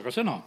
aga 0.00 0.12
sõna. 0.14 0.38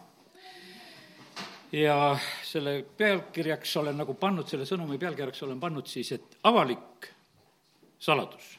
ja 1.73 2.17
selle 2.45 2.83
pealkirjaks 2.97 3.77
olen 3.81 3.97
nagu 3.97 4.13
pannud, 4.13 4.47
selle 4.49 4.65
sõnumi 4.69 4.99
pealkirjaks 5.01 5.43
olen 5.47 5.59
pannud 5.59 5.87
siis, 5.89 6.11
et 6.11 6.37
avalik 6.43 7.09
saladus. 7.99 8.57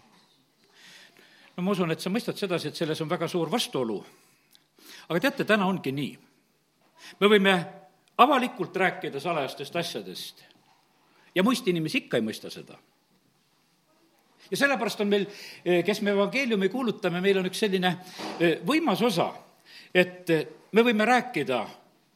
no 1.56 1.62
ma 1.62 1.70
usun, 1.70 1.90
et 1.90 2.00
sa 2.00 2.10
mõistad 2.10 2.38
sedasi, 2.38 2.68
et 2.68 2.76
selles 2.76 3.00
on 3.00 3.10
väga 3.10 3.28
suur 3.28 3.50
vastuolu. 3.50 4.04
aga 5.08 5.20
teate, 5.20 5.44
täna 5.44 5.66
ongi 5.66 5.92
nii. 5.92 6.18
me 7.20 7.30
võime 7.30 7.54
avalikult 8.18 8.76
rääkida 8.76 9.20
salajastest 9.20 9.76
asjadest 9.76 10.44
ja 11.34 11.42
muist 11.42 11.66
inimesi 11.68 12.04
ikka 12.04 12.16
ei 12.16 12.26
mõista 12.26 12.50
seda 12.50 12.78
ja 14.50 14.56
sellepärast 14.56 15.00
on 15.00 15.08
meil, 15.08 15.26
kes 15.86 16.02
me 16.02 16.12
evangeeliumi 16.14 16.68
kuulutame, 16.68 17.20
meil 17.20 17.40
on 17.40 17.48
üks 17.48 17.62
selline 17.64 17.96
eh, 18.38 18.60
võimas 18.66 19.02
osa, 19.02 19.30
et 19.94 20.30
eh, 20.30 20.46
me 20.72 20.82
võime 20.82 21.06
rääkida 21.06 21.64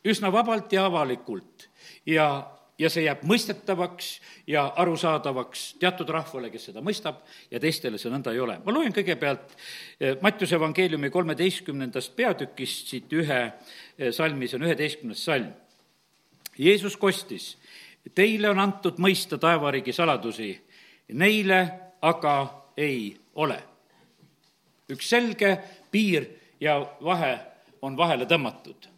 üsna 0.09 0.33
vabalt 0.33 0.73
ja 0.73 0.87
avalikult 0.89 1.69
ja, 2.07 2.27
ja 2.79 2.91
see 2.91 3.05
jääb 3.07 3.23
mõistetavaks 3.29 4.11
ja 4.51 4.65
arusaadavaks 4.83 5.65
teatud 5.81 6.11
rahvale, 6.15 6.51
kes 6.51 6.69
seda 6.71 6.83
mõistab, 6.85 7.23
ja 7.51 7.61
teistele 7.63 7.99
see 7.99 8.13
nõnda 8.13 8.35
ei 8.35 8.43
ole. 8.43 8.59
ma 8.65 8.75
loen 8.75 8.95
kõigepealt 8.95 9.55
eh, 10.01 10.17
Mattiuse 10.23 10.59
evangeeliumi 10.59 11.11
kolmeteistkümnendast 11.15 12.17
peatükist 12.17 12.95
siit 12.95 13.13
ühe 13.13 13.41
eh, 13.47 14.13
salmi, 14.13 14.49
see 14.49 14.61
on 14.61 14.69
üheteistkümnes 14.69 15.25
salm. 15.25 15.53
Jeesus 16.59 16.97
kostis, 16.99 17.53
teile 18.19 18.51
on 18.51 18.59
antud 18.59 18.97
mõista 18.99 19.39
taevariigi 19.39 19.93
saladusi, 19.95 20.51
neile 21.15 21.61
aga 22.03 22.35
ei 22.77 23.17
ole. 23.35 23.59
üks 24.89 25.09
selge 25.11 25.53
piir 25.93 26.25
ja 26.61 26.79
vahe 27.05 27.37
on 27.83 27.97
vahele 27.97 28.27
tõmmatud. 28.27 28.95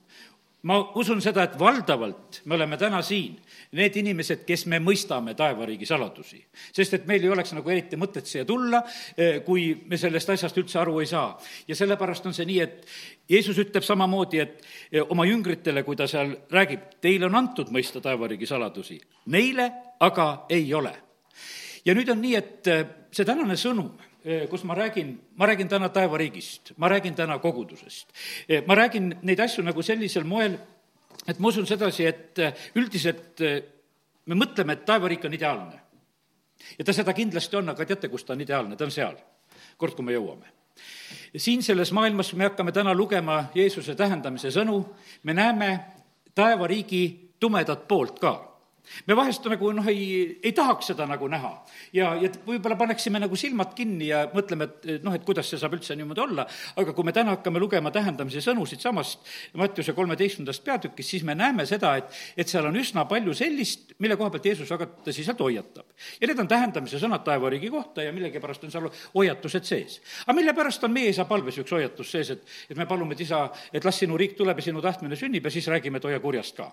ma 0.62 0.74
usun 1.00 1.22
seda, 1.24 1.46
et 1.48 1.54
valdavalt 1.58 2.42
me 2.44 2.54
oleme 2.54 2.76
täna 2.76 2.98
siin 3.02 3.38
need 3.72 3.94
inimesed, 3.96 4.42
kes 4.44 4.66
me 4.68 4.76
mõistame 4.82 5.32
taevariigi 5.34 5.86
saladusi. 5.88 6.42
sest 6.72 6.94
et 6.94 7.06
meil 7.06 7.24
ei 7.24 7.30
oleks 7.32 7.54
nagu 7.56 7.70
eriti 7.70 7.96
mõtet 7.96 8.26
siia 8.28 8.44
tulla, 8.44 8.82
eh, 9.16 9.40
kui 9.44 9.86
me 9.86 9.96
sellest 9.96 10.30
asjast 10.30 10.58
üldse 10.58 10.78
aru 10.78 11.00
ei 11.00 11.06
saa. 11.06 11.38
ja 11.68 11.76
sellepärast 11.76 12.26
on 12.26 12.34
see 12.34 12.46
nii, 12.46 12.60
et 12.60 12.86
Jeesus 13.28 13.58
ütleb 13.58 13.82
samamoodi, 13.82 14.38
et 14.38 14.66
eh, 14.92 15.02
oma 15.08 15.24
jüngritele, 15.24 15.82
kui 15.82 15.96
ta 15.96 16.06
seal 16.06 16.36
räägib, 16.50 17.00
teile 17.00 17.26
on 17.26 17.34
antud 17.34 17.70
mõista 17.70 18.00
taevariigi 18.00 18.46
saladusi, 18.46 19.00
neile 19.26 19.72
aga 20.00 20.46
ei 20.48 20.74
ole. 20.74 20.92
ja 21.84 21.94
nüüd 21.94 22.08
on 22.12 22.20
nii, 22.20 22.36
et 22.36 22.66
eh, 22.66 22.86
see 23.10 23.24
tänane 23.24 23.56
sõnum 23.56 24.09
kus 24.50 24.64
ma 24.64 24.74
räägin, 24.74 25.14
ma 25.36 25.46
räägin 25.46 25.68
täna 25.68 25.88
taevariigist, 25.88 26.72
ma 26.76 26.88
räägin 26.88 27.14
täna 27.14 27.38
kogudusest. 27.38 28.12
ma 28.66 28.74
räägin 28.74 29.14
neid 29.22 29.40
asju 29.40 29.64
nagu 29.64 29.82
sellisel 29.82 30.24
moel, 30.24 30.58
et 31.26 31.38
ma 31.38 31.48
usun 31.48 31.66
sedasi, 31.66 32.06
et 32.06 32.38
üldiselt 32.76 33.40
me 34.26 34.34
mõtleme, 34.34 34.72
et 34.76 34.84
taevariik 34.84 35.24
on 35.24 35.34
ideaalne. 35.34 35.80
ja 36.78 36.84
ta 36.84 36.92
seda 36.92 37.12
kindlasti 37.12 37.56
on, 37.56 37.68
aga 37.68 37.86
teate, 37.86 38.08
kus 38.08 38.24
ta 38.24 38.32
on 38.32 38.40
ideaalne, 38.40 38.76
ta 38.76 38.84
on 38.84 38.90
seal, 38.90 39.16
kord, 39.76 39.94
kui 39.94 40.04
me 40.04 40.12
jõuame. 40.12 40.52
siin 41.36 41.62
selles 41.62 41.92
maailmas 41.92 42.34
me 42.34 42.44
hakkame 42.44 42.72
täna 42.72 42.94
lugema 42.94 43.50
Jeesuse 43.54 43.94
tähendamise 43.94 44.50
sõnu, 44.50 44.84
me 45.22 45.34
näeme 45.34 45.80
taevariigi 46.34 47.36
tumedat 47.40 47.88
poolt 47.88 48.20
ka 48.20 48.49
me 49.06 49.16
vahest 49.16 49.46
nagu 49.50 49.70
noh, 49.76 49.86
ei, 49.90 50.38
ei 50.42 50.52
tahaks 50.56 50.90
seda 50.92 51.06
nagu 51.08 51.28
näha. 51.30 51.52
ja, 51.96 52.12
ja 52.20 52.30
võib-olla 52.46 52.76
paneksime 52.78 53.20
nagu 53.22 53.36
silmad 53.38 53.74
kinni 53.76 54.10
ja 54.10 54.24
mõtleme, 54.34 54.68
et 54.68 55.04
noh, 55.04 55.14
et 55.16 55.24
kuidas 55.26 55.50
see 55.50 55.60
saab 55.60 55.76
üldse 55.76 55.96
niimoodi 55.98 56.22
olla, 56.24 56.46
aga 56.80 56.94
kui 56.96 57.06
me 57.06 57.14
täna 57.16 57.36
hakkame 57.36 57.62
lugema 57.62 57.92
tähendamise 57.94 58.42
sõnu 58.44 58.66
siitsamast 58.68 59.26
Mattiuse 59.60 59.94
kolmeteistkümnendast 59.96 60.64
peatükist, 60.64 61.14
siis 61.14 61.24
me 61.26 61.34
näeme 61.38 61.66
seda, 61.68 61.94
et, 62.00 62.20
et 62.36 62.50
seal 62.50 62.66
on 62.68 62.76
üsna 62.80 63.06
palju 63.10 63.34
sellist, 63.36 63.94
mille 64.02 64.18
koha 64.20 64.32
pealt 64.34 64.50
Jeesus 64.50 64.70
väga 64.70 64.88
tõsiselt 65.06 65.40
hoiatab. 65.42 65.86
ja 66.20 66.30
need 66.30 66.42
on 66.42 66.50
tähendamise 66.50 67.00
sõnad 67.02 67.24
taevariigi 67.26 67.70
kohta 67.72 68.04
ja 68.06 68.14
millegipärast 68.16 68.66
on 68.66 68.74
seal 68.74 68.90
hoiatused 69.14 69.66
sees. 69.68 70.00
aga 70.26 70.36
mille 70.36 70.54
pärast 70.56 70.84
on 70.84 70.94
meie 70.94 71.14
isa 71.14 71.26
palves 71.30 71.58
üks 71.62 71.74
hoiatus 71.76 72.14
sees, 72.16 72.30
et, 72.36 72.46
et 72.70 72.76
me 72.76 72.86
palume, 72.90 73.14
et 73.14 73.26
isa, 73.26 73.46
et 73.72 73.84
las 73.84 74.02
sinu 74.02 74.18
riik 74.20 74.36
tuleb 74.38 74.58
ja 74.58 74.70
sinu 74.70 74.82
tahtmine 74.84 75.18
sünnib 75.18 75.44
ja 75.44 75.52
siis 75.52 75.68
räägime, 75.70 76.00
et 76.00 76.08
hoia 76.10 76.20
kurjast 76.22 76.56
ka 76.56 76.70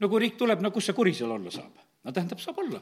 no 0.00 0.08
kui 0.08 0.22
riik 0.24 0.38
tuleb, 0.38 0.62
no 0.62 0.70
kus 0.74 0.88
see 0.88 0.96
kuri 0.96 1.14
seal 1.14 1.34
olla 1.34 1.52
saab? 1.54 1.74
no 2.04 2.12
tähendab, 2.14 2.40
saab 2.42 2.58
olla 2.64 2.80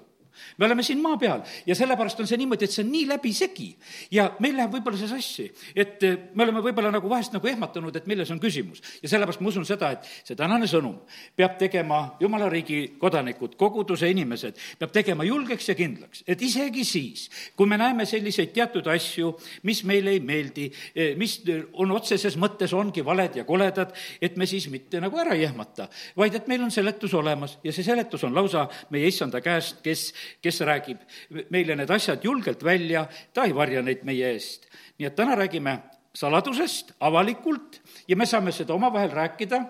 me 0.58 0.66
oleme 0.66 0.82
siin 0.82 1.00
maa 1.02 1.16
peal 1.20 1.42
ja 1.66 1.74
sellepärast 1.78 2.20
on 2.20 2.28
see 2.28 2.38
niimoodi, 2.40 2.66
et 2.66 2.74
see 2.74 2.84
on 2.84 2.92
nii 2.92 3.06
läbisegi 3.10 3.68
ja 4.14 4.28
meil 4.42 4.56
läheb 4.58 4.76
võib-olla 4.76 4.98
see 5.00 5.10
sassi, 5.10 5.46
et 5.74 6.02
eh, 6.06 6.16
me 6.34 6.46
oleme 6.46 6.62
võib-olla 6.64 6.92
nagu 6.94 7.10
vahest 7.10 7.34
nagu 7.36 7.48
ehmatanud, 7.50 7.96
et 7.96 8.06
milles 8.10 8.30
on 8.34 8.40
küsimus. 8.42 8.82
ja 9.02 9.10
sellepärast 9.12 9.42
ma 9.44 9.52
usun 9.52 9.66
seda, 9.68 9.92
et 9.96 10.08
see 10.24 10.38
tänane 10.38 10.68
sõnum 10.70 10.98
peab 11.36 11.56
tegema 11.60 12.16
jumala 12.20 12.48
riigi 12.52 12.96
kodanikud, 13.00 13.56
koguduse 13.60 14.10
inimesed, 14.10 14.58
peab 14.78 14.94
tegema 14.94 15.26
julgeks 15.26 15.70
ja 15.70 15.76
kindlaks, 15.78 16.24
et 16.26 16.42
isegi 16.42 16.84
siis, 16.84 17.26
kui 17.56 17.68
me 17.68 17.78
näeme 17.80 18.06
selliseid 18.06 18.52
teatud 18.56 18.86
asju, 18.92 19.32
mis 19.68 19.82
meile 19.88 20.16
ei 20.16 20.20
meeldi, 20.20 20.70
eh, 20.94 21.14
mis 21.16 21.38
on 21.74 21.92
otseses 21.96 22.38
mõttes, 22.40 22.74
ongi 22.76 23.04
valed 23.04 23.40
ja 23.40 23.44
koledad, 23.44 23.94
et 24.20 24.36
me 24.36 24.46
siis 24.46 24.68
mitte 24.72 25.00
nagu 25.02 25.18
ära 25.20 25.34
ei 25.36 25.46
ehmata, 25.46 25.88
vaid 26.16 26.34
et 26.34 26.48
meil 26.48 26.62
on 26.64 26.72
seletus 26.74 27.14
olemas 27.14 27.58
ja 27.64 27.72
see 27.72 27.84
seletus 27.86 28.24
on 28.26 28.34
lausa 28.34 28.66
meie 28.90 29.08
issanda 29.10 29.40
käest, 29.44 29.80
kes 29.84 30.08
kes 30.42 30.60
räägib 30.60 31.02
meile 31.50 31.76
need 31.76 31.90
asjad 31.90 32.24
julgelt 32.24 32.64
välja, 32.64 33.06
ta 33.32 33.44
ei 33.44 33.54
varja 33.54 33.82
neid 33.82 34.04
meie 34.04 34.32
eest. 34.32 34.68
nii 34.98 35.06
et 35.06 35.16
täna 35.16 35.36
räägime 35.36 35.78
saladusest 36.16 36.94
avalikult 37.00 37.80
ja 38.08 38.16
me 38.16 38.26
saame 38.26 38.52
seda 38.52 38.74
omavahel 38.74 39.10
rääkida 39.10 39.64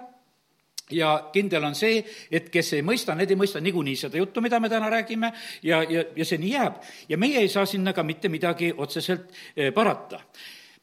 ja 0.91 1.31
kindel 1.33 1.65
on 1.67 1.75
see, 1.75 2.03
et 2.31 2.51
kes 2.53 2.73
ei 2.77 2.83
mõista, 2.87 3.15
need 3.19 3.31
ei 3.31 3.39
mõista 3.39 3.61
niikuinii 3.63 3.97
seda 3.99 4.21
juttu, 4.21 4.41
mida 4.45 4.61
me 4.63 4.71
täna 4.71 4.91
räägime, 4.91 5.33
ja, 5.67 5.83
ja, 5.83 6.05
ja 6.17 6.25
see 6.25 6.39
nii 6.39 6.53
jääb. 6.53 6.83
ja 7.09 7.19
meie 7.19 7.41
ei 7.43 7.49
saa 7.49 7.67
sinna 7.67 7.93
ka 7.93 8.03
mitte 8.03 8.29
midagi 8.29 8.73
otseselt 8.77 9.33
eh, 9.57 9.73
parata. 9.75 10.21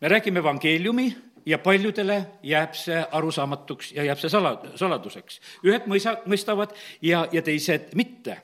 me 0.01 0.07
räägime 0.07 0.39
evangeeliumi 0.39 1.15
ja 1.45 1.57
paljudele 1.59 2.25
jääb 2.43 2.75
see 2.75 3.05
arusaamatuks 3.11 3.91
ja 3.91 4.03
jääb 4.03 4.19
see 4.19 4.29
sala, 4.29 4.57
saladuseks. 4.75 5.39
ühed 5.63 5.87
mõisa, 5.87 6.17
mõistavad 6.25 6.75
ja, 7.01 7.27
ja 7.31 7.41
teised 7.41 7.95
mitte. 7.95 8.41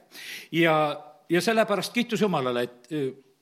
ja 0.52 1.09
ja 1.30 1.42
sellepärast 1.42 1.94
kiitus 1.94 2.22
Jumalale, 2.22 2.64
et 2.64 2.88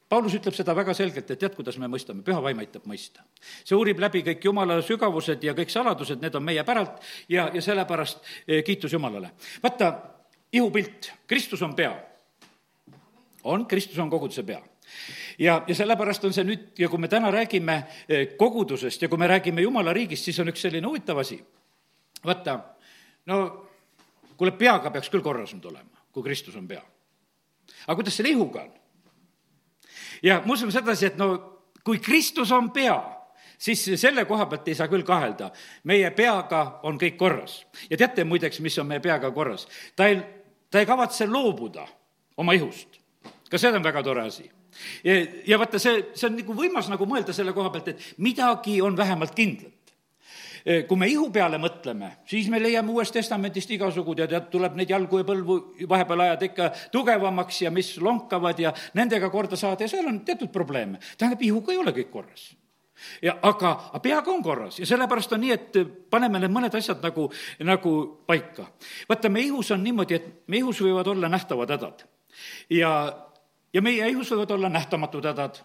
Paulus 0.09 0.37
ütleb 0.37 0.55
seda 0.55 0.71
väga 0.75 0.93
selgelt, 0.95 1.27
et 1.33 1.39
tead, 1.39 1.55
kuidas 1.55 1.75
me 1.81 1.89
mõistame, 1.91 2.23
püha 2.23 2.39
vaim 2.43 2.59
aitab 2.63 2.85
mõista. 2.87 3.25
see 3.63 3.75
uurib 3.75 3.99
läbi 3.99 4.21
kõik 4.23 4.45
Jumala 4.45 4.79
sügavused 4.81 5.43
ja 5.43 5.53
kõik 5.53 5.71
saladused, 5.71 6.21
need 6.21 6.35
on 6.35 6.43
meie 6.43 6.63
päralt 6.63 7.03
ja, 7.27 7.49
ja 7.53 7.61
sellepärast 7.61 8.23
kiitus 8.65 8.93
Jumalale. 8.93 9.31
vaata, 9.63 9.91
ihupilt, 10.51 11.11
Kristus 11.27 11.61
on 11.61 11.75
pea. 11.75 11.91
on, 13.43 13.67
Kristus 13.67 13.99
on 13.99 14.09
koguduse 14.09 14.43
pea 14.43 14.61
ja, 15.39 15.63
ja 15.67 15.75
sellepärast 15.75 16.23
on 16.23 16.33
see 16.33 16.47
nüüd 16.47 16.79
ja 16.79 16.89
kui 16.89 16.99
me 16.99 17.07
täna 17.07 17.31
räägime 17.31 17.83
kogudusest 18.37 19.01
ja 19.01 19.09
kui 19.09 19.17
me 19.17 19.27
räägime 19.27 19.61
Jumala 19.61 19.93
riigist, 19.93 20.23
siis 20.23 20.39
on 20.39 20.47
üks 20.47 20.61
selline 20.61 20.87
huvitav 20.87 21.19
asi. 21.19 21.43
vaata, 22.23 22.59
no 23.25 23.67
kuule, 24.37 24.51
peaga 24.51 24.91
peaks 24.91 25.09
küll 25.09 25.21
korras 25.21 25.51
nüüd 25.53 25.67
olema, 25.67 26.07
kui 26.11 26.23
Kristus 26.23 26.55
on 26.55 26.67
pea 26.67 26.96
aga 27.87 27.95
kuidas 27.95 28.17
selle 28.19 28.33
ihuga 28.35 28.65
on? 28.67 28.73
ja 30.23 30.41
ma 30.45 30.53
usun 30.53 30.71
sedasi, 30.71 31.11
et 31.11 31.17
no 31.17 31.29
kui 31.83 32.01
Kristus 32.03 32.51
on 32.51 32.71
pea, 32.75 32.97
siis 33.57 33.85
selle 33.95 34.25
koha 34.27 34.45
pealt 34.51 34.67
ei 34.67 34.75
saa 34.75 34.89
küll 34.91 35.05
kahelda. 35.07 35.51
meie 35.83 36.11
peaga 36.11 36.79
on 36.83 36.99
kõik 36.99 37.17
korras. 37.17 37.65
ja 37.89 37.97
teate 37.97 38.23
muideks, 38.23 38.59
mis 38.59 38.77
on 38.79 38.87
meie 38.87 38.99
peaga 38.99 39.31
korras? 39.31 39.67
ta 39.95 40.07
ei, 40.07 40.21
ta 40.71 40.79
ei 40.79 40.85
kavatse 40.85 41.27
loobuda 41.27 41.87
oma 42.37 42.53
ihust. 42.53 42.99
ka 43.49 43.57
see 43.57 43.71
on 43.71 43.83
väga 43.83 44.03
tore 44.03 44.27
asi. 44.27 44.51
ja, 45.03 45.17
ja 45.47 45.59
vaata, 45.59 45.79
see, 45.79 46.09
see 46.13 46.29
on 46.29 46.37
nagu 46.41 46.53
võimas 46.53 46.89
nagu 46.91 47.05
mõelda 47.05 47.33
selle 47.33 47.53
koha 47.53 47.71
pealt, 47.71 47.87
et 47.87 48.13
midagi 48.17 48.81
on 48.81 48.97
vähemalt 48.97 49.35
kindlat 49.35 49.76
kui 50.87 50.99
me 50.99 51.07
ihu 51.07 51.29
peale 51.31 51.59
mõtleme, 51.61 52.11
siis 52.27 52.49
me 52.51 52.59
leiame 52.59 52.91
Uuest 52.91 53.15
Testamendist 53.15 53.71
igasugu, 53.71 54.15
tead, 54.19 54.49
tuleb 54.51 54.75
neid 54.75 54.89
jalgu 54.91 55.21
ja 55.21 55.27
põlvu 55.27 55.57
vahepeal 55.87 56.25
ajada 56.25 56.49
ikka 56.49 56.69
tugevamaks 56.91 57.61
ja 57.63 57.71
mis 57.71 57.93
lonkavad 58.03 58.59
ja 58.59 58.73
nendega 58.99 59.29
korda 59.31 59.55
saada 59.55 59.87
ja 59.87 59.91
seal 59.91 60.07
on 60.11 60.21
teatud 60.27 60.51
probleeme. 60.51 60.99
tähendab, 61.17 61.41
ihuga 61.41 61.71
ei 61.71 61.83
ole 61.83 61.95
kõik 61.95 62.11
korras 62.11 62.49
ja 63.21 63.37
aga, 63.41 63.71
aga 63.91 64.01
peaga 64.03 64.31
on 64.31 64.43
korras 64.43 64.79
ja 64.79 64.87
sellepärast 64.89 65.33
on 65.35 65.43
nii, 65.43 65.53
et 65.53 65.79
paneme 66.11 66.41
need 66.41 66.53
mõned 66.53 66.75
asjad 66.77 67.01
nagu, 67.03 67.29
nagu 67.65 67.93
paika. 68.27 68.67
vaata, 69.09 69.29
meie 69.29 69.51
ihus 69.51 69.71
on 69.75 69.83
niimoodi, 69.83 70.17
et 70.17 70.27
meie 70.47 70.63
ihus 70.63 70.81
võivad 70.81 71.07
olla 71.13 71.29
nähtavad 71.29 71.73
hädad. 71.75 72.05
ja, 72.69 72.91
ja 73.73 73.81
meie 73.81 74.09
ihus 74.09 74.31
võivad 74.31 74.51
olla 74.57 74.69
nähtamatud 74.69 75.25
hädad. 75.25 75.61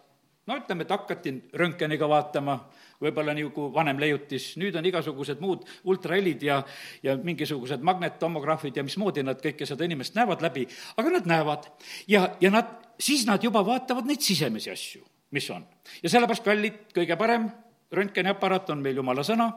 no 0.47 0.59
ütleme, 0.59 0.83
et 0.83 0.91
hakati 0.91 1.35
röntgeniga 1.55 2.09
vaatama 2.09 2.59
võib-olla 3.03 3.35
nagu 3.37 3.69
vanem 3.75 4.01
leiutis, 4.03 4.53
nüüd 4.61 4.77
on 4.79 4.87
igasugused 4.89 5.43
muud 5.43 5.67
ultrahelid 5.89 6.45
ja, 6.47 6.61
ja 7.05 7.17
mingisugused 7.21 7.83
magnettomograafid 7.87 8.79
ja 8.79 8.87
mismoodi 8.87 9.25
nad 9.27 9.43
kõike 9.43 9.69
seda 9.69 9.87
inimest 9.89 10.17
näevad 10.19 10.45
läbi, 10.45 10.67
aga 10.97 11.17
nad 11.19 11.29
näevad. 11.29 11.69
ja, 12.11 12.29
ja 12.41 12.53
nad, 12.55 12.71
siis 13.01 13.27
nad 13.29 13.43
juba 13.45 13.65
vaatavad 13.67 14.09
neid 14.09 14.23
sisemisi 14.25 14.73
asju, 14.73 15.05
mis 15.35 15.51
on. 15.51 15.67
ja 16.03 16.13
sellepärast, 16.13 16.47
kallid, 16.47 16.81
kõige 16.95 17.19
parem, 17.19 17.51
röntgeniaparaat 17.93 18.71
on 18.75 18.83
meil 18.83 18.97
jumala 18.97 19.25
sõna, 19.27 19.49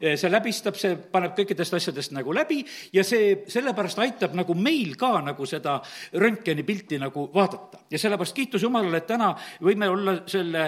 see 0.00 0.30
läbistab, 0.30 0.78
see 0.78 0.96
paneb 0.96 1.34
kõikidest 1.38 1.76
asjadest 1.78 2.14
nagu 2.16 2.34
läbi 2.34 2.60
ja 2.94 3.04
see 3.06 3.44
sellepärast 3.50 4.00
aitab 4.02 4.34
nagu 4.38 4.56
meil 4.58 4.96
ka 5.00 5.12
nagu 5.24 5.46
seda 5.48 5.76
röntgenipilti 6.12 6.98
nagu 7.02 7.28
vaadata. 7.34 7.84
ja 7.90 7.98
sellepärast 7.98 8.36
kiitus 8.36 8.62
Jumalale, 8.62 9.02
et 9.02 9.06
täna 9.06 9.34
võime 9.62 9.88
olla 9.90 10.16
selle, 10.26 10.66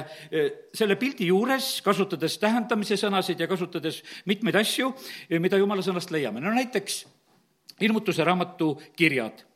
selle 0.75 0.97
pildi 0.97 1.27
juures, 1.33 1.81
kasutades 1.83 2.39
tähendamise 2.39 2.99
sõnasid 3.01 3.41
ja 3.41 3.51
kasutades 3.51 4.03
mitmeid 4.27 4.57
asju, 4.63 4.95
mida 5.41 5.59
jumala 5.59 5.83
sõnast 5.83 6.11
leiame. 6.15 6.41
no 6.41 6.55
näiteks 6.55 7.05
ilmutuse 7.81 8.25
raamatu 8.25 8.75
kirjad 8.97 9.45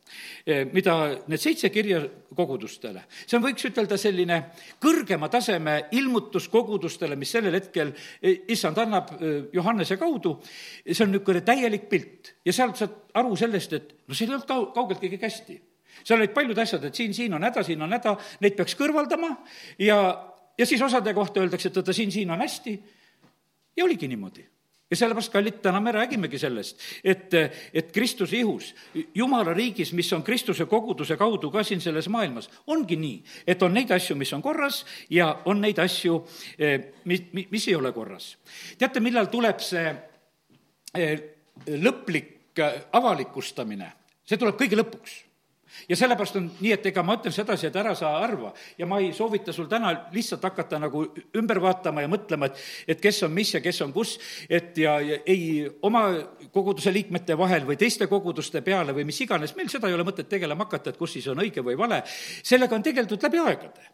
mida 0.73 0.95
need 1.29 1.41
seitse 1.41 1.69
kirja 1.69 2.01
kogudustele, 2.35 3.03
see 3.25 3.37
on, 3.37 3.43
võiks 3.43 3.65
ütelda, 3.67 3.97
selline 3.99 4.37
kõrgema 4.81 5.29
taseme 5.31 5.77
ilmutus 5.97 6.47
kogudustele, 6.51 7.17
mis 7.19 7.31
sellel 7.33 7.57
hetkel 7.57 7.91
eh, 7.93 8.45
issand 8.53 8.79
annab 8.81 9.11
eh, 9.17 9.33
Johannese 9.53 9.97
kaudu, 10.01 10.37
see 10.85 11.03
on 11.05 11.11
niisugune 11.13 11.43
täielik 11.47 11.89
pilt 11.91 12.33
ja 12.45 12.55
sealt 12.55 12.79
saad 12.79 12.97
aru 13.19 13.35
sellest, 13.39 13.75
et 13.77 13.93
no 14.07 14.17
seal 14.17 14.31
ei 14.31 14.37
olnud 14.37 14.49
kau-, 14.49 14.69
kaugeltki 14.75 15.11
kõik 15.15 15.27
hästi. 15.27 15.59
seal 16.03 16.19
olid 16.19 16.33
paljud 16.33 16.63
asjad, 16.63 16.87
et 16.87 16.95
siin, 16.95 17.13
siin 17.13 17.33
on 17.37 17.43
häda, 17.43 17.63
siin 17.67 17.81
on 17.81 17.91
häda, 17.91 18.15
neid 18.41 18.55
peaks 18.57 18.77
kõrvaldama 18.79 19.35
ja, 19.79 19.99
ja 20.57 20.65
siis 20.65 20.81
osade 20.81 21.13
kohta 21.13 21.43
öeldakse, 21.43 21.69
et 21.69 21.77
oota, 21.77 21.93
siin, 21.93 22.11
siin 22.11 22.31
on 22.31 22.41
hästi. 22.41 22.79
Ja 23.77 23.85
oligi 23.85 24.07
niimoodi 24.11 24.43
ja 24.91 24.97
sellepärast, 24.99 25.31
kallid, 25.31 25.61
täna 25.63 25.79
me 25.79 25.93
räägimegi 25.95 26.39
sellest, 26.39 26.79
et, 27.03 27.33
et 27.73 27.91
Kristuse 27.95 28.37
ihus, 28.37 28.73
Jumala 29.15 29.53
riigis, 29.55 29.93
mis 29.95 30.11
on 30.13 30.23
Kristuse 30.23 30.65
koguduse 30.69 31.15
kaudu 31.17 31.51
ka 31.51 31.63
siin 31.63 31.81
selles 31.81 32.09
maailmas, 32.11 32.49
ongi 32.67 32.99
nii, 32.99 33.21
et 33.47 33.63
on 33.63 33.73
neid 33.73 33.91
asju, 33.95 34.17
mis 34.19 34.33
on 34.35 34.43
korras 34.43 34.83
ja 35.09 35.31
on 35.45 35.63
neid 35.63 35.79
asju, 35.79 36.19
eh, 36.59 36.91
mis, 37.05 37.23
mis 37.33 37.67
ei 37.71 37.75
ole 37.79 37.93
korras. 37.95 38.35
teate, 38.77 38.99
millal 38.99 39.31
tuleb 39.31 39.63
see 39.63 39.87
eh, 40.93 41.17
lõplik 41.67 42.59
eh, 42.59 42.79
avalikustamine? 42.91 43.93
see 44.27 44.39
tuleb 44.39 44.59
kõige 44.59 44.77
lõpuks 44.79 45.30
ja 45.89 45.97
sellepärast 45.97 46.37
on 46.39 46.49
nii, 46.59 46.71
et 46.75 46.85
ega 46.91 47.03
ma 47.05 47.17
ütlen 47.19 47.35
sedasi, 47.35 47.67
et 47.69 47.77
ära 47.79 47.93
sa 47.97 48.13
arva 48.19 48.51
ja 48.77 48.87
ma 48.89 48.99
ei 49.01 49.11
soovita 49.15 49.53
sul 49.53 49.69
täna 49.71 49.93
lihtsalt 50.15 50.43
hakata 50.47 50.79
nagu 50.81 51.05
ümber 51.37 51.61
vaatama 51.63 52.05
ja 52.05 52.11
mõtlema, 52.11 52.51
et, 52.51 52.59
et 52.95 53.01
kes 53.03 53.23
on 53.27 53.33
mis 53.35 53.53
ja 53.55 53.63
kes 53.63 53.81
on 53.85 53.93
kus, 53.95 54.17
et 54.49 54.77
ja, 54.81 54.97
ja 55.03 55.21
ei 55.25 55.65
oma 55.87 56.07
koguduse 56.51 56.93
liikmete 56.93 57.37
vahel 57.37 57.65
või 57.67 57.79
teiste 57.79 58.09
koguduste 58.11 58.63
peale 58.65 58.95
või 58.97 59.07
mis 59.09 59.21
iganes, 59.23 59.55
meil 59.55 59.71
seda 59.71 59.89
ei 59.89 59.97
ole 59.97 60.07
mõtet 60.07 60.29
tegelema 60.31 60.67
hakata, 60.67 60.91
et 60.91 61.01
kus 61.01 61.17
siis 61.17 61.31
on 61.31 61.41
õige 61.43 61.63
või 61.65 61.77
vale. 61.79 62.03
sellega 62.43 62.75
on 62.75 62.83
tegeldud 62.85 63.29
läbi 63.29 63.41
aegade 63.41 63.91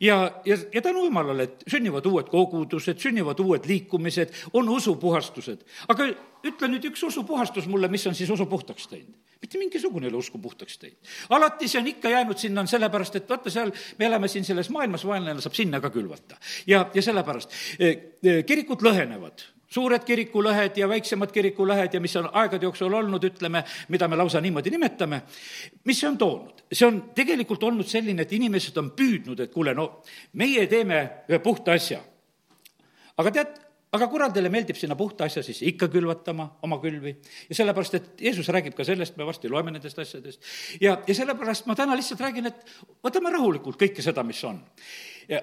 ja, 0.00 0.42
ja, 0.44 0.56
ja 0.72 0.82
tänu 0.82 1.04
jumalale, 1.04 1.42
et 1.42 1.64
sünnivad 1.70 2.06
uued 2.06 2.28
kogudused, 2.32 2.98
sünnivad 3.02 3.40
uued 3.40 3.66
liikumised, 3.68 4.34
on 4.52 4.68
usupuhastused. 4.68 5.64
aga 5.88 6.08
ütle 6.46 6.70
nüüd 6.70 6.90
üks 6.90 7.04
usupuhastus 7.06 7.68
mulle, 7.70 7.88
mis 7.92 8.06
on 8.06 8.14
siis 8.14 8.30
usu 8.30 8.46
puhtaks 8.46 8.88
teinud. 8.88 9.14
Mitte 9.40 9.58
mingisugune 9.58 10.06
ei 10.06 10.12
ole 10.12 10.22
usku 10.22 10.38
puhtaks 10.42 10.78
teinud. 10.78 11.10
alati 11.30 11.68
see 11.68 11.80
on 11.80 11.90
ikka 11.92 12.10
jäänud 12.10 12.38
sinna, 12.38 12.60
on 12.60 12.68
sellepärast, 12.68 13.16
et 13.16 13.28
vaata 13.28 13.50
seal, 13.50 13.72
me 13.98 14.06
elame 14.06 14.28
siin 14.28 14.44
selles 14.44 14.70
maailmas, 14.70 15.06
vaenlane 15.06 15.44
saab 15.44 15.54
sinna 15.58 15.80
ka 15.80 15.90
külvata. 15.90 16.38
ja, 16.66 16.86
ja 16.94 17.02
sellepärast 17.02 17.52
eh, 17.78 17.98
eh, 18.22 18.42
kirikud 18.44 18.82
lõhenevad 18.82 19.44
suured 19.76 20.04
kirikulõhed 20.06 20.78
ja 20.78 20.88
väiksemad 20.88 21.32
kirikulõhed 21.34 21.94
ja 21.94 22.00
mis 22.00 22.14
on 22.16 22.28
aegade 22.32 22.66
jooksul 22.66 22.92
olnud, 22.94 23.24
ütleme, 23.26 23.64
mida 23.92 24.08
me 24.08 24.18
lausa 24.18 24.40
niimoodi 24.40 24.70
nimetame, 24.72 25.22
mis 25.84 26.00
see 26.00 26.08
on 26.08 26.18
toonud? 26.18 26.64
see 26.72 26.86
on 26.86 27.00
tegelikult 27.14 27.62
olnud 27.62 27.86
selline, 27.86 28.24
et 28.26 28.32
inimesed 28.32 28.76
on 28.80 28.92
püüdnud, 28.96 29.40
et 29.42 29.52
kuule, 29.52 29.74
no 29.74 30.02
meie 30.38 30.66
teeme 30.70 31.02
ühe 31.30 31.38
puhta 31.42 31.76
asja. 31.76 32.00
aga 33.18 33.32
tead, 33.32 33.54
aga 33.94 34.08
kuradile 34.10 34.50
meeldib 34.52 34.78
sinna 34.78 34.96
puhta 34.98 35.28
asja 35.28 35.42
sisse 35.46 35.66
ikka 35.68 35.88
külvatama 35.92 36.48
oma 36.66 36.78
külvi 36.82 37.14
ja 37.48 37.58
sellepärast, 37.58 37.94
et 37.98 38.24
Jeesus 38.28 38.48
räägib 38.54 38.74
ka 38.76 38.84
sellest, 38.84 39.16
me 39.16 39.26
varsti 39.28 39.50
loeme 39.52 39.74
nendest 39.74 39.98
asjadest. 40.02 40.42
ja, 40.80 40.98
ja 41.06 41.14
sellepärast 41.14 41.68
ma 41.70 41.76
täna 41.78 41.96
lihtsalt 41.98 42.24
räägin, 42.24 42.50
et 42.50 42.66
võtame 43.04 43.32
rahulikult 43.34 43.78
kõike 43.80 44.04
seda, 44.04 44.26
mis 44.26 44.42
on. 44.44 44.60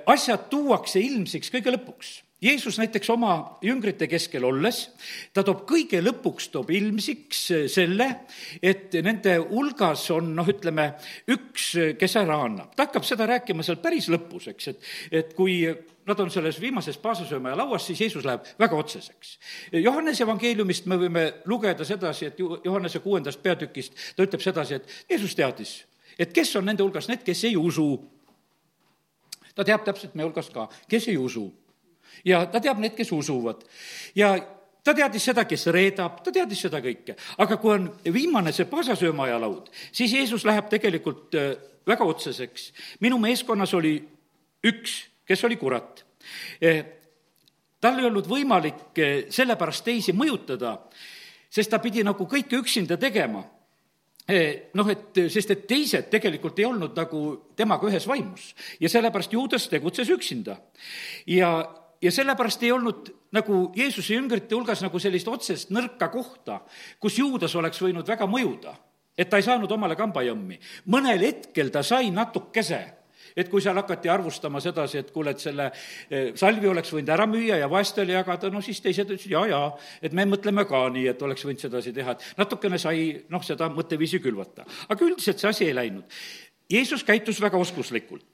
asjad 0.05 0.49
tuuakse 0.51 0.99
ilmsiks 0.99 1.51
kõige 1.53 1.75
lõpuks 1.77 2.17
Jeesus 2.43 2.75
näiteks 2.79 3.09
oma 3.13 3.57
jüngrite 3.63 4.07
keskel 4.11 4.43
olles, 4.43 4.81
ta 5.33 5.45
toob 5.47 5.61
kõige 5.69 6.01
lõpuks, 6.03 6.49
toob 6.51 6.73
ilmsiks 6.75 7.45
selle, 7.71 8.09
et 8.59 8.97
nende 9.05 9.37
hulgas 9.47 10.03
on 10.11 10.33
noh, 10.35 10.49
ütleme, 10.51 10.89
üks, 11.31 11.69
kes 11.99 12.17
ära 12.19 12.41
annab. 12.43 12.73
ta 12.75 12.89
hakkab 12.89 13.07
seda 13.07 13.29
rääkima 13.29 13.63
seal 13.63 13.79
päris 13.79 14.09
lõpus, 14.11 14.49
eks, 14.51 14.67
et, 14.73 14.91
et 15.23 15.33
kui 15.37 15.61
nad 16.05 16.19
on 16.19 16.31
selles 16.35 16.59
viimases 16.59 16.99
paasasöömaja 16.99 17.57
lauas, 17.57 17.87
siis 17.87 18.01
Jeesus 18.01 18.27
läheb 18.27 18.43
väga 18.59 18.75
otseseks. 18.75 19.37
Johannese 19.71 20.27
evangeeliumist 20.27 20.91
me 20.91 20.99
võime 20.99 21.25
lugeda 21.47 21.87
sedasi, 21.87 22.27
et 22.27 22.43
Johannese 22.43 22.99
kuuendast 22.99 23.39
peatükist 23.43 23.95
ta 24.17 24.27
ütleb 24.27 24.43
sedasi, 24.43 24.81
et 24.81 25.09
Jeesus 25.15 25.39
teadis, 25.39 25.77
et 26.19 26.35
kes 26.35 26.55
on 26.59 26.67
nende 26.67 26.83
hulgas 26.83 27.07
need, 27.07 27.23
kes 27.23 27.47
ei 27.47 27.55
usu. 27.55 27.87
ta 29.55 29.63
teab 29.63 29.83
täpselt 29.85 30.15
meie 30.15 30.27
hulgas 30.27 30.49
ka, 30.49 30.67
kes 30.89 31.07
ei 31.07 31.17
usu 31.17 31.47
ja 32.25 32.45
ta 32.45 32.59
teab 32.59 32.79
neid, 32.79 32.95
kes 32.97 33.11
usuvad. 33.11 33.63
ja 34.15 34.35
ta 34.83 34.93
teadis 34.95 35.29
seda, 35.29 35.45
kes 35.47 35.67
reedab, 35.73 36.19
ta 36.23 36.31
teadis 36.33 36.65
seda 36.65 36.81
kõike. 36.83 37.15
aga 37.43 37.57
kui 37.57 37.73
on 37.75 37.87
viimane 38.13 38.53
see 38.55 38.67
paasasöömaja 38.69 39.39
laud, 39.41 39.69
siis 39.91 40.13
Jeesus 40.13 40.45
läheb 40.45 40.69
tegelikult 40.71 41.37
äh, 41.39 41.53
väga 41.87 42.05
otseseks. 42.05 42.71
minu 42.99 43.19
meeskonnas 43.19 43.73
oli 43.73 43.95
üks, 44.63 44.99
kes 45.25 45.43
oli 45.43 45.57
kurat. 45.59 46.05
Äh, 46.63 46.85
tal 47.81 47.99
ei 47.99 48.07
olnud 48.11 48.27
võimalik 48.27 48.99
äh, 48.99 49.17
sellepärast 49.29 49.85
teisi 49.87 50.15
mõjutada, 50.15 50.77
sest 51.49 51.71
ta 51.71 51.79
pidi 51.79 52.03
nagu 52.03 52.27
kõike 52.27 52.59
üksinda 52.59 52.97
tegema 52.97 53.43
noh, 54.79 54.87
et 54.87 55.17
sest 55.27 55.49
et 55.51 55.65
teised 55.67 56.05
tegelikult 56.07 56.59
ei 56.61 56.65
olnud 56.65 56.95
nagu 56.95 57.23
temaga 57.59 57.89
ühes 57.89 58.05
vaimus 58.07 58.53
ja 58.79 58.87
sellepärast 58.87 59.33
Juudas 59.35 59.65
tegutses 59.67 60.07
üksinda. 60.15 60.55
ja 61.27 61.49
ja 62.03 62.11
sellepärast 62.11 62.63
ei 62.63 62.71
olnud 62.75 63.11
nagu 63.35 63.65
Jeesuse 63.75 64.17
jüngrite 64.17 64.55
hulgas 64.55 64.83
nagu 64.83 64.99
sellist 64.99 65.29
otsest 65.31 65.71
nõrka 65.73 66.09
kohta, 66.11 66.59
kus 66.99 67.17
Juudas 67.19 67.55
oleks 67.55 67.79
võinud 67.81 68.07
väga 68.07 68.27
mõjuda, 68.29 68.75
et 69.17 69.29
ta 69.29 69.39
ei 69.39 69.45
saanud 69.45 69.71
omale 69.71 69.95
kambajõmmi. 69.95 70.59
mõnel 70.91 71.23
hetkel 71.29 71.71
ta 71.71 71.83
sai 71.83 72.11
natukese 72.11 72.81
et 73.35 73.49
kui 73.49 73.61
seal 73.61 73.77
hakati 73.79 74.09
arvustama 74.13 74.59
sedasi, 74.61 74.99
et 74.99 75.11
kuule, 75.11 75.31
et 75.33 75.41
selle 75.41 75.71
eh, 76.09 76.33
salvi 76.37 76.67
oleks 76.69 76.91
võinud 76.93 77.09
ära 77.09 77.25
müüa 77.25 77.57
ja 77.57 77.69
vaestele 77.71 78.13
jagada, 78.13 78.51
no 78.53 78.61
siis 78.61 78.81
teised 78.81 79.09
ütlesid 79.09 79.33
jaa, 79.33 79.47
jaa, 79.49 79.71
et 80.01 80.13
me 80.13 80.27
mõtleme 80.29 80.67
ka 80.69 80.83
nii, 80.93 81.07
et 81.09 81.25
oleks 81.25 81.45
võinud 81.47 81.63
sedasi 81.63 81.95
teha, 81.95 82.13
et 82.13 82.37
natukene 82.37 82.77
sai 82.77 83.23
noh, 83.33 83.41
seda 83.41 83.71
mõtteviisi 83.73 84.21
külvata. 84.21 84.67
aga 84.89 85.05
üldiselt 85.05 85.41
see 85.41 85.49
asi 85.49 85.65
ei 85.65 85.73
läinud. 85.73 86.21
Jeesus 86.69 87.03
käitus 87.03 87.41
väga 87.41 87.57
oskuslikult 87.57 88.32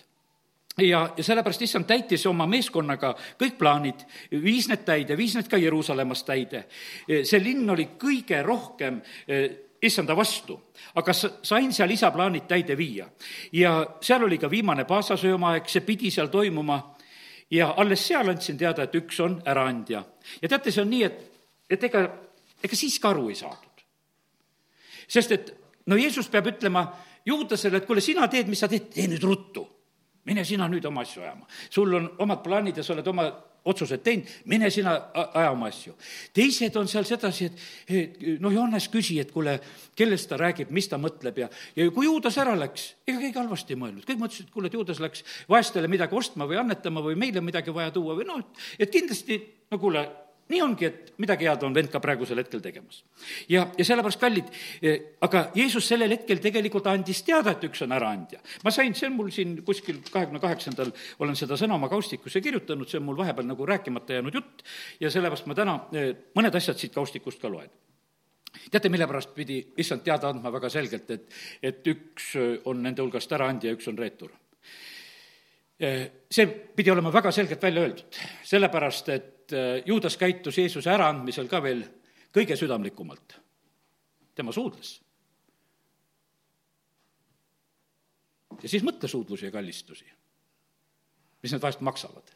ja, 0.81 1.01
ja 1.17 1.24
sellepärast 1.24 1.62
issand 1.62 1.88
täitis 1.89 2.25
oma 2.29 2.48
meeskonnaga 2.50 3.13
kõik 3.39 3.57
plaanid, 3.59 4.03
viis 4.43 4.67
need 4.69 4.86
täide, 4.86 5.17
viis 5.17 5.36
need 5.36 5.50
ka 5.50 5.57
Jeruusalemmas 5.57 6.24
täide. 6.24 6.65
see 7.07 7.43
linn 7.43 7.69
oli 7.69 7.89
kõige 8.00 8.43
rohkem 8.45 9.01
eh, 9.27 9.50
issanda 9.81 10.15
vastu, 10.15 10.59
aga 10.95 11.13
sain 11.13 11.74
seal 11.74 11.91
isa 11.91 12.12
plaanid 12.12 12.48
täide 12.48 12.77
viia. 12.77 13.09
ja 13.51 13.86
seal 14.01 14.24
oli 14.24 14.38
ka 14.38 14.50
viimane 14.50 14.86
paasasöömaaeg, 14.86 15.69
see 15.69 15.81
pidi 15.81 16.12
seal 16.12 16.27
toimuma 16.27 16.95
ja 17.51 17.74
alles 17.77 18.07
seal 18.07 18.29
andsin 18.29 18.57
teada, 18.57 18.83
et 18.83 18.95
üks 18.95 19.19
on 19.19 19.41
äraandja. 19.45 20.03
ja 20.41 20.50
teate, 20.50 20.71
see 20.71 20.81
on 20.81 20.89
nii, 20.89 21.03
et, 21.03 21.21
et 21.69 21.83
ega, 21.83 22.05
ega 22.63 22.75
siis 22.75 23.00
ka 23.00 23.09
aru 23.09 23.29
ei 23.29 23.36
saadud. 23.36 23.86
sest 25.07 25.31
et 25.31 25.53
no 25.86 25.95
Jeesus 25.95 26.29
peab 26.29 26.48
ütlema 26.48 26.88
Juudasele, 27.25 27.77
et 27.77 27.86
kuule, 27.86 28.01
sina 28.01 28.27
teed, 28.27 28.48
mis 28.48 28.59
sa 28.59 28.67
teed, 28.67 28.89
tee 28.93 29.07
nüüd 29.07 29.24
ruttu 29.24 29.67
mine 30.29 30.45
sina 30.45 30.69
nüüd 30.69 30.86
oma 30.86 31.05
asju 31.05 31.25
ajama. 31.25 31.48
sul 31.69 31.93
on 31.98 32.09
omad 32.25 32.43
plaanid 32.45 32.77
ja 32.77 32.86
sa 32.86 32.93
oled 32.95 33.07
oma 33.09 33.29
otsused 33.69 34.01
teinud, 34.03 34.29
mine 34.50 34.69
sina 34.71 34.93
aja 35.13 35.50
oma 35.51 35.67
asju. 35.69 35.95
teised 36.33 36.75
on 36.79 36.88
seal 36.88 37.05
sedasi, 37.07 37.50
et 37.50 38.24
noh, 38.39 38.53
Johannes 38.53 38.88
küsi, 38.91 39.19
et 39.21 39.33
kuule, 39.36 39.57
kellest 40.00 40.29
ta 40.31 40.39
räägib, 40.39 40.71
mis 40.75 40.88
ta 40.89 41.00
mõtleb 41.01 41.43
ja, 41.43 41.50
ja 41.75 41.89
kui 41.95 42.07
Juudas 42.07 42.38
ära 42.41 42.55
läks, 42.57 42.93
ega 43.07 43.19
keegi 43.19 43.39
halvasti 43.39 43.75
ei 43.75 43.81
mõelnud, 43.83 44.07
kõik 44.07 44.24
mõtlesid, 44.24 44.48
et 44.48 44.55
kuule, 44.55 44.71
et 44.71 44.79
Juudas 44.79 45.03
läks 45.03 45.25
vaestele 45.51 45.91
midagi 45.91 46.15
ostma 46.15 46.48
või 46.50 46.62
annetama 46.62 47.03
või 47.03 47.19
meile 47.19 47.43
midagi 47.43 47.75
vaja 47.75 47.93
tuua 47.95 48.17
või 48.19 48.27
noh, 48.29 48.43
et 48.79 48.91
kindlasti 48.93 49.41
no 49.71 49.81
kuule, 49.81 50.07
nii 50.50 50.62
ongi, 50.65 50.88
et 50.88 51.12
midagi 51.22 51.48
head 51.48 51.63
on 51.65 51.75
vend 51.75 51.91
ka 51.94 52.01
praegusel 52.01 52.41
hetkel 52.41 52.62
tegemas. 52.63 53.03
ja, 53.50 53.68
ja 53.77 53.86
sellepärast, 53.86 54.20
kallid, 54.22 54.50
eh, 54.82 55.18
aga 55.25 55.50
Jeesus 55.56 55.88
sellel 55.88 56.15
hetkel 56.15 56.41
tegelikult 56.41 56.89
andis 56.89 57.22
teada, 57.27 57.53
et 57.53 57.68
üks 57.70 57.84
on 57.86 57.94
äraandja. 57.96 58.41
ma 58.63 58.74
sain, 58.74 58.96
see 58.98 59.10
on 59.10 59.18
mul 59.20 59.29
siin 59.36 59.60
kuskil 59.65 60.01
kahekümne 60.10 60.41
kaheksandal, 60.41 60.91
olen 61.20 61.38
seda 61.38 61.58
sõna 61.60 61.77
oma 61.77 61.89
kaustikusse 61.91 62.41
kirjutanud, 62.41 62.89
see 62.89 63.01
on 63.01 63.08
mul 63.12 63.20
vahepeal 63.22 63.48
nagu 63.50 63.70
rääkimata 63.70 64.18
jäänud 64.18 64.41
jutt 64.41 64.65
ja 65.00 65.13
sellepärast 65.13 65.50
ma 65.50 65.58
täna 65.62 65.77
eh, 65.94 66.12
mõned 66.38 66.60
asjad 66.62 66.82
siit 66.82 66.98
kaustikust 66.98 67.41
ka 67.41 67.51
loen 67.51 67.70
teate, 68.72 68.89
mille 68.89 69.06
pärast 69.08 69.36
pidi 69.36 69.62
issand 69.77 70.01
teada 70.01 70.32
andma 70.34 70.50
väga 70.51 70.70
selgelt, 70.74 71.10
et, 71.13 71.34
et 71.62 71.88
üks 71.88 72.34
on 72.65 72.82
nende 72.82 73.03
hulgast 73.06 73.32
äraandja 73.38 73.70
ja 73.70 73.77
üks 73.77 73.89
on 73.91 73.98
reetur? 73.98 74.34
see 75.79 76.44
pidi 76.75 76.91
olema 76.91 77.08
väga 77.13 77.32
selgelt 77.32 77.62
välja 77.63 77.86
öeldud, 77.86 78.18
sellepärast 78.44 79.12
et 79.13 79.36
äh, 79.53 79.84
Juudas 79.86 80.18
käitus 80.18 80.58
Jeesuse 80.58 80.91
äraandmisel 80.91 81.48
ka 81.48 81.62
veel 81.63 81.84
kõige 82.36 82.56
südamlikumalt. 82.56 83.39
tema 84.36 84.51
suudles. 84.51 85.01
ja 88.62 88.70
siis 88.70 88.84
mõtle 88.84 89.08
suudlusi 89.08 89.46
ja 89.46 89.51
kallistusi, 89.51 90.06
mis 91.44 91.51
need 91.51 91.62
vahest 91.62 91.82
maksavad. 91.82 92.36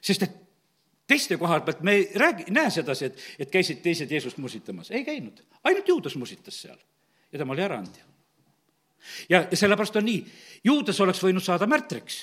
sest 0.00 0.22
et 0.22 0.38
teiste 1.06 1.36
koha 1.36 1.60
pealt 1.60 1.82
me 1.82 1.92
ei 1.92 2.08
räägi, 2.14 2.44
näe 2.50 2.70
sedasi, 2.70 3.04
et, 3.04 3.20
et 3.38 3.50
käisid 3.50 3.82
teised 3.82 4.10
Jeesust 4.10 4.38
musitamas, 4.38 4.90
ei 4.90 5.04
käinud, 5.04 5.42
ainult 5.64 5.88
Juudas 5.88 6.16
musitas 6.16 6.62
seal 6.62 6.78
ja 7.32 7.38
tema 7.38 7.52
oli 7.52 7.62
äraandja 7.62 8.12
ja, 9.28 9.46
ja 9.50 9.56
sellepärast 9.56 9.96
on 9.96 10.06
nii, 10.06 10.20
Juudas 10.64 11.00
oleks 11.00 11.22
võinud 11.22 11.44
saada 11.44 11.66
märtriks. 11.70 12.22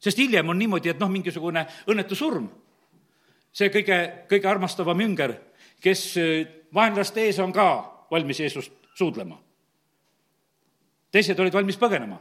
Sest 0.00 0.18
hiljem 0.18 0.48
on 0.48 0.58
niimoodi, 0.58 0.90
et 0.92 1.00
noh, 1.00 1.10
mingisugune 1.12 1.66
õnnetu 1.86 2.16
surm. 2.16 2.48
see 3.52 3.68
kõige, 3.68 4.26
kõige 4.30 4.48
armastavam 4.48 5.00
jünger, 5.00 5.34
kes 5.82 6.16
äh, 6.16 6.48
vaenlaste 6.74 7.24
ees 7.26 7.38
on 7.38 7.52
ka 7.52 7.68
valmis 8.10 8.40
Jeesust 8.40 8.72
suudlema. 8.94 9.38
teised 11.10 11.38
olid 11.40 11.54
valmis 11.54 11.76
põgenema 11.76 12.20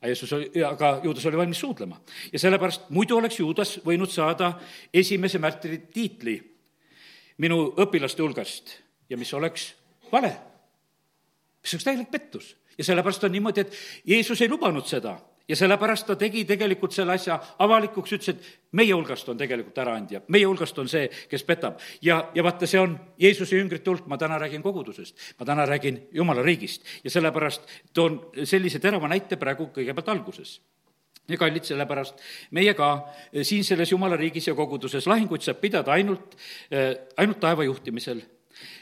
aga 0.00 0.08
Jeesus 0.08 0.32
oli, 0.32 0.62
aga 0.64 1.00
Juudas 1.04 1.26
oli 1.26 1.36
valmis 1.36 1.60
suudlema. 1.60 2.00
ja 2.32 2.38
sellepärast 2.38 2.88
muidu 2.88 3.16
oleks 3.16 3.38
Juudas 3.38 3.78
võinud 3.84 4.10
saada 4.10 4.54
esimese 4.92 5.38
märtri 5.38 5.78
tiitli 5.92 6.40
minu 7.38 7.74
õpilaste 7.76 8.22
hulgast 8.22 8.78
ja 9.10 9.16
mis 9.16 9.32
oleks 9.34 9.74
vale. 10.12 10.32
mis 11.62 11.74
oleks 11.74 11.84
täielik 11.84 12.10
pettus 12.10 12.56
ja 12.78 12.84
sellepärast 12.84 13.24
on 13.24 13.32
niimoodi, 13.32 13.60
et 13.60 13.76
Jeesus 14.04 14.40
ei 14.40 14.48
lubanud 14.48 14.86
seda 14.86 15.18
ja 15.50 15.56
sellepärast 15.58 16.06
ta 16.06 16.16
tegi 16.18 16.44
tegelikult 16.46 16.94
selle 16.94 17.16
asja 17.18 17.36
avalikuks, 17.64 18.12
ütles, 18.14 18.30
et 18.30 18.76
meie 18.78 18.94
hulgast 18.94 19.28
on 19.32 19.38
tegelikult 19.40 19.78
äraandja, 19.82 20.22
meie 20.30 20.46
hulgast 20.46 20.78
on 20.78 20.88
see, 20.88 21.08
kes 21.30 21.44
petab. 21.48 21.80
ja, 22.02 22.20
ja 22.34 22.44
vaata, 22.46 22.68
see 22.70 22.80
on 22.80 22.94
Jeesuse 23.18 23.58
jüngrite 23.58 23.90
hulk, 23.90 24.06
ma 24.06 24.18
täna 24.18 24.38
räägin 24.38 24.62
kogudusest, 24.62 25.16
ma 25.40 25.46
täna 25.46 25.66
räägin 25.66 26.00
Jumala 26.14 26.42
riigist. 26.46 26.86
Ja 27.04 27.10
sellepärast 27.10 27.66
toon 27.92 28.20
sellise 28.44 28.78
terava 28.78 29.08
näite 29.10 29.36
praegu 29.40 29.70
kõigepealt 29.74 30.12
alguses. 30.14 30.60
Ja 31.30 31.38
kallid, 31.38 31.66
sellepärast 31.66 32.22
meie 32.54 32.74
ka 32.74 32.92
siin 33.42 33.66
selles 33.66 33.90
Jumala 33.90 34.18
riigis 34.18 34.46
ja 34.48 34.54
koguduses 34.54 35.06
lahinguid 35.10 35.42
saab 35.46 35.60
pidada 35.62 35.92
ainult, 35.98 36.36
ainult 37.18 37.42
taeva 37.42 37.66
juhtimisel 37.66 38.22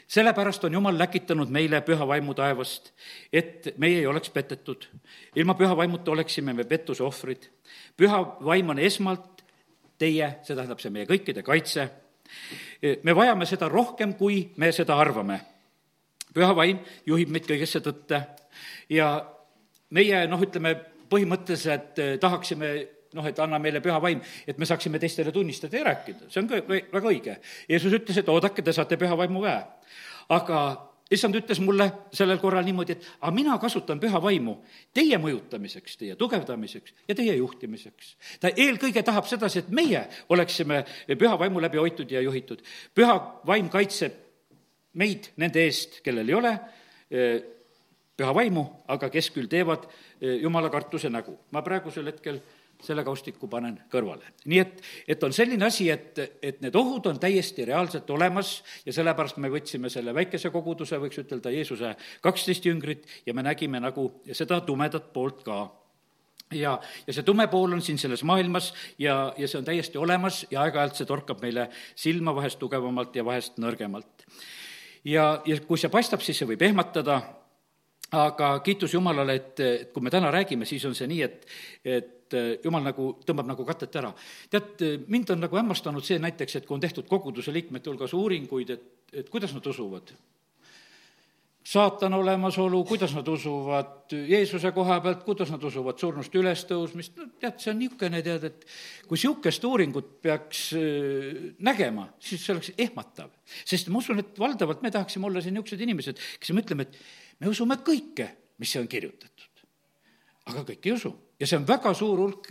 sellepärast 0.07 0.63
on 0.63 0.73
Jumal 0.73 0.97
läkitanud 0.97 1.49
meile 1.49 1.81
püha 1.81 2.07
vaimu 2.07 2.33
taevast, 2.33 2.91
et 3.33 3.73
meie 3.77 3.99
ei 3.99 4.07
oleks 4.07 4.29
petetud. 4.29 4.87
ilma 5.35 5.53
püha 5.53 5.77
vaimuta 5.77 6.11
oleksime 6.11 6.53
me 6.53 6.63
pettuse 6.63 7.03
ohvrid. 7.03 7.49
püha 7.97 8.37
vaim 8.45 8.69
on 8.69 8.79
esmalt 8.79 9.43
teie, 9.97 10.39
see 10.43 10.55
tähendab, 10.55 10.79
see 10.79 10.89
meie 10.89 11.05
kõikide 11.05 11.43
kaitse. 11.43 11.89
me 13.03 13.15
vajame 13.15 13.45
seda 13.45 13.69
rohkem, 13.69 14.13
kui 14.13 14.49
me 14.57 14.71
seda 14.71 14.95
arvame. 14.97 15.41
püha 16.33 16.55
vaim 16.55 16.79
juhib 17.05 17.29
meid 17.29 17.45
kõigesse 17.45 17.79
tõtte 17.79 18.23
ja 18.89 19.25
meie 19.89 20.27
noh, 20.27 20.41
ütleme 20.41 20.75
põhimõtteliselt 21.09 21.99
eh, 21.99 22.17
tahaksime 22.21 22.71
noh, 23.13 23.25
et 23.25 23.39
anna 23.39 23.59
meile 23.59 23.81
püha 23.81 23.97
vaim, 24.01 24.21
et 24.47 24.57
me 24.57 24.67
saaksime 24.69 24.99
teistele 24.99 25.31
tunnistada 25.31 25.77
ja 25.77 25.87
rääkida, 25.89 26.29
see 26.29 26.43
on 26.43 26.49
ka 26.49 26.61
väga 26.67 27.07
õige. 27.09 27.39
Jeesus 27.69 27.95
ütles, 27.97 28.21
et 28.21 28.29
oodake, 28.29 28.65
te 28.65 28.75
saate 28.75 28.99
püha 29.01 29.17
vaimu 29.17 29.41
väe. 29.45 29.63
aga 30.29 30.59
issand 31.09 31.35
ütles 31.39 31.59
mulle 31.63 31.87
sellel 32.13 32.37
korral 32.41 32.65
niimoodi, 32.65 32.95
et 32.97 33.05
aga 33.19 33.31
mina 33.33 33.57
kasutan 33.61 33.99
püha 34.01 34.21
vaimu 34.21 34.59
teie 34.93 35.17
mõjutamiseks, 35.21 35.97
teie 35.97 36.17
tugevdamiseks 36.19 36.93
ja 37.09 37.15
teie 37.17 37.35
juhtimiseks. 37.35 38.15
ta 38.39 38.53
eelkõige 38.55 39.03
tahab 39.03 39.25
sedasi, 39.25 39.59
et 39.59 39.69
meie 39.69 40.05
oleksime 40.29 40.83
püha 41.17 41.39
vaimu 41.39 41.61
läbi 41.61 41.81
hoitud 41.81 42.11
ja 42.11 42.21
juhitud. 42.21 42.61
püha 42.95 43.41
vaim 43.45 43.69
kaitseb 43.69 44.13
meid 44.93 45.31
nende 45.37 45.65
eest, 45.65 46.01
kellel 46.05 46.29
ei 46.29 46.35
ole 46.35 46.53
eh, 47.09 47.41
püha 48.17 48.33
vaimu, 48.35 48.65
aga 48.87 49.09
kes 49.09 49.31
küll 49.33 49.49
teevad 49.49 49.87
eh, 50.21 50.41
jumala 50.43 50.69
kartuse 50.69 51.09
nägu. 51.09 51.37
ma 51.51 51.61
praegusel 51.61 52.05
hetkel 52.05 52.41
selle 52.83 53.03
kaustiku 53.03 53.47
panen 53.51 53.75
kõrvale. 53.91 54.33
nii 54.45 54.59
et, 54.61 54.81
et 55.07 55.23
on 55.23 55.33
selline 55.35 55.65
asi, 55.65 55.89
et, 55.91 56.19
et 56.41 56.61
need 56.63 56.75
ohud 56.79 57.09
on 57.11 57.19
täiesti 57.19 57.65
reaalselt 57.67 58.09
olemas 58.09 58.59
ja 58.85 58.93
sellepärast 58.95 59.37
me 59.37 59.51
võtsime 59.51 59.91
selle 59.91 60.13
väikese 60.15 60.51
koguduse, 60.53 60.99
võiks 61.01 61.19
ütelda, 61.19 61.51
Jeesuse 61.51 61.95
kaksteist 62.23 62.65
jüngrit 62.65 63.07
ja 63.25 63.35
me 63.35 63.43
nägime 63.43 63.81
nagu 63.83 64.09
seda 64.31 64.61
tumedat 64.65 65.11
poolt 65.13 65.43
ka 65.43 65.65
ja, 66.55 66.77
ja 67.07 67.13
see 67.13 67.25
tume 67.27 67.47
pool 67.51 67.75
on 67.75 67.81
siin 67.83 67.99
selles 68.01 68.23
maailmas 68.23 68.71
ja, 68.99 69.33
ja 69.37 69.47
see 69.47 69.59
on 69.59 69.67
täiesti 69.67 69.99
olemas 69.99 70.45
ja 70.51 70.63
aeg-ajalt 70.63 71.01
see 71.01 71.09
torkab 71.09 71.43
meile 71.43 71.67
silma 71.99 72.33
vahest 72.35 72.59
tugevamalt 72.61 73.15
ja 73.15 73.25
vahest 73.25 73.59
nõrgemalt. 73.61 74.25
ja, 75.03 75.41
ja 75.45 75.59
kui 75.67 75.77
see 75.77 75.91
paistab, 75.91 76.23
siis 76.23 76.39
see 76.39 76.47
võib 76.47 76.63
ehmatada, 76.63 77.19
aga 78.15 78.53
kiitus 78.65 78.95
Jumalale, 78.95 79.35
et, 79.35 79.59
et 79.59 79.91
kui 79.93 80.03
me 80.03 80.13
täna 80.13 80.31
räägime, 80.33 80.65
siis 80.65 80.85
on 80.87 80.95
see 80.97 81.11
nii, 81.11 81.21
et, 81.27 81.45
et 81.83 82.15
et 82.29 82.37
eh, 82.37 82.49
jumal 82.63 82.85
nagu 82.85 83.11
tõmbab 83.25 83.47
nagu 83.49 83.65
katet 83.65 83.95
ära. 84.01 84.13
tead, 84.49 84.73
eh, 84.85 84.97
mind 85.07 85.31
on 85.33 85.45
nagu 85.45 85.57
hämmastanud 85.57 86.05
see 86.05 86.19
näiteks, 86.21 86.55
et 86.55 86.67
kui 86.67 86.75
on 86.75 86.81
tehtud 86.81 87.07
koguduse 87.09 87.53
liikmete 87.53 87.89
hulgas 87.89 88.13
uuringuid, 88.13 88.69
et, 88.69 88.83
et 89.13 89.29
kuidas 89.29 89.53
nad 89.53 89.65
usuvad 89.65 90.13
saatan 91.69 92.13
olemasolu, 92.13 92.83
kuidas 92.87 93.13
nad 93.13 93.27
usuvad 93.27 94.13
Jeesuse 94.27 94.71
koha 94.73 94.99
pealt, 95.01 95.23
kuidas 95.23 95.51
nad 95.53 95.63
usuvad 95.63 95.99
surnust 96.01 96.33
ülestõusmist, 96.33 97.17
no 97.19 97.27
tead, 97.41 97.59
see 97.61 97.73
on 97.73 97.79
niisugune, 97.81 98.21
tead, 98.25 98.47
et 98.47 98.65
kui 99.05 99.17
niisugust 99.19 99.65
uuringut 99.69 100.15
peaks 100.23 100.63
eh, 100.77 101.53
nägema, 101.65 102.07
siis 102.19 102.45
see 102.45 102.55
oleks 102.55 102.73
ehmatav. 102.77 103.33
sest 103.65 103.89
ma 103.89 104.01
usun, 104.01 104.21
et 104.23 104.37
valdavalt 104.39 104.85
me 104.85 104.93
tahaksime 104.93 105.29
olla 105.29 105.41
siin 105.41 105.57
niisugused 105.57 105.87
inimesed, 105.87 106.21
kes 106.39 106.53
me 106.53 106.65
ütleme, 106.65 106.87
et 106.87 107.41
me 107.41 107.51
usume 107.51 107.81
kõike, 107.85 108.29
mis 108.61 108.75
on 108.79 108.87
kirjutatud. 108.87 109.65
aga 110.49 110.65
kõik 110.65 110.87
ei 110.87 110.95
usu 110.95 111.13
ja 111.39 111.47
see 111.47 111.57
on 111.59 111.67
väga 111.67 111.93
suur 111.95 112.19
hulk 112.19 112.49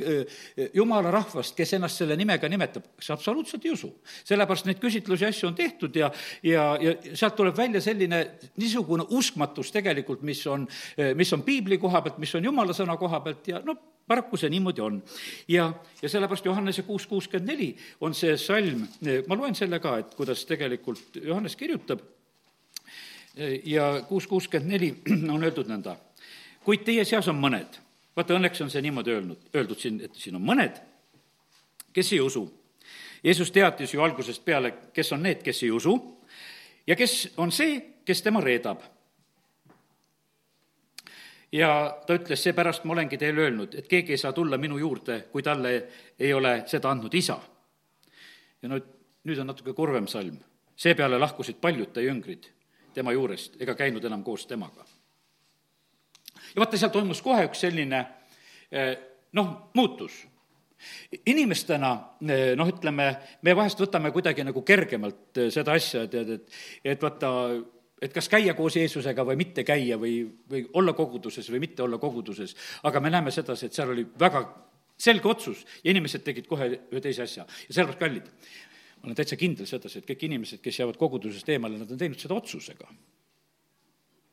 jumala 0.75 1.11
rahvast, 1.13 1.55
kes 1.57 1.75
ennast 1.77 2.01
selle 2.01 2.17
nimega 2.17 2.49
nimetab, 2.49 2.87
kes 2.97 3.11
absoluutselt 3.13 3.67
ei 3.67 3.75
usu. 3.75 3.91
sellepärast 4.25 4.69
neid 4.69 4.81
küsitlusi 4.81 5.27
ja 5.27 5.33
asju 5.33 5.51
on 5.51 5.59
tehtud 5.59 5.97
ja, 5.97 6.11
ja, 6.43 6.65
ja 6.81 6.95
sealt 7.13 7.37
tuleb 7.37 7.57
välja 7.57 7.83
selline 7.85 8.23
niisugune 8.57 9.05
uskmatus 9.11 9.73
tegelikult, 9.75 10.23
mis 10.23 10.47
on, 10.47 10.67
mis 11.15 11.33
on 11.33 11.45
piibli 11.45 11.79
koha 11.79 12.03
pealt, 12.03 12.19
mis 12.19 12.35
on 12.35 12.49
jumala 12.49 12.77
sõna 12.77 12.97
koha 13.01 13.21
pealt 13.25 13.51
ja 13.53 13.61
noh, 13.65 13.81
paraku 14.09 14.41
see 14.41 14.51
niimoodi 14.51 14.81
on. 14.81 15.03
ja, 15.49 15.69
ja 16.03 16.09
sellepärast 16.09 16.47
Johannese 16.49 16.83
kuus 16.83 17.07
kuuskümmend 17.07 17.51
neli 17.53 17.75
on 18.01 18.15
see 18.17 18.37
salm, 18.41 18.87
ma 19.29 19.37
loen 19.37 19.55
selle 19.59 19.83
ka, 19.85 19.99
et 20.01 20.15
kuidas 20.17 20.47
tegelikult 20.49 21.21
Johannes 21.21 21.57
kirjutab, 21.57 22.01
ja 23.65 23.91
kuus 24.09 24.27
kuuskümmend 24.27 24.73
neli 24.73 24.95
on 25.35 25.45
öeldud 25.45 25.69
nõnda, 25.69 25.99
kuid 26.65 26.89
teie 26.89 27.05
seas 27.05 27.29
on 27.29 27.37
mõned 27.37 27.83
vaata, 28.19 28.35
õnneks 28.35 28.63
on 28.65 28.71
see 28.73 28.83
niimoodi 28.83 29.15
öelnud, 29.15 29.49
öeldud 29.55 29.79
siin, 29.79 30.01
et 30.05 30.15
siin 30.19 30.37
on 30.39 30.45
mõned, 30.45 30.79
kes 31.95 32.13
ei 32.17 32.21
usu. 32.23 32.45
Jeesus 33.25 33.51
teatis 33.55 33.95
ju 33.95 34.03
algusest 34.03 34.45
peale, 34.45 34.73
kes 34.95 35.13
on 35.15 35.23
need, 35.27 35.43
kes 35.47 35.63
ei 35.67 35.71
usu 35.75 35.95
ja 36.87 36.97
kes 36.99 37.35
on 37.43 37.53
see, 37.55 37.81
kes 38.07 38.23
tema 38.23 38.41
reedab. 38.41 38.83
ja 41.53 41.97
ta 42.07 42.15
ütles, 42.19 42.43
seepärast 42.45 42.85
ma 42.85 42.93
olengi 42.93 43.17
teile 43.17 43.47
öelnud, 43.47 43.75
et 43.75 43.87
keegi 43.89 44.13
ei 44.13 44.21
saa 44.21 44.33
tulla 44.37 44.59
minu 44.59 44.79
juurde, 44.79 45.23
kui 45.33 45.43
talle 45.43 45.73
ei 46.19 46.33
ole 46.35 46.63
seda 46.67 46.91
andnud 46.91 47.15
isa. 47.15 47.41
ja 48.63 48.69
no 48.69 48.81
nüüd 49.25 49.41
on 49.41 49.47
natuke 49.47 49.73
kurvem 49.73 50.07
salm. 50.07 50.39
seepeale 50.77 51.19
lahkusid 51.19 51.57
paljud 51.61 51.93
ta 51.93 52.01
jüngrid 52.01 52.51
tema 52.95 53.13
juurest 53.13 53.61
ega 53.63 53.75
käinud 53.75 54.05
enam 54.05 54.25
koos 54.25 54.47
temaga 54.47 54.85
ja 56.55 56.63
vaata, 56.63 56.81
seal 56.81 56.93
toimus 56.95 57.23
kohe 57.25 57.47
üks 57.49 57.65
selline 57.67 58.05
eh, 58.71 58.95
noh, 59.37 59.55
muutus 59.75 60.23
inimestena 61.27 61.91
eh, 62.23 62.53
noh, 62.59 62.69
ütleme, 62.71 63.09
me 63.43 63.57
vahest 63.57 63.81
võtame 63.83 64.13
kuidagi 64.15 64.45
nagu 64.47 64.63
kergemalt 64.67 65.41
eh, 65.43 65.51
seda 65.55 65.75
asja, 65.79 66.07
tead, 66.11 66.31
et, 66.37 66.61
et 66.95 67.03
vaata, 67.03 67.33
et 68.03 68.15
kas 68.15 68.31
käia 68.31 68.55
koos 68.59 68.79
Jeesusega 68.79 69.27
või 69.27 69.41
mitte 69.41 69.65
käia 69.67 69.99
või, 70.01 70.21
või 70.51 70.65
olla 70.79 70.95
koguduses 70.99 71.51
või 71.51 71.65
mitte 71.67 71.83
olla 71.87 71.99
koguduses. 71.99 72.55
aga 72.87 73.03
me 73.03 73.11
näeme 73.11 73.35
sedasi, 73.35 73.67
et 73.67 73.79
seal 73.79 73.95
oli 73.95 74.07
väga 74.19 74.45
selge 74.99 75.31
otsus 75.31 75.65
ja 75.83 75.93
inimesed 75.93 76.25
tegid 76.27 76.47
kohe 76.51 76.71
ühe 76.79 77.03
teise 77.03 77.25
asja 77.27 77.45
ja 77.45 77.75
sellepärast 77.75 78.01
kallid. 78.03 78.33
ma 78.99 79.11
olen 79.11 79.19
täitsa 79.19 79.39
kindel 79.39 79.67
sedasi, 79.67 80.01
et 80.01 80.09
kõik 80.09 80.27
inimesed, 80.27 80.63
kes 80.63 80.81
jäävad 80.81 80.99
kogudusest 80.99 81.49
eemale, 81.55 81.79
nad 81.79 81.91
on 81.91 81.99
teinud 81.99 82.19
seda 82.19 82.39
otsusega 82.39 82.87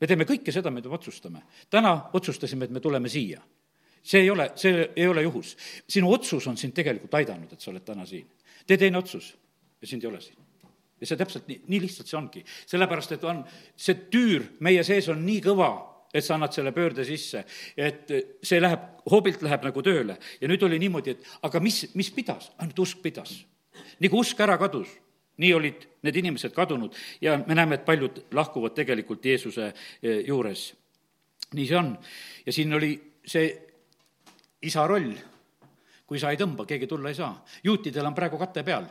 me 0.00 0.08
teeme 0.08 0.26
kõike 0.28 0.52
seda, 0.52 0.70
mida 0.70 0.90
me 0.90 0.98
otsustame. 0.98 1.42
täna 1.70 2.10
otsustasime, 2.12 2.64
et 2.64 2.70
me 2.70 2.80
tuleme 2.80 3.08
siia. 3.08 3.40
see 4.02 4.20
ei 4.20 4.30
ole, 4.30 4.50
see 4.54 4.90
ei 4.96 5.06
ole 5.06 5.22
juhus. 5.22 5.56
sinu 5.88 6.12
otsus 6.12 6.46
on 6.46 6.56
sind 6.56 6.74
tegelikult 6.74 7.14
aidanud, 7.14 7.52
et 7.52 7.60
sa 7.60 7.70
oled 7.70 7.84
täna 7.84 8.06
siin. 8.06 8.26
tee 8.66 8.76
teine 8.76 8.98
otsus 8.98 9.36
ja 9.80 9.86
sind 9.86 10.04
ei 10.04 10.08
ole 10.08 10.20
siin. 10.20 10.38
ja 11.00 11.06
see 11.06 11.16
täpselt 11.16 11.48
nii, 11.48 11.62
nii 11.66 11.80
lihtsalt 11.80 12.08
see 12.08 12.18
ongi. 12.18 12.44
sellepärast, 12.66 13.12
et 13.12 13.24
on, 13.24 13.44
see 13.76 13.94
tüür 14.10 14.46
meie 14.60 14.84
sees 14.84 15.08
on 15.08 15.24
nii 15.26 15.40
kõva, 15.40 15.70
et 16.14 16.24
sa 16.24 16.34
annad 16.34 16.52
selle 16.52 16.72
pöörde 16.72 17.04
sisse, 17.04 17.44
et 17.76 18.12
see 18.42 18.60
läheb, 18.60 18.84
hoobilt 19.10 19.42
läheb 19.42 19.64
nagu 19.68 19.82
tööle. 19.82 20.18
ja 20.40 20.48
nüüd 20.48 20.62
oli 20.62 20.78
niimoodi, 20.78 21.16
et 21.16 21.26
aga 21.42 21.60
mis, 21.60 21.86
mis 21.94 22.10
pidas, 22.10 22.52
ainult 22.58 22.78
usk 22.78 23.02
pidas. 23.02 23.44
kui 24.00 24.20
usk 24.20 24.40
ära 24.40 24.58
kadus, 24.58 24.88
nii 25.42 25.52
olid 25.54 25.86
need 26.06 26.16
inimesed 26.22 26.54
kadunud 26.56 26.94
ja 27.20 27.38
me 27.46 27.54
näeme, 27.54 27.78
et 27.78 27.84
paljud 27.84 28.24
lahkuvad 28.32 28.74
tegelikult 28.76 29.24
Jeesuse 29.24 29.68
eh, 29.68 30.24
juures. 30.26 30.74
nii 31.54 31.66
see 31.66 31.78
on. 31.78 31.96
ja 32.46 32.52
siin 32.52 32.74
oli 32.74 32.92
see 33.26 33.48
isa 34.62 34.86
roll. 34.86 35.12
kui 36.06 36.18
sa 36.22 36.30
ei 36.30 36.38
tõmba, 36.38 36.66
keegi 36.66 36.86
tulla 36.86 37.08
ei 37.08 37.18
saa. 37.18 37.44
juutidel 37.64 38.06
on 38.06 38.14
praegu 38.14 38.38
kate 38.38 38.62
peal, 38.62 38.86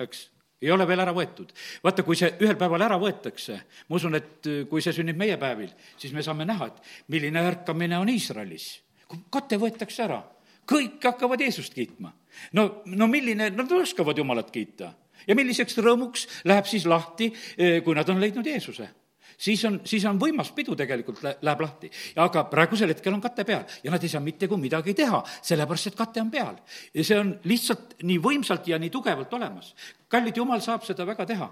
eks 0.00 0.28
ei 0.62 0.70
ole 0.70 0.86
veel 0.86 1.02
ära 1.02 1.12
võetud. 1.14 1.50
vaata, 1.84 2.04
kui 2.06 2.16
see 2.16 2.30
ühel 2.40 2.56
päeval 2.58 2.86
ära 2.86 2.98
võetakse, 3.00 3.58
ma 3.88 3.98
usun, 3.98 4.14
et 4.18 4.46
äh, 4.46 4.62
kui 4.70 4.82
see 4.84 4.94
sünnib 4.94 5.18
meie 5.18 5.36
päevil, 5.40 5.72
siis 5.98 6.14
me 6.14 6.22
saame 6.22 6.46
näha, 6.48 6.70
et 6.70 7.08
milline 7.12 7.42
ärkamine 7.50 7.98
on 7.98 8.08
Iisraelis. 8.08 8.68
kui 9.08 9.18
kate 9.30 9.58
võetakse 9.58 10.06
ära, 10.06 10.22
kõik 10.68 11.02
hakkavad 11.02 11.40
Jeesust 11.42 11.74
kiitma. 11.74 12.12
no, 12.52 12.82
no 12.86 13.10
milline, 13.10 13.50
nad 13.50 13.72
oskavad 13.72 14.18
Jumalat 14.18 14.50
kiita. 14.50 14.92
Ja 15.26 15.36
milliseks 15.38 15.78
rõõmuks 15.78 16.26
läheb 16.44 16.66
siis 16.66 16.86
lahti, 16.86 17.32
äh, 17.58 17.80
kui 17.84 17.94
nad 17.98 18.08
on 18.08 18.20
leidnud 18.20 18.46
Jeesuse 18.46 18.88
siis 19.42 19.64
on, 19.64 19.80
siis 19.84 20.04
on 20.08 20.18
võimas 20.20 20.52
pidu 20.54 20.74
tegelikult 20.78 21.22
läheb 21.22 21.60
lahti. 21.62 21.90
aga 22.16 22.44
praegusel 22.50 22.92
hetkel 22.92 23.14
on 23.14 23.20
kate 23.20 23.44
peal 23.44 23.64
ja 23.84 23.90
nad 23.90 24.02
ei 24.02 24.12
saa 24.12 24.22
mitte 24.22 24.48
kui 24.48 24.60
midagi 24.60 24.94
teha, 24.94 25.22
sellepärast 25.42 25.92
et 25.92 25.98
kate 25.98 26.22
on 26.22 26.30
peal. 26.30 26.56
ja 26.94 27.04
see 27.04 27.18
on 27.18 27.34
lihtsalt 27.44 27.96
nii 28.02 28.20
võimsalt 28.22 28.68
ja 28.68 28.78
nii 28.78 28.90
tugevalt 28.90 29.34
olemas. 29.34 29.74
kallid, 30.08 30.36
jumal 30.36 30.60
saab 30.60 30.86
seda 30.86 31.06
väga 31.06 31.26
teha. 31.26 31.50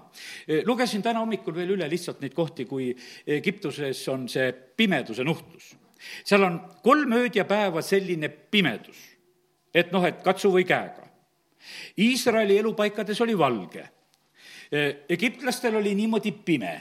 lugesin 0.65 1.01
täna 1.01 1.19
hommikul 1.19 1.55
veel 1.55 1.75
üle 1.77 1.89
lihtsalt 1.89 2.21
neid 2.21 2.33
kohti, 2.33 2.65
kui 2.65 2.95
Egiptuses 3.27 4.07
on 4.09 4.27
see 4.29 4.51
pimeduse 4.51 5.23
nuhtlus. 5.23 5.75
seal 6.23 6.43
on 6.43 6.59
kolm 6.83 7.13
ööd 7.19 7.35
ja 7.35 7.45
päeva 7.45 7.81
selline 7.81 8.29
pimedus, 8.29 8.97
et 9.73 9.91
noh, 9.91 10.05
et 10.05 10.21
katsu 10.23 10.51
või 10.51 10.65
käega. 10.67 11.10
Iisraeli 11.99 12.57
elupaikades 12.57 13.21
oli 13.21 13.37
valge. 13.37 13.87
Egiptlastel 15.09 15.75
oli 15.75 15.95
niimoodi 15.95 16.31
pime. 16.31 16.75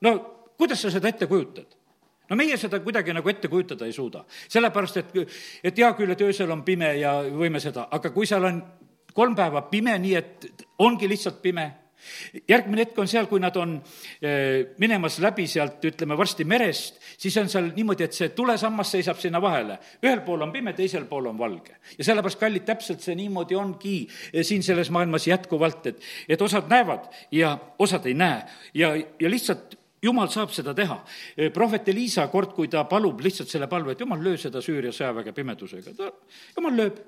No 0.00 0.12
kuidas 0.58 0.82
sa 0.82 0.90
seda 0.90 1.08
ette 1.08 1.26
kujutad? 1.26 1.78
no 2.30 2.36
meie 2.36 2.56
seda 2.56 2.78
kuidagi 2.80 3.12
nagu 3.12 3.28
ette 3.28 3.48
kujutada 3.52 3.84
ei 3.84 3.92
suuda, 3.92 4.22
sellepärast 4.48 4.96
et, 5.02 5.10
et 5.68 5.78
hea 5.78 5.90
küll, 5.98 6.14
et 6.14 6.22
öösel 6.24 6.50
on 6.54 6.62
pime 6.64 6.94
ja 6.96 7.18
võime 7.28 7.60
seda, 7.60 7.90
aga 7.92 8.08
kui 8.14 8.24
seal 8.28 8.46
on 8.48 8.62
kolm 9.12 9.34
päeva 9.36 9.66
pime, 9.68 9.98
nii 10.00 10.14
et 10.16 10.46
ongi 10.80 11.10
lihtsalt 11.10 11.42
pime 11.42 11.66
järgmine 12.48 12.86
hetk 12.86 12.98
on 12.98 13.10
seal, 13.10 13.28
kui 13.30 13.40
nad 13.42 13.56
on 13.60 13.74
eh, 14.22 14.74
minemas 14.82 15.18
läbi 15.22 15.46
sealt, 15.50 15.82
ütleme 15.88 16.16
varsti 16.18 16.46
merest, 16.48 17.00
siis 17.18 17.36
on 17.40 17.50
seal 17.52 17.70
niimoodi, 17.76 18.06
et 18.08 18.16
see 18.16 18.32
tulesammas 18.36 18.94
seisab 18.96 19.20
sinna 19.22 19.42
vahele. 19.42 19.78
ühel 20.04 20.24
pool 20.26 20.46
on 20.46 20.52
pime, 20.52 20.74
teisel 20.78 21.06
pool 21.10 21.30
on 21.30 21.38
valge. 21.38 21.76
ja 21.98 22.04
sellepärast, 22.04 22.40
kallid, 22.40 22.66
täpselt 22.68 23.04
see 23.04 23.16
niimoodi 23.18 23.58
ongi 23.58 23.98
eh, 24.32 24.42
siin 24.46 24.62
selles 24.62 24.90
maailmas 24.90 25.28
jätkuvalt, 25.28 25.86
et, 25.92 26.02
et 26.28 26.42
osad 26.42 26.68
näevad 26.70 27.08
ja 27.32 27.56
osad 27.78 28.06
ei 28.06 28.14
näe 28.14 28.42
ja, 28.74 28.94
ja 28.96 29.30
lihtsalt 29.30 29.78
jumal 30.02 30.28
saab 30.32 30.50
seda 30.54 30.74
teha. 30.74 30.98
prohvet 31.54 31.88
Elisa 31.88 32.26
kord, 32.28 32.52
kui 32.56 32.68
ta 32.68 32.84
palub 32.90 33.20
lihtsalt 33.22 33.50
selle 33.52 33.68
palve, 33.70 33.94
et 33.94 34.00
jumal, 34.02 34.22
löö 34.22 34.38
seda 34.40 34.62
Süüria 34.64 34.92
sõjaväge 34.94 35.34
pimedusega, 35.36 35.94
ta, 35.96 36.10
jumal 36.56 36.78
lööb 36.80 36.98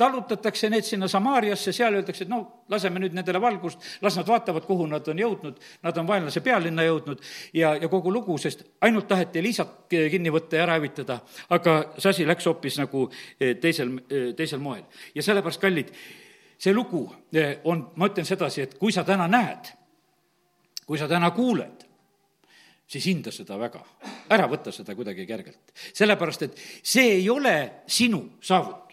tallutatakse 0.00 0.70
need 0.72 0.86
sinna 0.86 1.08
Samaariasse, 1.08 1.72
seal 1.76 1.98
öeldakse, 1.98 2.24
et 2.24 2.32
no 2.32 2.40
laseme 2.72 3.02
nüüd 3.02 3.16
nendele 3.16 3.40
valgust, 3.42 3.82
las 4.04 4.16
nad 4.16 4.28
vaatavad, 4.28 4.64
kuhu 4.68 4.86
nad 4.88 5.08
on 5.12 5.20
jõudnud, 5.20 5.58
nad 5.84 6.00
on 6.00 6.08
vaenlase 6.08 6.40
pealinna 6.44 6.86
jõudnud 6.86 7.20
ja, 7.56 7.74
ja 7.76 7.90
kogu 7.92 8.12
lugu, 8.14 8.38
sest 8.40 8.64
ainult 8.86 9.08
taheti 9.10 9.42
Elisat 9.42 9.76
kinni 9.90 10.32
võtta 10.32 10.56
ja 10.56 10.64
ära 10.64 10.78
hävitada, 10.78 11.20
aga 11.52 11.76
see 11.98 12.14
asi 12.14 12.28
läks 12.28 12.48
hoopis 12.48 12.80
nagu 12.80 13.06
eh, 13.10 13.56
teisel, 13.60 13.92
eh, 14.08 14.30
teisel 14.38 14.62
moel. 14.64 14.86
ja 15.14 15.24
sellepärast, 15.26 15.60
kallid, 15.60 15.92
see 16.60 16.74
lugu 16.76 17.04
eh, 17.34 17.58
on, 17.64 17.90
ma 17.96 18.08
ütlen 18.10 18.28
sedasi, 18.28 18.64
et 18.64 18.78
kui 18.80 18.94
sa 18.96 19.04
täna 19.04 19.28
näed, 19.28 19.72
kui 20.86 20.98
sa 20.98 21.08
täna 21.10 21.30
kuuled, 21.36 21.86
siis 22.90 23.06
hinda 23.06 23.32
seda 23.34 23.58
väga. 23.58 23.82
ära 24.30 24.46
võta 24.50 24.72
seda 24.74 24.94
kuidagi 24.98 25.26
kergelt. 25.26 25.74
sellepärast, 25.92 26.42
et 26.42 26.62
see 26.82 27.18
ei 27.18 27.28
ole 27.30 27.84
sinu 27.86 28.24
saavutus. 28.40 28.89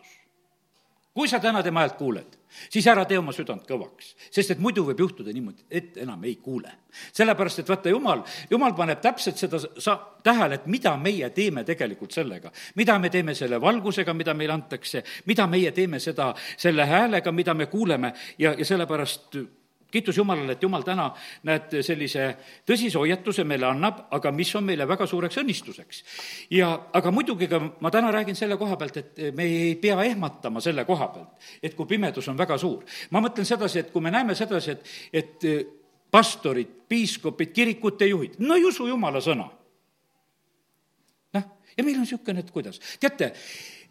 Kui 1.18 1.26
sa 1.26 1.40
täna 1.42 1.64
tema 1.66 1.82
häält 1.82 1.96
kuuled, 1.98 2.36
siis 2.70 2.86
ära 2.88 3.02
tee 3.10 3.18
oma 3.18 3.34
südant 3.34 3.64
kõvaks, 3.66 4.12
sest 4.30 4.54
et 4.54 4.60
muidu 4.62 4.84
võib 4.86 5.00
juhtuda 5.02 5.34
niimoodi, 5.34 5.66
et 5.66 5.98
enam 6.04 6.22
ei 6.30 6.36
kuule. 6.36 6.70
sellepärast, 7.14 7.60
et 7.60 7.70
vaata, 7.70 7.90
jumal, 7.90 8.22
jumal 8.50 8.76
paneb 8.78 9.02
täpselt 9.02 9.38
seda 9.42 9.58
sa-, 9.60 9.98
tähele, 10.24 10.60
et 10.62 10.68
mida 10.70 10.94
meie 10.98 11.30
teeme 11.34 11.64
tegelikult 11.64 12.14
sellega. 12.14 12.52
mida 12.76 13.00
me 13.00 13.10
teeme 13.10 13.36
selle 13.36 13.62
valgusega, 13.62 14.14
mida 14.14 14.34
meile 14.34 14.54
antakse, 14.54 15.04
mida 15.26 15.48
meie 15.48 15.72
teeme 15.72 16.00
seda, 16.00 16.34
selle 16.58 16.86
häälega, 16.86 17.32
mida 17.32 17.54
me 17.54 17.66
kuuleme 17.66 18.14
ja, 18.38 18.54
ja 18.54 18.66
sellepärast 18.66 19.42
kiitus 19.92 20.18
Jumalale, 20.18 20.52
et 20.52 20.64
Jumal 20.64 20.84
täna, 20.84 21.08
näed, 21.48 21.78
sellise 21.86 22.28
tõsise 22.68 23.00
hoiatuse 23.00 23.46
meile 23.48 23.70
annab, 23.70 24.04
aga 24.16 24.32
mis 24.36 24.52
on 24.60 24.66
meile 24.68 24.88
väga 24.88 25.08
suureks 25.08 25.40
õnnistuseks. 25.42 26.04
ja 26.52 26.70
aga 26.94 27.12
muidugi 27.12 27.48
ka 27.48 27.60
ma 27.80 27.92
täna 27.92 28.12
räägin 28.12 28.36
selle 28.36 28.58
koha 28.58 28.78
pealt, 28.78 28.98
et 28.98 29.22
me 29.36 29.44
ei 29.44 29.76
pea 29.76 30.04
ehmatama 30.04 30.62
selle 30.62 30.86
koha 30.86 31.08
pealt, 31.08 31.52
et 31.64 31.76
kui 31.76 31.86
pimedus 31.86 32.28
on 32.28 32.38
väga 32.38 32.58
suur. 32.58 32.84
ma 33.12 33.22
mõtlen 33.24 33.46
sedasi, 33.46 33.80
et 33.80 33.92
kui 33.92 34.02
me 34.02 34.12
näeme 34.12 34.36
sedasi, 34.36 34.72
et, 34.72 34.84
et 35.14 35.48
pastorid, 36.12 36.68
piiskopid, 36.90 37.54
kirikute 37.54 38.08
juhid, 38.08 38.36
no 38.40 38.56
ei 38.56 38.66
usu 38.66 38.88
Jumala 38.88 39.22
sõna. 39.24 39.48
noh, 41.34 41.48
ja 41.78 41.84
meil 41.84 41.96
on 41.96 42.04
niisugune, 42.04 42.44
et 42.44 42.52
kuidas, 42.52 42.80
teate, 43.00 43.34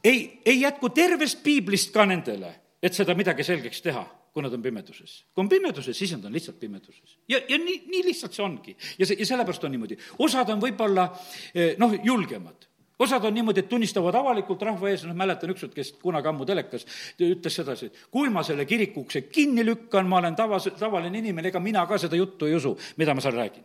ei, 0.04 0.40
ei 0.44 0.61
jätku 0.61 0.88
tervest 0.88 1.42
piiblist 1.42 1.92
ka 1.92 2.04
nendele, 2.06 2.54
et 2.82 2.94
seda 2.94 3.14
midagi 3.16 3.44
selgeks 3.44 3.80
teha 3.82 4.04
kui 4.37 4.44
nad 4.44 4.53
on 4.53 4.61
pimeduses. 4.61 5.16
kui 5.33 5.40
on 5.40 5.49
pimeduses, 5.49 5.96
siis 5.96 6.11
nad 6.12 6.25
on 6.29 6.35
lihtsalt 6.37 6.59
pimeduses. 6.61 7.16
ja, 7.29 7.40
ja 7.49 7.57
nii, 7.57 7.79
nii 7.88 8.03
lihtsalt 8.05 8.37
see 8.37 8.44
ongi. 8.44 8.77
ja 8.99 9.09
see, 9.09 9.16
ja 9.16 9.27
sellepärast 9.33 9.64
on 9.64 9.72
niimoodi. 9.72 9.96
osad 10.27 10.53
on 10.53 10.61
võib-olla 10.61 11.07
eh, 11.55 11.72
noh, 11.81 11.94
julgemad 12.05 12.68
osad 12.99 13.25
on 13.25 13.35
niimoodi, 13.37 13.64
et 13.64 13.68
tunnistavad 13.68 14.14
avalikult 14.20 14.62
rahva 14.68 14.90
ees, 14.92 15.07
noh, 15.09 15.16
mäletan 15.16 15.53
ükskord, 15.53 15.72
kes 15.77 15.94
kunagi 16.03 16.29
ammu 16.29 16.46
telekas 16.49 16.85
ütles 17.20 17.57
sedasi, 17.61 17.88
et 17.88 18.05
kui 18.12 18.29
ma 18.33 18.44
selle 18.44 18.68
kiriku 18.68 19.05
ukse 19.05 19.25
kinni 19.29 19.64
lükkan, 19.64 20.09
ma 20.09 20.20
olen 20.20 20.37
tavas, 20.37 20.68
tavaline 20.79 21.20
inimene, 21.20 21.53
ega 21.53 21.61
mina 21.61 21.87
ka 21.88 22.01
seda 22.01 22.16
juttu 22.20 22.49
ei 22.49 22.57
usu, 22.57 22.77
mida 23.01 23.16
ma 23.16 23.25
seal 23.25 23.37
räägin. 23.37 23.64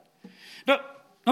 no, 0.67 0.79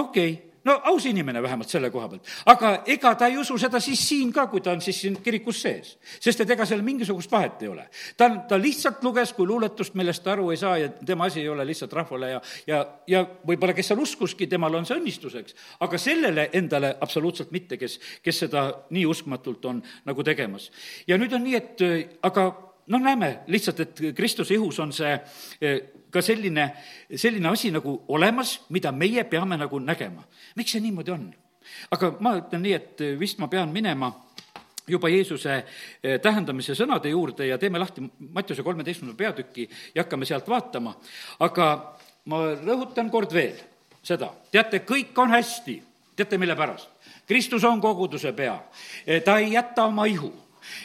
okei 0.04 0.32
okay 0.32 0.49
no 0.64 0.76
aus 0.84 1.06
inimene 1.06 1.42
vähemalt 1.42 1.68
selle 1.68 1.90
koha 1.90 2.08
pealt. 2.08 2.28
aga 2.46 2.72
ega 2.86 3.14
ta 3.14 3.28
ei 3.30 3.38
usu 3.38 3.58
seda 3.58 3.80
siis 3.80 4.02
siin 4.08 4.32
ka, 4.32 4.46
kui 4.46 4.60
ta 4.60 4.72
on 4.72 4.80
siis 4.80 5.00
siin 5.00 5.16
kirikus 5.22 5.62
sees. 5.62 5.96
sest 6.20 6.40
et 6.40 6.50
ega 6.50 6.66
seal 6.66 6.82
mingisugust 6.86 7.32
vahet 7.32 7.62
ei 7.62 7.68
ole. 7.68 7.88
ta, 8.16 8.30
ta 8.48 8.58
lihtsalt 8.58 9.04
luges 9.04 9.32
kui 9.32 9.46
luuletust, 9.46 9.94
millest 9.94 10.24
ta 10.24 10.32
aru 10.32 10.50
ei 10.50 10.60
saa 10.60 10.76
ja 10.78 10.88
tema 10.88 11.26
asi 11.30 11.40
ei 11.40 11.48
ole 11.48 11.66
lihtsalt 11.66 11.92
rahvale 11.92 12.30
ja, 12.30 12.40
ja, 12.66 12.80
ja 13.06 13.24
võib-olla, 13.46 13.74
kes 13.74 13.92
seal 13.92 14.02
uskuski, 14.02 14.46
temal 14.46 14.74
on 14.74 14.88
see 14.88 14.98
õnnistuseks. 15.00 15.56
aga 15.80 15.98
sellele 15.98 16.48
endale 16.52 16.94
absoluutselt 17.00 17.50
mitte, 17.50 17.76
kes, 17.80 17.98
kes 18.22 18.44
seda 18.46 18.66
nii 18.90 19.06
uskmatult 19.06 19.64
on 19.64 19.82
nagu 20.04 20.24
tegemas. 20.24 20.70
ja 21.08 21.18
nüüd 21.18 21.32
on 21.36 21.46
nii, 21.46 21.56
et 21.56 22.20
aga 22.22 22.50
noh, 22.90 23.00
näeme 23.00 23.30
lihtsalt, 23.46 23.80
et 23.80 24.02
Kristuse 24.16 24.54
ihus 24.54 24.78
on 24.82 24.92
see 24.92 25.14
ka 26.10 26.22
selline, 26.22 26.66
selline 27.16 27.48
asi 27.48 27.70
nagu 27.70 27.94
olemas, 28.08 28.58
mida 28.74 28.92
meie 28.92 29.24
peame 29.24 29.56
nagu 29.56 29.78
nägema. 29.78 30.24
miks 30.56 30.72
see 30.72 30.82
niimoodi 30.82 31.14
on? 31.14 31.30
aga 31.90 32.16
ma 32.20 32.34
ütlen 32.40 32.62
nii, 32.66 32.74
et 32.74 33.02
vist 33.18 33.38
ma 33.38 33.48
pean 33.48 33.70
minema 33.72 34.10
juba 34.90 35.10
Jeesuse 35.10 35.56
eh, 36.02 36.18
tähendamise 36.22 36.74
sõnade 36.74 37.12
juurde 37.12 37.46
ja 37.46 37.58
teeme 37.58 37.78
lahti 37.78 38.02
Mattiuse 38.32 38.64
kolmeteistkümnenda 38.66 39.18
peatüki 39.18 39.68
ja 39.94 40.04
hakkame 40.04 40.26
sealt 40.26 40.48
vaatama. 40.48 40.96
aga 41.40 41.66
ma 42.24 42.42
rõhutan 42.54 43.10
kord 43.10 43.32
veel 43.32 43.58
seda, 44.02 44.32
teate, 44.50 44.82
kõik 44.88 45.16
on 45.20 45.30
hästi, 45.30 45.80
teate, 46.16 46.38
mille 46.38 46.56
pärast? 46.56 46.88
Kristus 47.28 47.64
on 47.64 47.80
koguduse 47.80 48.32
pea, 48.32 48.56
eh, 49.06 49.22
ta 49.22 49.38
ei 49.38 49.52
jäta 49.52 49.86
oma 49.86 50.06
ihu 50.10 50.32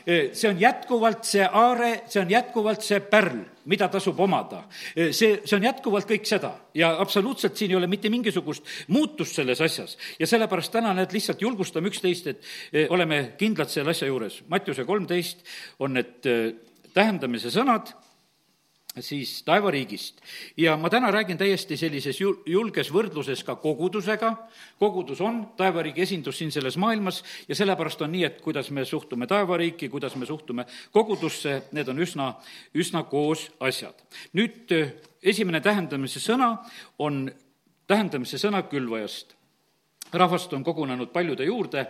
see 0.06 0.50
on 0.50 0.60
jätkuvalt 0.60 1.26
see 1.28 1.46
aare, 1.46 1.92
see 2.12 2.22
on 2.22 2.32
jätkuvalt 2.32 2.86
see 2.86 3.00
pärl, 3.00 3.42
mida 3.66 3.88
tasub 3.92 4.20
omada. 4.20 4.64
see, 4.96 5.42
see 5.44 5.58
on 5.58 5.68
jätkuvalt 5.68 6.10
kõik 6.10 6.30
seda 6.30 6.54
ja 6.78 6.94
absoluutselt 7.02 7.58
siin 7.58 7.74
ei 7.74 7.80
ole 7.80 7.90
mitte 7.92 8.10
mingisugust 8.14 8.66
muutust 8.88 9.36
selles 9.36 9.62
asjas. 9.62 9.98
ja 10.20 10.28
sellepärast 10.28 10.72
täna 10.72 10.94
need 10.94 11.14
lihtsalt 11.16 11.42
julgustame 11.42 11.90
üksteist, 11.92 12.28
et 12.28 12.90
oleme 12.90 13.36
kindlad 13.38 13.70
selle 13.70 13.96
asja 13.96 14.08
juures. 14.08 14.42
Mattiuse 14.50 14.86
kolmteist 14.86 15.46
on 15.80 15.98
need 16.00 16.32
tähendamise 16.94 17.52
sõnad 17.52 17.92
siis 19.00 19.44
taevariigist. 19.44 20.22
ja 20.58 20.78
ma 20.78 20.90
täna 20.90 21.12
räägin 21.12 21.38
täiesti 21.38 21.78
sellises 21.78 22.20
jul-, 22.22 22.38
julges 22.46 22.92
võrdluses 22.94 23.44
ka 23.44 23.56
kogudusega, 23.56 24.32
kogudus 24.80 25.22
on 25.22 25.46
taevariigi 25.58 26.02
esindus 26.02 26.38
siin 26.38 26.52
selles 26.52 26.78
maailmas 26.78 27.24
ja 27.48 27.56
sellepärast 27.56 28.02
on 28.02 28.12
nii, 28.12 28.24
et 28.24 28.42
kuidas 28.42 28.72
me 28.72 28.86
suhtume 28.86 29.28
taevariiki, 29.28 29.90
kuidas 29.90 30.16
me 30.16 30.26
suhtume 30.26 30.66
kogudusse, 30.92 31.62
need 31.72 31.88
on 31.88 32.00
üsna, 32.00 32.34
üsna 32.76 33.04
koos 33.04 33.50
asjad. 33.60 33.96
nüüd 34.34 34.72
esimene 35.24 35.62
tähendamise 35.62 36.20
sõna 36.20 36.58
on 37.00 37.32
tähendamise 37.88 38.38
sõna 38.42 38.64
külvajast 38.70 39.36
rahvast 40.18 40.54
on 40.54 40.64
kogunenud 40.64 41.12
paljude 41.14 41.46
juurde 41.46 41.86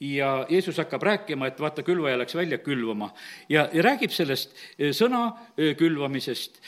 ja 0.00 0.46
Jeesus 0.48 0.78
hakkab 0.78 1.02
rääkima, 1.02 1.48
et 1.48 1.60
vaata, 1.60 1.82
külvaja 1.82 2.18
läks 2.18 2.34
välja 2.34 2.58
külvama. 2.58 3.12
Ja, 3.48 3.68
ja 3.72 3.82
räägib 3.82 4.14
sellest 4.14 4.54
sõna 4.96 5.32
külvamisest. 5.56 6.62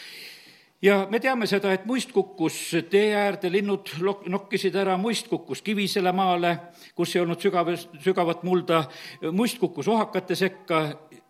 Ja 0.80 1.02
me 1.12 1.18
teame 1.20 1.44
seda, 1.44 1.74
et 1.76 1.82
muist 1.84 2.08
kukkus 2.16 2.54
tee 2.88 3.10
äärde, 3.12 3.50
linnud 3.52 3.90
lok-, 4.00 4.24
nokkisid 4.32 4.78
ära, 4.80 4.94
muist 4.96 5.28
kukkus 5.28 5.60
kivisele 5.60 6.08
maale, 6.16 6.54
kus 6.96 7.12
ei 7.12 7.20
olnud 7.20 7.42
sügav, 7.42 7.68
sügavat 8.00 8.46
mulda, 8.48 8.86
muist 9.36 9.60
kukkus 9.60 9.90
ohakate 9.92 10.38
sekka, 10.40 10.80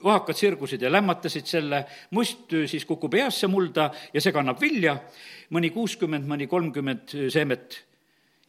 ohakad 0.07 0.39
sirgusid 0.39 0.87
ja 0.87 0.93
lämmatasid 0.95 1.51
selle, 1.51 1.83
must 2.15 2.55
siis 2.71 2.87
kukub 2.87 3.19
heasse 3.19 3.51
mulda 3.51 3.91
ja 4.15 4.23
see 4.23 4.31
kannab 4.33 4.63
vilja, 4.63 4.95
mõni 5.51 5.73
kuuskümmend, 5.75 6.31
mõni 6.31 6.47
kolmkümmend 6.47 7.19
seemet 7.35 7.83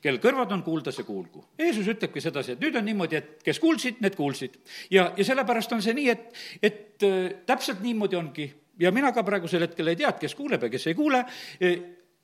kel 0.02 0.18
kõrvad 0.24 0.52
on 0.56 0.64
kuulda, 0.66 0.92
see 0.96 1.06
kuulgu. 1.06 1.44
Jeesus 1.60 1.88
ütlebki 1.94 2.24
sedasi, 2.24 2.56
et 2.56 2.64
nüüd 2.64 2.78
on 2.80 2.86
niimoodi, 2.88 3.20
et 3.20 3.46
kes 3.46 3.60
kuulsid, 3.62 4.02
need 4.02 4.18
kuulsid. 4.18 4.58
ja, 4.92 5.12
ja 5.18 5.28
sellepärast 5.28 5.78
on 5.78 5.82
see 5.86 5.94
nii, 5.98 6.10
et, 6.10 6.42
et 6.62 7.06
äh, 7.08 7.30
täpselt 7.46 7.84
niimoodi 7.86 8.18
ongi 8.18 8.50
ja 8.82 8.92
mina 8.92 9.12
ka 9.14 9.24
praegusel 9.26 9.66
hetkel 9.68 9.92
ei 9.92 10.00
tea, 10.00 10.12
et 10.12 10.22
kes 10.22 10.36
kuuleb 10.38 10.66
ja 10.66 10.70
kes 10.74 10.88
ei 10.90 10.98
kuule, 10.98 11.24
e, 11.62 11.72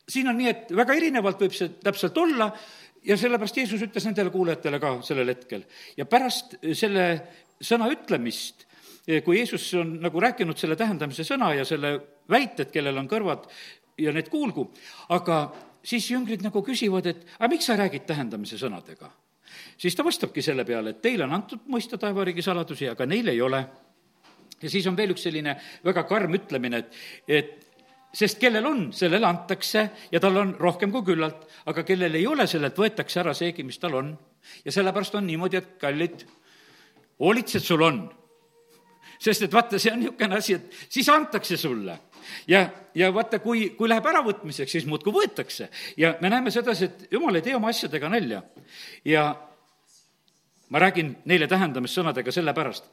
siin 0.08 0.30
on 0.32 0.38
nii, 0.40 0.52
et 0.52 0.76
väga 0.76 0.96
erinevalt 0.98 1.42
võib 1.44 1.56
see 1.56 1.74
täpselt 1.84 2.18
olla 2.18 2.50
ja 3.08 3.18
sellepärast 3.20 3.60
Jeesus 3.62 3.84
ütles 3.86 4.08
nendele 4.08 4.34
kuulajatele 4.34 4.80
ka 4.82 4.96
sellel 5.06 5.34
hetkel. 5.34 5.66
ja 5.98 6.08
pärast 6.10 6.58
selle 6.74 7.08
sõna 7.62 7.90
ütlemist, 7.94 8.68
e, 9.08 9.22
kui 9.22 9.40
Jeesus 9.42 9.70
on 9.80 9.98
nagu 10.04 10.24
rääkinud 10.24 10.58
selle 10.58 10.80
tähendamise 10.80 11.28
sõna 11.28 11.54
ja 11.58 11.66
selle 11.66 11.98
väited, 12.30 12.72
kellel 12.74 12.98
on 12.98 13.10
kõrvad 13.12 13.48
ja 13.98 14.14
need 14.14 14.30
kuulgu, 14.30 14.70
aga 15.14 15.42
siis 15.88 16.10
jüngrid 16.12 16.44
nagu 16.44 16.64
küsivad, 16.66 17.08
et 17.08 17.24
aga 17.38 17.50
miks 17.52 17.70
sa 17.70 17.78
räägid 17.80 18.08
tähendamise 18.10 18.60
sõnadega? 18.60 19.12
siis 19.80 19.96
ta 19.96 20.04
vastabki 20.04 20.42
selle 20.44 20.66
peale, 20.68 20.92
et 20.92 21.02
teile 21.02 21.24
on 21.24 21.34
antud 21.38 21.70
mõista 21.72 21.98
taevariigi 21.98 22.44
saladusi, 22.44 22.90
aga 22.92 23.06
neil 23.08 23.32
ei 23.32 23.42
ole 23.42 23.62
ja 24.62 24.70
siis 24.70 24.88
on 24.90 24.98
veel 24.98 25.14
üks 25.14 25.24
selline 25.28 25.56
väga 25.86 26.04
karm 26.10 26.36
ütlemine, 26.38 26.82
et, 26.84 27.00
et 27.28 27.68
sest 28.18 28.40
kellel 28.42 28.66
on, 28.66 28.88
sellele 28.96 29.28
antakse 29.28 29.84
ja 30.12 30.22
tal 30.24 30.40
on 30.42 30.54
rohkem 30.60 30.92
kui 30.94 31.06
küllalt, 31.12 31.46
aga 31.70 31.84
kellel 31.88 32.18
ei 32.18 32.28
ole, 32.28 32.48
sellelt 32.50 32.78
võetakse 32.80 33.22
ära 33.22 33.36
seegi, 33.38 33.66
mis 33.68 33.80
tal 33.80 33.98
on. 34.00 34.16
ja 34.66 34.72
sellepärast 34.72 35.16
on 35.16 35.28
niimoodi, 35.28 35.58
et 35.58 35.76
kallid, 35.82 36.26
hoolitsed 37.20 37.64
sul 37.64 37.84
on. 37.86 38.02
sest 39.20 39.48
et 39.48 39.54
vaata, 39.54 39.80
see 39.80 39.92
on 39.94 40.00
niisugune 40.00 40.38
asi, 40.38 40.54
et 40.54 40.74
siis 40.90 41.10
antakse 41.10 41.58
sulle 41.58 41.98
ja, 42.48 42.70
ja 42.96 43.12
vaata, 43.14 43.40
kui, 43.40 43.70
kui 43.78 43.90
läheb 43.90 44.06
äravõtmiseks, 44.06 44.72
siis 44.72 44.86
muudkui 44.86 45.14
võetakse. 45.14 45.70
ja 45.98 46.16
me 46.22 46.30
näeme 46.30 46.52
sedasi, 46.52 46.86
et 46.86 47.12
jumal 47.12 47.36
ei 47.36 47.46
tee 47.46 47.56
oma 47.56 47.72
asjadega 47.74 48.10
nalja. 48.10 48.44
ja 49.06 49.28
ma 50.70 50.80
räägin 50.80 51.16
neile 51.26 51.48
tähendamissõnadega 51.48 52.32
sellepärast, 52.32 52.90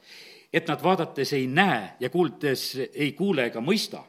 et 0.53 0.67
nad 0.67 0.83
vaadates 0.83 1.33
ei 1.33 1.47
näe 1.47 1.95
ja 1.99 2.09
kuuldes 2.09 2.67
ei 2.93 3.11
kuule 3.17 3.49
ega 3.51 3.61
mõista. 3.61 4.03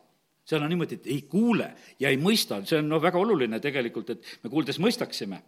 seal 0.46 0.62
on 0.62 0.68
niimoodi, 0.70 0.94
et 0.94 1.06
ei 1.10 1.22
kuule 1.22 1.72
ja 1.98 2.08
ei 2.08 2.16
mõista, 2.16 2.60
see 2.64 2.78
on 2.78 2.88
no 2.88 3.00
väga 3.02 3.18
oluline 3.18 3.58
tegelikult, 3.60 4.10
et 4.10 4.38
me 4.44 4.50
kuuldes 4.50 4.78
mõistaksime. 4.78 5.42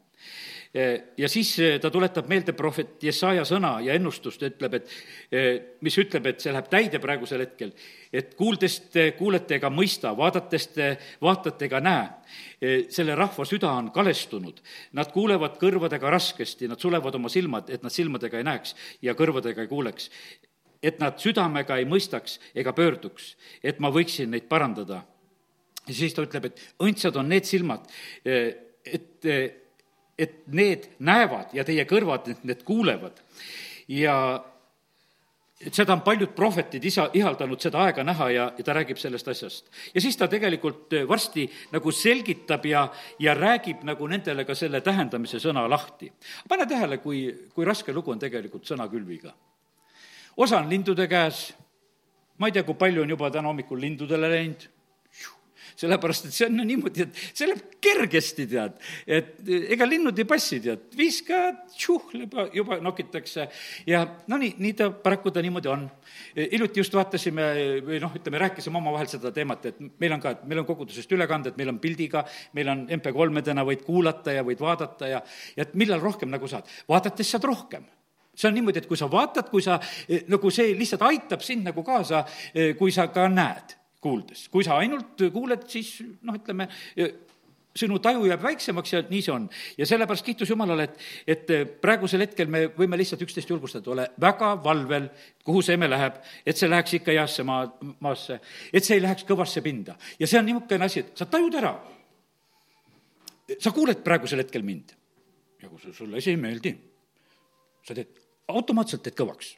Ja 1.19 1.29
siis 1.29 1.55
ta 1.81 1.91
tuletab 1.91 2.29
meelde 2.29 2.53
prohvet 2.53 3.03
Jesaja 3.03 3.45
sõna 3.49 3.79
ja 3.85 3.95
ennustust, 3.97 4.43
ütleb, 4.45 4.75
et 4.77 5.79
mis 5.81 5.97
ütleb, 5.99 6.27
et 6.29 6.45
see 6.45 6.53
läheb 6.53 6.69
täide 6.71 7.01
praegusel 7.01 7.41
hetkel, 7.45 7.73
et 8.13 8.35
kuuldes 8.37 8.77
te 8.93 9.07
kuulete 9.17 9.57
ega 9.57 9.71
mõista, 9.73 10.13
vaadates 10.17 10.69
te 10.75 10.91
vaatate 11.25 11.69
ega 11.71 11.81
näe. 11.81 12.09
selle 12.91 13.15
rahva 13.15 13.45
süda 13.49 13.71
on 13.71 13.91
kalestunud, 13.95 14.61
nad 14.93 15.13
kuulevad 15.13 15.57
kõrvadega 15.61 16.11
raskesti, 16.11 16.69
nad 16.69 16.81
sulevad 16.81 17.15
oma 17.15 17.29
silmad, 17.29 17.71
et 17.71 17.83
nad 17.83 17.93
silmadega 17.93 18.39
ei 18.39 18.45
näeks 18.45 18.75
ja 19.03 19.15
kõrvadega 19.15 19.63
ei 19.63 19.71
kuuleks 19.71 20.11
et 20.83 21.01
nad 21.03 21.19
südamega 21.21 21.79
ei 21.79 21.87
mõistaks 21.89 22.39
ega 22.59 22.73
pöörduks, 22.77 23.33
et 23.63 23.81
ma 23.83 23.91
võiksin 23.95 24.31
neid 24.31 24.49
parandada. 24.51 25.03
ja 25.89 25.95
siis 25.95 26.15
ta 26.15 26.23
ütleb, 26.23 26.45
et 26.45 26.61
õndsad 26.85 27.17
on 27.17 27.29
need 27.29 27.45
silmad, 27.49 27.89
et, 28.25 29.27
et 30.19 30.47
need 30.53 30.89
näevad 30.99 31.55
ja 31.55 31.65
teie 31.65 31.85
kõrvad, 31.89 32.29
et 32.29 32.45
need 32.45 32.63
kuulevad. 32.67 33.21
ja 33.89 34.45
et 35.59 35.75
seda 35.75 35.93
on 35.93 36.03
paljud 36.07 36.31
prohvetid 36.37 36.85
isa, 36.85 37.09
ihaldanud 37.13 37.61
seda 37.61 37.81
aega 37.83 38.05
näha 38.05 38.31
ja, 38.31 38.53
ja 38.59 38.65
ta 38.65 38.75
räägib 38.75 38.99
sellest 38.99 39.29
asjast. 39.29 39.71
ja 39.95 40.01
siis 40.01 40.17
ta 40.17 40.29
tegelikult 40.29 40.95
varsti 41.09 41.49
nagu 41.73 41.93
selgitab 41.93 42.67
ja, 42.67 42.89
ja 43.19 43.35
räägib 43.35 43.85
nagu 43.85 44.07
nendele 44.07 44.45
ka 44.45 44.55
selle 44.55 44.81
tähendamise 44.81 45.39
sõna 45.39 45.69
lahti. 45.71 46.13
pane 46.49 46.67
tähele, 46.67 46.99
kui, 46.99 47.51
kui 47.55 47.65
raske 47.65 47.93
lugu 47.93 48.11
on 48.11 48.19
tegelikult 48.19 48.67
sõnakülviga 48.67 49.35
osa 50.39 50.59
on 50.59 50.71
lindude 50.71 51.09
käes, 51.11 51.53
ma 52.39 52.49
ei 52.49 52.55
tea, 52.55 52.65
kui 52.67 52.79
palju 52.79 53.03
on 53.03 53.11
juba 53.11 53.31
täna 53.35 53.51
hommikul 53.51 53.81
lindudele 53.83 54.31
läinud, 54.31 54.69
sellepärast 55.79 56.29
et 56.29 56.35
see 56.35 56.47
on 56.49 56.59
niimoodi, 56.59 57.05
et 57.07 57.19
see 57.31 57.49
läheb 57.49 57.77
kergesti, 57.83 58.47
tead. 58.51 58.79
et 59.07 59.51
ega 59.75 59.87
linnud 59.87 60.19
ei 60.19 60.27
passi, 60.29 60.59
tead, 60.65 60.89
viskad, 60.99 61.61
tšuhleb, 61.75 62.35
juba 62.57 62.81
nokitakse 62.83 63.47
ja 63.89 64.03
no 64.31 64.41
nii, 64.41 64.57
nii 64.59 64.75
ta, 64.79 64.91
paraku 64.91 65.33
ta 65.35 65.43
niimoodi 65.45 65.71
on. 65.73 65.87
hiljuti 66.39 66.83
just 66.83 66.95
vaatasime 66.99 67.49
või 67.87 68.01
noh, 68.03 68.17
ütleme, 68.19 68.41
rääkisime 68.45 68.81
omavahel 68.81 69.11
seda 69.11 69.33
teemat, 69.35 69.71
et 69.71 69.79
meil 70.01 70.17
on 70.17 70.25
ka, 70.25 70.35
et 70.35 70.49
meil 70.49 70.63
on 70.63 70.69
kogudusest 70.69 71.13
ülekanded, 71.15 71.59
meil 71.61 71.71
on 71.75 71.79
pildiga, 71.83 72.25
meil 72.59 72.73
on 72.75 72.87
MP3-dena 72.99 73.67
võid 73.69 73.87
kuulata 73.87 74.35
ja 74.35 74.47
võid 74.47 74.63
vaadata 74.63 75.13
ja, 75.15 75.23
ja 75.57 75.67
et 75.67 75.79
millal 75.79 76.03
rohkem 76.03 76.33
nagu 76.33 76.51
saad. 76.51 76.67
vaadates 76.89 77.31
saad 77.31 77.47
rohkem 77.47 77.87
see 78.39 78.49
on 78.49 78.55
niimoodi, 78.55 78.79
et 78.83 78.87
kui 78.87 78.99
sa 78.99 79.09
vaatad, 79.11 79.49
kui 79.51 79.63
sa, 79.65 79.81
eh, 80.07 80.23
nagu 80.31 80.51
see 80.55 80.75
lihtsalt 80.79 81.03
aitab 81.09 81.43
sind 81.43 81.67
nagu 81.67 81.83
kaasa, 81.83 82.25
eh, 82.55 82.75
kui 82.79 82.93
sa 82.95 83.09
ka 83.11 83.27
näed, 83.29 83.75
kuuldes. 84.01 84.49
kui 84.49 84.65
sa 84.65 84.79
ainult 84.79 85.21
kuuled, 85.33 85.65
siis 85.71 85.99
noh, 86.23 86.37
ütleme, 86.39 86.69
sinu 87.79 87.99
taju 88.03 88.27
jääb 88.27 88.43
väiksemaks 88.43 88.93
ja 88.93 89.03
nii 89.07 89.21
see 89.23 89.33
on. 89.35 89.49
ja 89.79 89.87
sellepärast 89.87 90.27
kiitus 90.27 90.51
Jumalale, 90.51 90.89
et, 90.89 90.99
et 91.35 91.81
praegusel 91.83 92.25
hetkel 92.25 92.51
me 92.51 92.65
võime 92.77 92.99
lihtsalt 92.99 93.23
üksteist 93.27 93.51
julgustada, 93.51 93.91
ole 93.93 94.09
väga 94.21 94.53
valvel, 94.65 95.09
kuhu 95.45 95.63
see 95.65 95.79
eme 95.79 95.91
läheb, 95.91 96.19
et 96.47 96.59
see 96.59 96.71
läheks 96.71 96.99
ikka 96.99 97.15
heasse 97.15 97.47
maa, 97.47 97.67
maasse, 98.05 98.41
et 98.73 98.85
see 98.85 98.99
ei 98.99 99.05
läheks 99.05 99.27
kõvasse 99.29 99.63
pinda. 99.65 99.97
ja 100.19 100.27
see 100.27 100.41
on 100.41 100.49
niisugune 100.49 100.89
asi, 100.89 101.05
et 101.05 101.19
sa 101.19 101.27
tajud 101.31 101.59
ära. 101.61 101.75
sa 103.59 103.73
kuuled 103.73 104.03
praegusel 104.05 104.43
hetkel 104.45 104.63
mind 104.63 104.95
ja 105.63 105.69
kui 105.69 105.93
sulle 105.93 106.19
asi 106.19 106.35
ei 106.35 106.41
meeldi, 106.41 106.75
sa 107.87 107.95
teed 107.95 108.15
automaatselt 108.49 109.03
teed 109.05 109.19
kõvaks. 109.19 109.55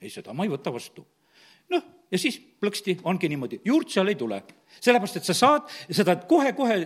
ei, 0.00 0.10
seda 0.10 0.34
ma 0.34 0.44
ei 0.44 0.52
võta 0.52 0.72
vastu. 0.72 1.06
Noh, 1.74 1.84
ja 2.10 2.20
siis 2.20 2.38
plõksti, 2.60 3.00
ongi 3.04 3.30
niimoodi, 3.32 3.60
juurt 3.64 3.92
seal 3.92 4.08
ei 4.12 4.18
tule. 4.18 4.42
sellepärast, 4.80 5.16
et 5.16 5.24
sa 5.24 5.34
saad 5.34 5.70
seda 5.90 6.16
kohe-kohe 6.28 6.80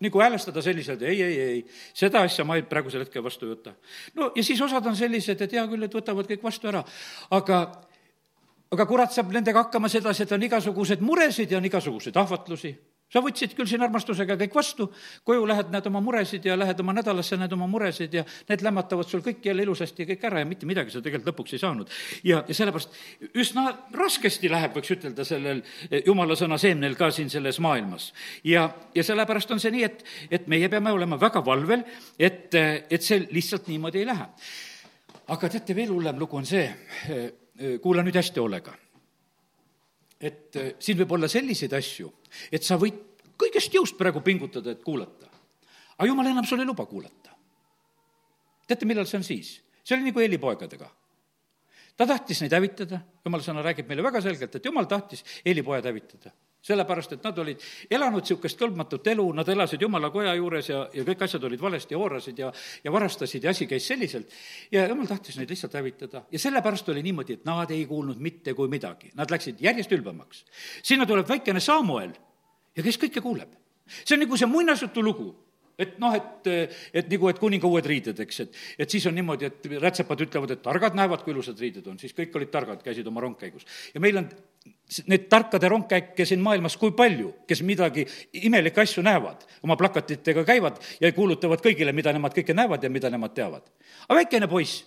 nagu 0.00 0.20
häälestada 0.22 0.62
selliselt, 0.62 1.02
ei, 1.02 1.22
ei, 1.22 1.40
ei, 1.40 1.64
seda 1.94 2.22
asja 2.26 2.44
ma 2.46 2.56
ei, 2.56 2.62
praegusel 2.62 3.02
hetkel 3.02 3.24
vastu 3.24 3.46
ei 3.46 3.54
võta. 3.56 3.74
no 4.14 4.32
ja 4.34 4.44
siis 4.44 4.60
osad 4.62 4.86
on 4.86 4.96
sellised, 4.96 5.40
et 5.40 5.52
hea 5.52 5.66
küll, 5.68 5.84
et 5.84 5.94
võtavad 5.94 6.28
kõik 6.30 6.42
vastu 6.42 6.70
ära, 6.70 6.84
aga 7.30 7.60
aga 8.72 8.84
kurat 8.86 9.14
saab 9.14 9.32
nendega 9.32 9.64
hakkama 9.64 9.88
sedasi, 9.88 10.22
et 10.22 10.32
on 10.32 10.42
igasuguseid 10.44 11.00
muresid 11.00 11.50
ja 11.50 11.58
on 11.58 11.64
igasuguseid 11.64 12.16
ahvatlusi 12.20 12.74
sa 13.12 13.22
võtsid 13.24 13.54
küll 13.56 13.68
siin 13.68 13.82
armastusega 13.84 14.36
kõik 14.42 14.56
vastu, 14.58 14.88
koju 15.26 15.46
lähed, 15.48 15.70
näed 15.72 15.86
oma 15.90 16.00
muresid 16.04 16.44
ja 16.44 16.56
lähed 16.58 16.80
oma 16.82 16.94
nädalasse, 16.96 17.38
näed 17.40 17.52
oma 17.56 17.68
muresid 17.70 18.14
ja 18.18 18.24
need 18.50 18.64
lämmatavad 18.64 19.08
sul 19.08 19.22
kõik 19.24 19.44
jälle 19.48 19.64
ilusasti 19.64 20.06
kõik 20.10 20.26
ära 20.28 20.42
ja 20.42 20.48
mitte 20.48 20.68
midagi 20.68 20.92
sa 20.92 21.02
tegelikult 21.04 21.32
lõpuks 21.32 21.56
ei 21.56 21.62
saanud. 21.62 21.92
ja, 22.28 22.42
ja 22.48 22.54
sellepärast 22.54 22.98
üsna 23.32 23.70
raskesti 23.96 24.50
läheb, 24.52 24.76
võiks 24.76 24.92
ütelda, 24.92 25.24
sellel 25.24 25.62
jumala 26.06 26.36
sõna 26.38 26.58
seemnel 26.60 26.96
ka 26.98 27.10
siin 27.14 27.30
selles 27.32 27.60
maailmas. 27.64 28.12
ja, 28.44 28.68
ja 28.94 29.04
sellepärast 29.04 29.56
on 29.56 29.62
see 29.62 29.72
nii, 29.74 29.84
et, 29.88 30.04
et 30.30 30.48
meie 30.48 30.68
peame 30.68 30.92
olema 30.92 31.20
väga 31.20 31.44
valvel, 31.44 31.86
et, 32.18 32.52
et 32.54 33.02
see 33.02 33.24
lihtsalt 33.32 33.72
niimoodi 33.72 34.04
ei 34.04 34.10
lähe. 34.10 34.28
aga 35.28 35.48
teate, 35.48 35.76
veel 35.76 35.94
hullem 35.96 36.20
lugu 36.20 36.36
on 36.36 36.46
see, 36.46 36.68
kuula 37.82 38.04
nüüd 38.04 38.20
hästi 38.20 38.40
hoolega 38.40 38.76
et 40.20 40.56
äh, 40.58 40.72
siin 40.82 40.98
võib 40.98 41.14
olla 41.16 41.28
selliseid 41.30 41.74
asju, 41.78 42.10
et 42.52 42.64
sa 42.66 42.78
võid 42.80 42.98
kõigest 43.38 43.74
jõust 43.74 43.98
praegu 43.98 44.22
pingutada, 44.24 44.74
et 44.74 44.82
kuulata. 44.84 45.30
aga 45.98 46.08
jumal 46.08 46.26
enam 46.26 46.46
sul 46.46 46.60
ei 46.60 46.66
luba 46.66 46.86
kuulata. 46.86 47.36
teate, 48.66 48.86
millal 48.86 49.06
see 49.06 49.18
on 49.18 49.26
siis? 49.26 49.60
see 49.84 49.96
oli 49.96 50.10
nagu 50.10 50.20
Eeli 50.20 50.38
poegadega. 50.38 50.90
ta 51.96 52.06
tahtis 52.06 52.42
neid 52.42 52.52
hävitada, 52.52 53.00
jumala 53.24 53.42
sõna 53.42 53.62
räägib 53.62 53.88
meile 53.88 54.02
väga 54.02 54.22
selgelt, 54.22 54.54
et 54.54 54.64
jumal 54.64 54.86
tahtis 54.90 55.24
Eeli 55.44 55.62
pojad 55.62 55.86
hävitada 55.90 56.34
sellepärast, 56.62 57.12
et 57.14 57.24
nad 57.24 57.38
olid 57.38 57.62
elanud 57.90 58.24
niisugust 58.24 58.58
kõlbmatut 58.60 59.06
elu, 59.12 59.26
nad 59.36 59.48
elasid 59.48 59.82
jumala 59.82 60.10
koja 60.14 60.34
juures 60.36 60.68
ja, 60.68 60.82
ja 60.94 61.04
kõik 61.06 61.24
asjad 61.24 61.44
olid 61.48 61.62
valesti 61.62 61.96
hoorasid 61.98 62.38
ja, 62.42 62.50
ja 62.84 62.92
varastasid 62.92 63.44
ja 63.46 63.54
asi 63.54 63.68
käis 63.70 63.86
selliselt. 63.86 64.32
ja 64.72 64.86
jumal 64.88 65.06
tahtis 65.06 65.38
neid 65.38 65.50
lihtsalt 65.50 65.74
hävitada 65.78 66.24
ja 66.32 66.38
sellepärast 66.38 66.88
oli 66.88 67.02
niimoodi, 67.06 67.38
et 67.38 67.44
nad 67.48 67.70
ei 67.70 67.86
kuulnud 67.86 68.18
mitte 68.18 68.54
kui 68.58 68.68
midagi, 68.68 69.12
nad 69.14 69.30
läksid 69.30 69.62
järjest 69.62 69.92
ülbemaks. 69.92 70.44
sinna 70.82 71.06
tuleb 71.06 71.28
väikene 71.28 71.60
Samuel 71.60 72.12
ja 72.76 72.82
kes 72.82 72.98
kõike 72.98 73.22
kuuleb. 73.22 73.54
see 74.04 74.16
on 74.16 74.26
nagu 74.26 74.36
see 74.36 74.50
muinasjutu 74.50 75.02
lugu 75.02 75.34
et 75.78 75.98
noh, 76.02 76.14
et, 76.18 76.48
et 76.92 77.10
nagu, 77.12 77.28
et 77.30 77.38
kuninga 77.38 77.68
uued 77.70 77.86
riided, 77.86 78.18
eks, 78.24 78.40
et, 78.44 78.60
et 78.84 78.90
siis 78.90 79.04
on 79.06 79.14
niimoodi, 79.14 79.48
et 79.48 79.68
rätsepad 79.82 80.24
ütlevad, 80.26 80.54
et 80.54 80.62
targad 80.64 80.96
näevad, 80.98 81.22
kui 81.24 81.34
ilusad 81.34 81.60
riided 81.62 81.86
on, 81.90 81.98
siis 82.00 82.14
kõik 82.16 82.34
olid 82.38 82.50
targad, 82.54 82.82
käisid 82.84 83.06
oma 83.10 83.22
rongkäigus. 83.24 83.66
ja 83.94 84.02
meil 84.02 84.18
on 84.22 84.30
neid 85.08 85.28
tarkade 85.30 85.68
rongkäike 85.70 86.26
siin 86.28 86.42
maailmas 86.44 86.76
kui 86.80 86.94
palju, 86.96 87.32
kes 87.48 87.62
midagi 87.66 88.06
imelikke 88.42 88.82
asju 88.82 89.04
näevad, 89.06 89.46
oma 89.62 89.76
plakatitega 89.78 90.44
käivad 90.48 90.82
ja 91.00 91.12
kuulutavad 91.14 91.62
kõigile, 91.64 91.94
mida 91.94 92.12
nemad 92.16 92.34
kõike 92.36 92.56
näevad 92.56 92.82
ja 92.82 92.90
mida 92.90 93.10
nemad 93.14 93.36
teavad. 93.36 93.70
aga 94.08 94.18
väikene 94.22 94.50
poiss 94.50 94.82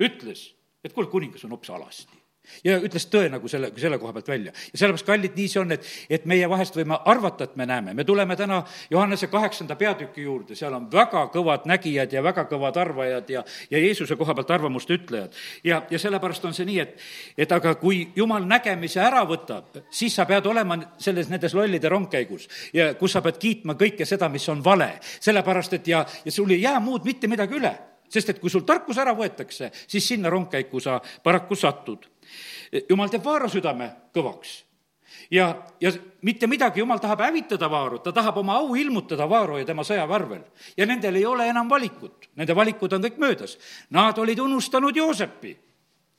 ütles, 0.00 0.50
et 0.84 0.96
kuule, 0.96 1.10
kuningas 1.12 1.44
on 1.44 1.52
hoopis 1.56 1.76
alasti 1.76 2.19
ja 2.64 2.78
ütles 2.80 3.06
tõe 3.10 3.30
nagu 3.32 3.48
selle, 3.48 3.70
selle 3.80 3.98
koha 3.98 4.12
pealt 4.16 4.28
välja. 4.28 4.52
ja 4.72 4.78
sellepärast, 4.78 5.06
kallid, 5.06 5.36
nii 5.36 5.48
see 5.48 5.60
on, 5.60 5.72
et, 5.76 5.86
et 6.10 6.26
meie 6.30 6.48
vahest 6.50 6.76
võime 6.76 6.98
arvata, 7.08 7.48
et 7.48 7.56
me 7.56 7.66
näeme, 7.68 7.94
me 7.94 8.04
tuleme 8.04 8.36
täna 8.36 8.62
Johannese 8.90 9.30
kaheksanda 9.32 9.76
peatüki 9.80 10.24
juurde, 10.26 10.56
seal 10.58 10.74
on 10.76 10.88
väga 10.92 11.26
kõvad 11.34 11.66
nägijad 11.70 12.12
ja 12.12 12.22
väga 12.24 12.46
kõvad 12.50 12.78
arvajad 12.80 13.30
ja, 13.30 13.44
ja 13.70 13.82
Jeesuse 13.82 14.16
koha 14.20 14.34
pealt 14.38 14.50
arvamuste 14.56 14.96
ütlejad. 14.98 15.36
ja, 15.64 15.82
ja 15.90 15.98
sellepärast 15.98 16.44
on 16.44 16.56
see 16.56 16.68
nii, 16.68 16.78
et, 16.84 16.96
et 17.38 17.52
aga 17.52 17.74
kui 17.80 18.02
Jumal 18.16 18.46
nägemise 18.48 19.00
ära 19.04 19.22
võtab, 19.28 19.82
siis 19.90 20.14
sa 20.16 20.26
pead 20.28 20.46
olema 20.46 20.78
selles, 20.98 21.30
nendes 21.30 21.54
lollide 21.54 21.88
rongkäigus 21.88 22.48
ja 22.76 22.92
kus 22.94 23.16
sa 23.16 23.24
pead 23.24 23.38
kiitma 23.40 23.76
kõike 23.80 24.06
seda, 24.08 24.28
mis 24.28 24.48
on 24.48 24.64
vale. 24.64 24.92
sellepärast, 25.20 25.78
et 25.80 25.88
ja, 25.88 26.04
ja 26.24 26.32
sul 26.32 26.50
ei 26.50 26.62
jää 26.62 26.80
muud 26.80 27.04
mitte 27.04 27.28
midagi 27.30 27.58
üle 27.60 27.74
sest 28.10 28.32
et 28.32 28.40
kui 28.42 28.50
sul 28.50 28.66
tarkus 28.66 28.98
ära 28.98 29.14
võetakse, 29.14 29.70
siis 29.86 30.08
sinna 30.12 30.30
rongkäiku 30.32 30.80
sa 30.82 30.98
paraku 31.22 31.54
satud 31.54 32.09
jumal 32.88 33.08
teeb 33.08 33.24
vaara 33.24 33.48
südame 33.48 33.90
kõvaks 34.14 34.60
ja, 35.30 35.62
ja 35.80 35.92
mitte 36.22 36.46
midagi, 36.46 36.80
jumal 36.80 36.98
tahab 36.98 37.20
hävitada 37.20 37.70
vaarut, 37.70 38.02
ta 38.02 38.12
tahab 38.12 38.36
oma 38.42 38.58
au 38.60 38.74
ilmutada 38.76 39.28
vaaru 39.28 39.58
ja 39.60 39.64
tema 39.64 39.84
sõjaväärvel. 39.86 40.44
ja 40.76 40.86
nendel 40.86 41.16
ei 41.16 41.26
ole 41.26 41.48
enam 41.48 41.68
valikut, 41.70 42.30
nende 42.36 42.56
valikud 42.56 42.92
on 42.92 43.02
kõik 43.02 43.18
möödas. 43.18 43.58
Nad 43.90 44.18
olid 44.18 44.38
unustanud 44.38 44.96
Joosepi. 44.96 45.56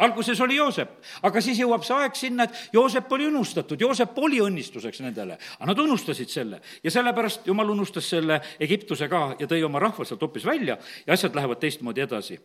alguses 0.01 0.39
oli 0.41 0.55
Joosep, 0.55 0.89
aga 1.21 1.41
siis 1.41 1.59
jõuab 1.59 1.83
see 1.85 1.93
aeg 1.93 2.15
sinna, 2.15 2.43
et 2.43 2.69
Joosep 2.73 3.11
oli 3.11 3.27
unustatud, 3.27 3.81
Joosep 3.81 4.17
oli 4.17 4.39
õnnistuseks 4.41 5.01
nendele, 5.01 5.37
aga 5.59 5.65
nad 5.65 5.79
unustasid 5.79 6.29
selle. 6.29 6.61
ja 6.83 6.91
sellepärast 6.91 7.47
jumal 7.47 7.69
unustas 7.69 8.09
selle 8.09 8.41
Egiptuse 8.59 9.07
ka 9.07 9.35
ja 9.39 9.47
tõi 9.47 9.63
oma 9.63 9.79
rahva 9.79 10.05
sealt 10.05 10.21
hoopis 10.21 10.45
välja 10.45 10.77
ja 11.05 11.13
asjad 11.13 11.35
lähevad 11.35 11.59
teistmoodi 11.59 12.01
edasi. 12.01 12.39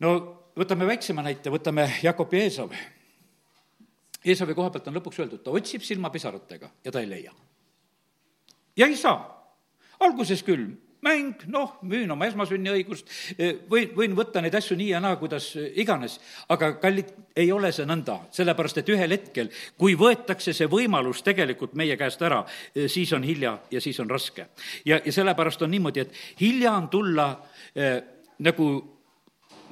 no 0.00 0.43
võtame 0.58 0.86
väiksema 0.86 1.24
näite, 1.26 1.52
võtame 1.52 1.88
Jakob 2.02 2.32
ja 2.34 2.44
Eesav. 2.46 2.74
Eesavi 4.24 4.54
koha 4.56 4.70
pealt 4.72 4.88
on 4.88 4.96
lõpuks 4.96 5.20
öeldud, 5.20 5.42
ta 5.44 5.52
otsib 5.52 5.84
silmapisaratega 5.84 6.70
ja 6.84 6.92
ta 6.92 7.02
ei 7.02 7.10
leia. 7.10 7.32
ja 8.76 8.86
ei 8.86 8.96
saa. 8.96 9.30
alguses 10.00 10.42
küll, 10.42 10.66
mäng, 11.04 11.44
noh, 11.52 11.76
müün 11.84 12.10
oma 12.10 12.26
esmasünniõigust, 12.26 13.10
võin, 13.70 13.92
võin 13.96 14.14
võtta 14.16 14.40
neid 14.42 14.54
asju 14.56 14.76
nii 14.76 14.88
ja 14.94 15.00
naa, 15.00 15.18
kuidas 15.20 15.50
iganes, 15.76 16.16
aga 16.48 16.72
kallid, 16.80 17.12
ei 17.36 17.52
ole 17.52 17.70
see 17.72 17.86
nõnda, 17.88 18.18
sellepärast 18.34 18.80
et 18.80 18.90
ühel 18.94 19.12
hetkel, 19.12 19.50
kui 19.80 19.96
võetakse 20.00 20.54
see 20.56 20.68
võimalus 20.70 21.22
tegelikult 21.26 21.76
meie 21.78 21.96
käest 22.00 22.22
ära, 22.24 22.42
siis 22.88 23.12
on 23.16 23.26
hilja 23.26 23.58
ja 23.70 23.84
siis 23.84 24.00
on 24.00 24.10
raske. 24.10 24.48
ja, 24.84 25.00
ja 25.04 25.12
sellepärast 25.12 25.62
on 25.62 25.74
niimoodi, 25.76 26.00
et 26.00 26.40
hilja 26.40 26.72
on 26.72 26.88
tulla 26.88 27.28
äh, 27.76 28.00
nagu 28.38 28.70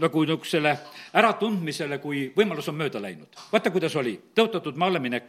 nagu 0.02 0.24
niisugusele 0.24 0.72
äratundmisele, 1.18 1.98
kui 2.02 2.24
võimalus 2.36 2.68
on 2.72 2.78
mööda 2.78 3.02
läinud. 3.02 3.38
vaata, 3.52 3.70
kuidas 3.74 3.96
oli, 3.96 4.14
tõotatud 4.36 4.78
maale 4.80 5.00
minek. 5.02 5.28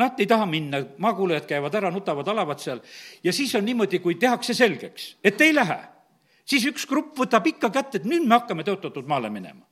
Nad 0.00 0.20
ei 0.20 0.28
taha 0.30 0.46
minna, 0.46 0.82
maakuulajad 0.98 1.48
käivad 1.48 1.74
ära, 1.80 1.90
nutavad, 1.90 2.28
alavad 2.28 2.60
seal 2.60 2.82
ja 3.24 3.32
siis 3.32 3.54
on 3.58 3.64
niimoodi, 3.64 3.98
kui 4.04 4.14
tehakse 4.14 4.54
selgeks, 4.54 5.16
et 5.24 5.40
ei 5.40 5.54
lähe, 5.54 5.78
siis 6.44 6.66
üks 6.70 6.86
grupp 6.88 7.18
võtab 7.18 7.46
ikka 7.48 7.70
kätte, 7.70 8.02
et 8.02 8.08
nüüd 8.08 8.26
me 8.26 8.38
hakkame 8.38 8.66
tõotatud 8.68 9.08
maale 9.08 9.30
minema. 9.30 9.64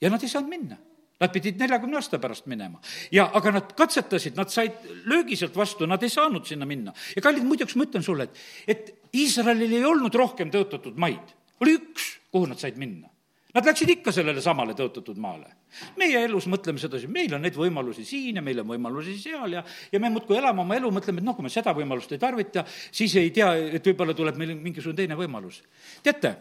ja 0.00 0.10
nad 0.10 0.22
ei 0.22 0.28
saanud 0.28 0.50
minna 0.50 0.76
Nad 1.16 1.32
pidid 1.32 1.56
neljakümne 1.56 1.96
aasta 1.96 2.18
pärast 2.20 2.44
minema. 2.50 2.76
ja, 3.12 3.24
aga 3.34 3.54
nad 3.56 3.72
katsetasid, 3.76 4.36
nad 4.36 4.52
said 4.52 4.84
löögi 5.08 5.36
sealt 5.36 5.56
vastu, 5.56 5.86
nad 5.88 6.02
ei 6.04 6.12
saanud 6.12 6.44
sinna 6.44 6.68
minna. 6.68 6.92
ja 7.16 7.22
kallid, 7.24 7.44
muideks 7.44 7.76
ma 7.76 7.86
ütlen 7.88 8.04
sulle, 8.04 8.28
et, 8.28 8.40
et 8.68 9.16
Iisraelil 9.16 9.78
ei 9.78 9.84
olnud 9.84 10.14
rohkem 10.14 10.52
tõotatud 10.52 10.98
maid. 11.00 11.32
oli 11.64 11.78
üks, 11.78 12.18
kuhu 12.32 12.50
nad 12.50 12.60
said 12.60 12.76
minna. 12.76 13.08
Nad 13.56 13.64
läksid 13.64 13.88
ikka 13.88 14.12
sellele 14.12 14.42
samale 14.44 14.74
tõotatud 14.76 15.16
maale. 15.16 15.48
meie 15.96 16.20
elus 16.24 16.44
mõtleme 16.48 16.80
sedasi, 16.80 17.08
meil 17.08 17.32
on 17.36 17.42
neid 17.44 17.56
võimalusi 17.56 18.04
siin 18.04 18.36
ja 18.36 18.42
meil 18.44 18.60
on 18.60 18.68
võimalusi 18.68 19.14
seal 19.20 19.56
ja, 19.56 19.62
ja 19.92 20.00
me 20.00 20.10
muudkui 20.12 20.36
elame 20.36 20.60
oma 20.60 20.76
elu, 20.76 20.90
mõtleme, 20.92 21.22
et 21.22 21.26
noh, 21.26 21.36
kui 21.36 21.44
me 21.46 21.52
seda 21.52 21.72
võimalust 21.76 22.12
ei 22.12 22.20
tarvita, 22.20 22.66
siis 22.68 23.14
ei 23.16 23.30
tea, 23.32 23.48
et 23.78 23.88
võib-olla 23.88 24.14
tuleb 24.16 24.36
meil 24.40 24.52
mingisugune 24.60 25.00
teine 25.00 25.16
võimalus. 25.16 25.62
teate, 26.04 26.34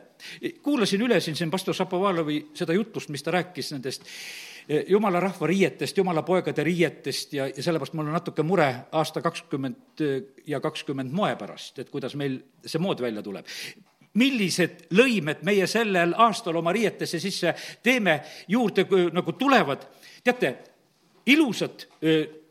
kuulasin 0.63 1.07
üle 1.07 1.21
siin, 1.23 1.39
siin 1.39 1.51
pastor 1.51 1.75
Šapovalovi 1.77 2.41
seda 2.55 2.75
jutlust, 2.75 3.11
mis 3.15 3.23
ta 3.23 3.31
rääkis 3.37 3.71
nendest 3.75 4.07
eh, 4.67 4.83
jumala 4.91 5.23
rahva 5.23 5.47
riietest, 5.51 5.97
jumala 5.97 6.23
poegade 6.27 6.67
riietest 6.67 7.33
ja, 7.39 7.47
ja 7.47 7.63
sellepärast 7.63 7.95
mul 7.95 8.11
on 8.11 8.19
natuke 8.19 8.43
mure 8.43 8.69
aasta 8.91 9.23
kakskümmend 9.23 10.05
ja 10.47 10.59
kakskümmend 10.63 11.15
moe 11.15 11.35
pärast, 11.39 11.79
et 11.79 11.91
kuidas 11.91 12.19
meil 12.19 12.41
see 12.65 12.83
mood 12.83 13.03
välja 13.03 13.23
tuleb 13.23 13.47
millised 14.15 14.87
lõimed 14.95 15.43
meie 15.47 15.67
sellel 15.67 16.15
aastal 16.17 16.59
oma 16.61 16.73
riietesse 16.75 17.19
sisse 17.19 17.53
teeme, 17.83 18.21
juurde 18.47 18.87
nagu 19.13 19.31
tulevad. 19.31 19.87
teate, 20.23 20.55
ilusad 21.25 21.87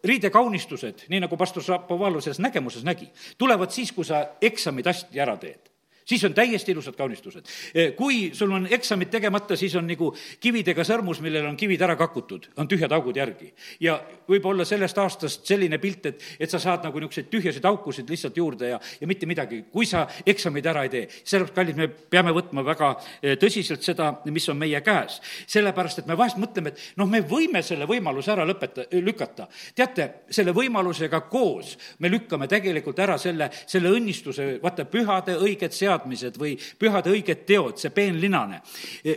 riidekaunistused, 0.05 1.07
nii 1.09 1.21
nagu 1.25 1.37
pastor 1.37 1.63
Šapovalov 1.63 2.21
selles 2.21 2.39
nägemuses 2.39 2.85
nägi, 2.85 3.09
tulevad 3.39 3.71
siis, 3.71 3.93
kui 3.93 4.05
sa 4.05 4.27
eksamid 4.41 4.87
hästi 4.87 5.21
ära 5.21 5.37
teed 5.41 5.74
siis 6.05 6.25
on 6.25 6.35
täiesti 6.35 6.73
ilusad 6.73 6.97
kaunistused. 6.97 7.49
E, 7.75 7.91
kui 7.97 8.31
sul 8.35 8.53
on 8.53 8.69
eksamid 8.71 9.11
tegemata, 9.13 9.57
siis 9.57 9.75
on 9.77 9.87
nagu 9.89 10.11
kividega 10.41 10.85
sõrmus, 10.85 11.21
millel 11.25 11.47
on 11.49 11.57
kivid 11.57 11.83
ära 11.85 11.97
kakutud, 11.97 12.51
on 12.57 12.69
tühjad 12.69 12.93
augud 12.93 13.17
järgi. 13.17 13.53
ja 13.81 13.99
võib 14.29 14.47
olla 14.47 14.65
sellest 14.65 14.99
aastast 14.99 15.47
selline 15.47 15.79
pilt, 15.79 16.07
et, 16.07 16.23
et 16.41 16.51
sa 16.51 16.59
saad 16.59 16.85
nagu 16.85 17.01
niisuguseid 17.01 17.31
tühjasid 17.33 17.65
aukusid 17.65 18.11
lihtsalt 18.11 18.37
juurde 18.37 18.69
ja, 18.69 18.81
ja 19.01 19.07
mitte 19.07 19.27
midagi, 19.27 19.65
kui 19.73 19.87
sa 19.87 20.07
eksameid 20.27 20.67
ära 20.67 20.85
ei 20.85 20.93
tee. 20.93 21.09
sellepärast, 21.25 21.55
kallid, 21.55 21.77
me 21.77 21.89
peame 21.89 22.33
võtma 22.37 22.65
väga 22.65 22.95
e, 23.21 23.37
tõsiselt 23.41 23.85
seda, 23.85 24.11
mis 24.27 24.49
on 24.49 24.59
meie 24.61 24.81
käes. 24.85 25.21
sellepärast, 25.47 26.03
et 26.03 26.11
me 26.11 26.17
vahest 26.19 26.41
mõtleme, 26.41 26.73
et 26.73 27.01
noh, 27.01 27.09
me 27.09 27.21
võime 27.21 27.63
selle 27.63 27.89
võimaluse 27.89 28.33
ära 28.33 28.47
lõpeta, 28.49 28.87
lükata. 28.93 29.49
teate, 29.75 30.11
selle 30.31 30.53
võimalusega 30.53 31.21
koos 31.31 31.77
me 31.99 32.11
lükkame 32.11 32.49
tegelikult 32.51 32.99
ära 32.99 33.17
selle, 33.21 33.51
selle 33.67 33.93
õnnistuse, 33.95 34.59
vaata, 34.63 34.87
pühade 34.91 35.37
õiged 35.41 35.73
seadused, 35.73 35.94
teadmised 35.95 36.39
või 36.41 36.55
pühade 36.79 37.13
õiged 37.13 37.45
teod, 37.47 37.79
see 37.79 37.93
peenlinane. 37.95 38.61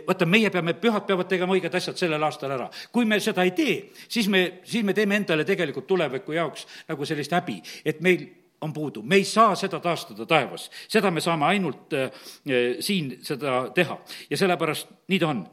vaata, 0.06 0.26
meie 0.26 0.50
peame, 0.50 0.74
pühad 0.78 1.06
peavad 1.06 1.28
tegema 1.28 1.56
õiged 1.56 1.74
asjad 1.74 1.98
sellel 1.98 2.22
aastal 2.22 2.54
ära. 2.54 2.70
kui 2.92 3.04
me 3.04 3.20
seda 3.20 3.44
ei 3.44 3.50
tee, 3.50 3.90
siis 4.08 4.28
me, 4.28 4.60
siis 4.64 4.84
me 4.84 4.94
teeme 4.94 5.16
endale 5.16 5.44
tegelikult 5.44 5.86
tuleviku 5.86 6.32
jaoks 6.32 6.66
nagu 6.88 7.04
sellist 7.04 7.32
häbi, 7.32 7.60
et 7.84 8.00
meil 8.00 8.26
on 8.60 8.72
puudu, 8.72 9.02
me 9.02 9.16
ei 9.16 9.24
saa 9.24 9.54
seda 9.54 9.80
taastada 9.80 10.26
taevas, 10.26 10.70
seda 10.88 11.10
me 11.10 11.20
saame 11.20 11.46
ainult 11.46 11.94
äh, 11.94 12.10
siin 12.80 13.18
seda 13.22 13.68
teha. 13.74 14.00
Ja 14.30 14.36
sellepärast 14.36 14.90
nii 15.08 15.18
ta 15.22 15.30
on. 15.30 15.46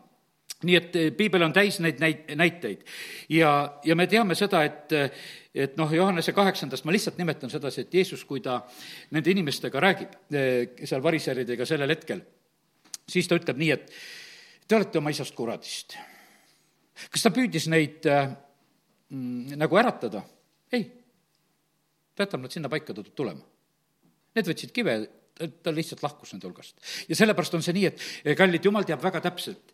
Nii 0.66 0.76
et 0.76 0.96
äh, 0.96 1.12
piibel 1.14 1.46
on 1.46 1.54
täis 1.54 1.78
neid 1.84 2.02
näit-, 2.02 2.32
näiteid. 2.36 2.82
Ja, 3.30 3.78
ja 3.86 3.96
me 3.96 4.08
teame 4.10 4.36
seda, 4.36 4.64
et 4.66 4.96
et 5.56 5.78
noh, 5.80 5.92
Johannese 5.92 6.34
kaheksandast 6.36 6.86
ma 6.86 6.94
lihtsalt 6.94 7.20
nimetan 7.20 7.52
sedasi, 7.52 7.86
et 7.86 7.94
Jeesus, 7.94 8.26
kui 8.28 8.42
ta 8.44 8.60
nende 9.16 9.32
inimestega 9.32 9.82
räägib, 9.82 10.18
eh, 10.36 10.76
seal 10.84 11.04
variseridega 11.04 11.68
sellel 11.68 11.94
hetkel, 11.96 12.22
siis 13.08 13.30
ta 13.30 13.40
ütleb 13.40 13.60
nii, 13.62 13.72
et 13.72 13.92
te 14.68 14.78
olete 14.78 15.00
oma 15.00 15.14
isast 15.14 15.36
kuradist. 15.38 15.98
kas 17.12 17.24
ta 17.24 17.32
püüdis 17.32 17.68
neid 17.72 18.06
äh, 18.08 18.30
nagu 19.56 19.78
äratada? 19.80 20.24
ei. 20.74 20.90
ta 22.16 22.26
jätab 22.26 22.42
nad 22.42 22.52
sinna 22.52 22.70
paika 22.72 22.94
tulema. 22.94 23.44
Need 24.36 24.48
võtsid 24.50 24.72
kive, 24.76 24.96
ta 25.64 25.72
lihtsalt 25.72 26.04
lahkus 26.04 26.34
nende 26.34 26.48
hulgast. 26.50 26.76
ja 27.08 27.16
sellepärast 27.16 27.56
on 27.56 27.64
see 27.64 27.76
nii, 27.80 27.86
et 27.92 28.04
eh, 28.26 28.36
kallid, 28.36 28.66
jumal 28.66 28.84
teab 28.88 29.04
väga 29.04 29.24
täpselt, 29.30 29.72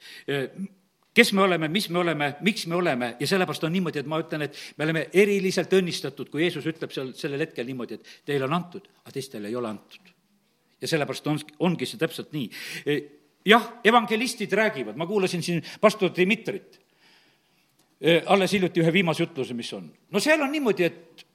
kes 1.13 1.33
me 1.33 1.41
oleme, 1.41 1.67
mis 1.67 1.89
me 1.89 1.99
oleme, 1.99 2.35
miks 2.41 2.65
me 2.67 2.75
oleme 2.75 3.15
ja 3.19 3.27
sellepärast 3.27 3.63
on 3.67 3.73
niimoodi, 3.75 3.99
et 3.99 4.09
ma 4.09 4.19
ütlen, 4.21 4.45
et 4.47 4.57
me 4.77 4.87
oleme 4.87 5.05
eriliselt 5.13 5.73
õnnistatud, 5.75 6.29
kui 6.31 6.45
Jeesus 6.45 6.67
ütleb 6.71 6.93
seal 6.95 7.11
sellel 7.17 7.43
hetkel 7.45 7.67
niimoodi, 7.67 7.99
et 7.99 8.13
teile 8.31 8.47
on 8.47 8.55
antud, 8.55 8.87
aga 9.03 9.15
teistele 9.15 9.51
ei 9.51 9.55
ole 9.55 9.69
antud. 9.71 10.13
ja 10.81 10.87
sellepärast 10.87 11.27
on, 11.27 11.39
ongi 11.67 11.85
see 11.85 11.99
täpselt 12.01 12.31
nii. 12.33 12.47
E, 12.89 12.95
jah, 13.45 13.67
evangelistid 13.85 14.53
räägivad, 14.57 14.95
ma 14.97 15.05
kuulasin 15.05 15.43
siin 15.43 15.61
pastor 15.81 16.09
Dmitrit 16.15 16.79
e, 18.01 18.23
alles 18.25 18.55
hiljuti 18.55 18.81
ühe 18.81 18.93
viimase 18.93 19.23
jutluse, 19.23 19.53
mis 19.53 19.73
on. 19.73 19.91
no 20.11 20.19
seal 20.19 20.41
on 20.41 20.51
niimoodi, 20.51 20.87
et 20.87 21.25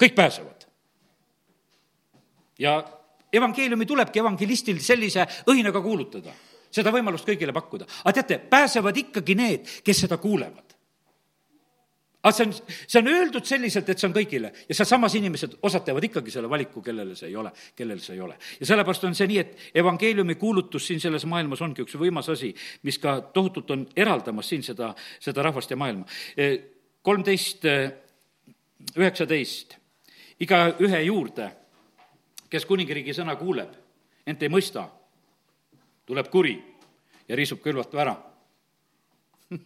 kõik 0.00 0.14
pääsevad. 0.14 0.68
ja 2.58 2.78
evangeeliumi 3.32 3.86
tulebki 3.86 4.22
evangelistil 4.22 4.78
sellise 4.80 5.26
õhinaga 5.50 5.82
kuulutada 5.82 6.32
seda 6.76 6.92
võimalust 6.94 7.26
kõigile 7.28 7.54
pakkuda. 7.56 7.88
aga 8.04 8.14
teate, 8.20 8.38
pääsevad 8.52 8.96
ikkagi 9.06 9.36
need, 9.38 9.68
kes 9.84 10.04
seda 10.04 10.18
kuulevad. 10.22 10.74
aga 12.26 12.32
see 12.34 12.46
on, 12.46 12.52
see 12.74 12.98
on 12.98 13.08
öeldud 13.12 13.46
selliselt, 13.46 13.88
et 13.88 14.02
see 14.02 14.08
on 14.08 14.14
kõigile 14.16 14.50
ja 14.66 14.74
sealsamas 14.74 15.14
inimesed, 15.14 15.58
osad 15.62 15.84
teevad 15.86 16.08
ikkagi 16.08 16.34
selle 16.34 16.50
valiku, 16.50 16.82
kellele 16.82 17.14
see 17.18 17.30
ei 17.30 17.36
ole, 17.38 17.52
kellel 17.76 18.00
see 18.02 18.16
ei 18.16 18.24
ole. 18.24 18.38
ja 18.60 18.70
sellepärast 18.72 19.06
on 19.08 19.14
see 19.18 19.30
nii, 19.30 19.38
et 19.44 19.78
evangeeliumi 19.82 20.34
kuulutus 20.40 20.88
siin 20.90 21.00
selles 21.02 21.26
maailmas 21.30 21.62
ongi 21.64 21.84
üks 21.86 21.96
võimas 22.00 22.30
asi, 22.34 22.52
mis 22.82 22.98
ka 23.02 23.20
tohutult 23.32 23.70
on 23.70 23.86
eraldamas 23.96 24.52
siin 24.52 24.66
seda, 24.66 24.92
seda 25.20 25.46
rahvast 25.46 25.70
ja 25.70 25.80
maailma. 25.80 26.04
kolmteist, 27.06 27.62
üheksateist, 28.98 29.76
igaühe 30.42 31.00
juurde, 31.06 31.50
kes 32.50 32.66
kuningriigi 32.66 33.14
sõna 33.16 33.36
kuuleb, 33.38 33.70
ent 34.26 34.42
ei 34.42 34.50
mõista, 34.52 34.88
tuleb 36.06 36.30
kuri 36.30 36.56
ja 37.28 37.36
riisub 37.36 37.60
külvatu 37.62 37.98
ära 37.98 38.16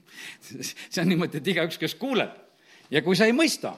see 0.93 1.01
on 1.03 1.09
niimoodi, 1.09 1.41
et 1.41 1.53
igaüks, 1.55 1.79
kes 1.81 1.95
kuuleb 2.01 2.35
ja 2.93 3.03
kui 3.05 3.17
sa 3.17 3.29
ei 3.29 3.35
mõista, 3.37 3.73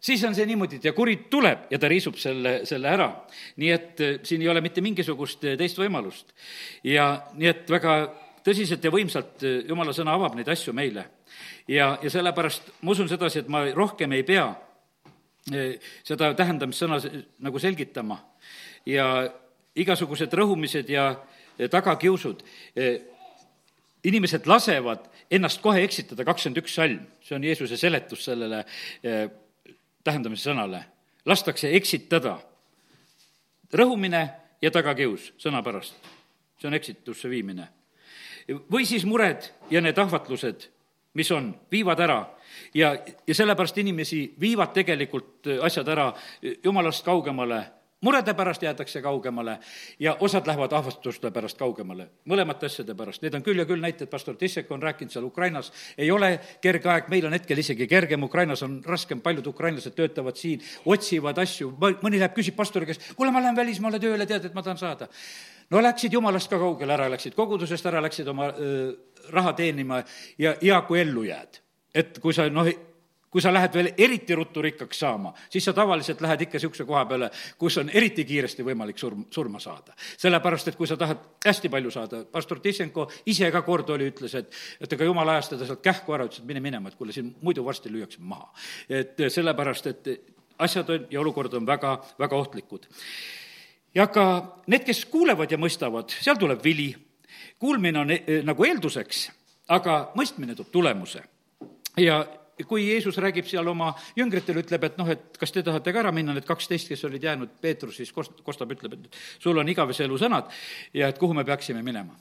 siis 0.00 0.22
on 0.28 0.36
see 0.36 0.46
niimoodi, 0.48 0.78
et 0.78 0.86
ja 0.88 0.92
kuri 0.96 1.16
tuleb 1.32 1.66
ja 1.72 1.80
ta 1.80 1.90
riisub 1.90 2.18
selle, 2.20 2.60
selle 2.68 2.90
ära. 2.92 3.08
nii 3.56 3.72
et 3.72 4.04
eh, 4.04 4.18
siin 4.26 4.44
ei 4.44 4.52
ole 4.52 4.62
mitte 4.64 4.84
mingisugust 4.84 5.44
eh, 5.44 5.56
teist 5.58 5.78
võimalust. 5.80 6.34
ja 6.84 7.08
nii 7.34 7.50
et 7.50 7.70
väga 7.70 7.96
tõsiselt 8.46 8.84
ja 8.84 8.92
võimsalt 8.94 9.42
eh, 9.42 9.64
jumala 9.68 9.94
sõna 9.96 10.14
avab 10.14 10.36
neid 10.36 10.48
asju 10.48 10.74
meile. 10.76 11.08
ja, 11.68 11.96
ja 12.02 12.10
sellepärast 12.10 12.70
ma 12.82 12.94
usun 12.94 13.08
sedasi, 13.08 13.44
et 13.44 13.48
ma 13.48 13.64
rohkem 13.74 14.12
ei 14.12 14.22
pea 14.26 14.52
seda 16.02 16.32
tähendamissõna 16.34 16.96
nagu 17.46 17.58
selgitama 17.62 18.16
ja 18.90 19.04
igasugused 19.78 20.32
rõhumised 20.34 20.88
ja 20.90 21.12
tagakiusud 21.70 22.42
inimesed 24.06 24.46
lasevad 24.46 25.08
ennast 25.30 25.60
kohe 25.62 25.82
eksitada, 25.84 26.24
kakskümmend 26.24 26.62
üks 26.62 26.74
salm, 26.78 27.00
see 27.24 27.36
on 27.36 27.44
Jeesuse 27.44 27.78
seletus 27.80 28.26
sellele 28.28 28.62
eh, 29.02 29.24
tähendamise 30.04 30.50
sõnale. 30.50 30.84
lastakse 31.26 31.72
eksitada. 31.74 32.38
rõhumine 33.72 34.28
ja 34.62 34.70
tagakius 34.70 35.32
sõna 35.38 35.62
pärast, 35.62 35.94
see 36.60 36.68
on 36.68 36.74
eksitusse 36.74 37.30
viimine. 37.30 37.68
või 38.70 38.86
siis 38.86 39.04
mured 39.04 39.50
ja 39.70 39.80
need 39.80 39.98
ahvatlused, 39.98 40.68
mis 41.14 41.30
on, 41.30 41.54
viivad 41.70 42.00
ära 42.00 42.26
ja, 42.74 42.96
ja 43.26 43.34
sellepärast 43.34 43.78
inimesi 43.78 44.34
viivad 44.40 44.72
tegelikult 44.72 45.46
asjad 45.62 45.88
ära 45.88 46.12
jumalast 46.64 47.04
kaugemale 47.04 47.64
murede 48.00 48.34
pärast 48.34 48.62
jäetakse 48.62 49.02
kaugemale 49.02 49.58
ja 49.98 50.16
osad 50.20 50.46
lähevad 50.46 50.72
ahvastuste 50.72 51.30
pärast 51.30 51.58
kaugemale, 51.58 52.08
mõlemate 52.28 52.68
asjade 52.68 52.94
pärast. 52.94 53.22
Need 53.22 53.34
on 53.38 53.44
küll 53.46 53.58
ja 53.58 53.64
küll 53.68 53.80
näited, 53.80 54.10
pastor 54.12 54.36
Tissek 54.36 54.70
on 54.70 54.82
rääkinud 54.82 55.12
seal 55.12 55.24
Ukrainas, 55.24 55.72
ei 55.98 56.10
ole 56.10 56.34
kerge 56.62 56.90
aeg, 56.92 57.08
meil 57.12 57.26
on 57.26 57.36
hetkel 57.36 57.58
isegi 57.58 57.88
kergem, 57.88 58.22
Ukrainas 58.22 58.62
on 58.66 58.78
raskem, 58.84 59.20
paljud 59.24 59.46
ukrainlased 59.46 59.96
töötavad 59.96 60.36
siin, 60.36 60.64
otsivad 60.84 61.38
asju, 61.40 61.72
mõni 61.80 62.20
läheb, 62.20 62.36
küsib 62.36 62.56
pastori 62.56 62.88
käest, 62.90 63.12
kuule, 63.16 63.32
ma 63.32 63.40
lähen 63.40 63.56
välismaale 63.56 64.00
tööle, 64.02 64.28
tead, 64.28 64.50
et 64.50 64.54
ma 64.54 64.64
tahan 64.66 64.80
saada. 64.80 65.08
no 65.70 65.82
läksid 65.82 66.12
jumalast 66.12 66.50
ka 66.50 66.58
kaugele 66.58 66.92
ära, 66.92 67.08
läksid 67.10 67.34
kogudusest 67.34 67.86
ära, 67.86 68.02
läksid 68.04 68.28
oma 68.28 68.52
öö, 68.52 68.92
raha 69.32 69.52
teenima 69.52 70.02
ja 70.38 70.54
hea, 70.62 70.82
kui 70.82 71.00
ellu 71.00 71.24
jääd. 71.24 71.62
et 71.94 72.18
kui 72.18 72.34
sa 72.34 72.50
noh, 72.50 72.68
kui 73.30 73.42
sa 73.42 73.52
lähed 73.52 73.74
veel 73.74 73.88
eriti 73.98 74.34
ruttu 74.34 74.62
rikkaks 74.62 74.98
saama, 74.98 75.32
siis 75.50 75.64
sa 75.64 75.72
tavaliselt 75.76 76.20
lähed 76.20 76.46
ikka 76.46 76.56
niisuguse 76.56 76.84
koha 76.88 77.04
peale, 77.04 77.30
kus 77.58 77.78
on 77.82 77.90
eriti 77.90 78.24
kiiresti 78.24 78.64
võimalik 78.64 78.98
surm, 78.98 79.26
surma 79.30 79.60
saada. 79.60 79.94
sellepärast, 80.18 80.68
et 80.68 80.76
kui 80.76 80.86
sa 80.86 80.96
tahad 80.96 81.18
hästi 81.44 81.68
palju 81.68 81.90
saada, 81.90 82.24
pastor 82.24 82.60
Tissenko 82.60 83.10
ise 83.26 83.50
ka 83.52 83.62
kord 83.62 83.90
oli, 83.90 84.08
ütles, 84.12 84.34
et 84.34 84.52
et 84.80 84.92
ega 84.92 85.04
jumala 85.04 85.36
ajast 85.36 85.56
teda 85.56 85.66
sealt 85.66 85.82
kähku 85.82 86.14
ära, 86.14 86.24
ütles, 86.24 86.40
et 86.40 86.48
mine 86.48 86.60
minema, 86.60 86.88
et 86.88 86.94
kuule, 86.94 87.12
siin 87.12 87.34
muidu 87.42 87.64
varsti 87.64 87.92
lüüakse 87.92 88.18
maha. 88.20 88.52
et 88.88 89.26
sellepärast, 89.28 89.86
et 89.86 90.08
asjad 90.58 90.90
on 90.90 91.06
ja 91.10 91.20
olukord 91.20 91.54
on 91.54 91.66
väga, 91.66 92.04
väga 92.18 92.36
ohtlikud. 92.36 92.86
ja 93.94 94.06
ka 94.06 94.56
need, 94.66 94.84
kes 94.84 95.04
kuulevad 95.04 95.50
ja 95.50 95.58
mõistavad, 95.58 96.14
seal 96.20 96.36
tuleb 96.36 96.64
vili. 96.64 96.94
kuulmine 97.58 97.98
on 97.98 98.10
e 98.10 98.42
nagu 98.44 98.64
eelduseks, 98.64 99.30
aga 99.68 100.12
mõistmine 100.14 100.54
toob 100.54 100.70
tulemuse. 100.72 101.22
ja 101.96 102.24
kui 102.64 102.86
Jeesus 102.88 103.18
räägib 103.20 103.48
seal 103.48 103.68
oma 103.68 103.90
jüngritele, 104.16 104.62
ütleb, 104.64 104.84
et 104.88 104.96
noh, 104.96 105.08
et 105.12 105.36
kas 105.36 105.52
te 105.52 105.62
tahate 105.66 105.92
ka 105.92 106.00
ära 106.00 106.12
minna, 106.14 106.32
need 106.36 106.46
kaksteist, 106.48 106.88
kes 106.88 107.04
olid 107.08 107.24
jäänud, 107.26 107.52
Peetrus 107.60 107.98
siis 108.00 108.12
kost-, 108.16 108.40
kostab, 108.46 108.72
ütleb, 108.72 108.96
et 108.96 109.18
sul 109.42 109.58
on 109.60 109.68
igavese 109.68 110.06
elu 110.06 110.16
sõnad 110.20 110.48
ja 110.96 111.10
et 111.12 111.20
kuhu 111.20 111.36
me 111.36 111.44
peaksime 111.44 111.82
minema. 111.84 112.16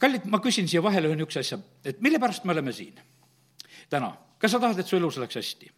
kallid, 0.00 0.24
ma 0.32 0.40
küsin 0.40 0.68
siia 0.70 0.82
vahele 0.82 1.10
ühe 1.10 1.18
niisuguse 1.18 1.44
asja, 1.44 1.58
et 1.84 2.00
mille 2.00 2.20
pärast 2.22 2.48
me 2.48 2.56
oleme 2.56 2.72
siin 2.72 2.96
täna? 3.92 4.14
kas 4.38 4.56
sa 4.56 4.60
tahad, 4.60 4.80
et 4.80 4.88
su 4.88 4.96
elus 4.96 5.18
läheks 5.20 5.40
hästi? 5.40 5.70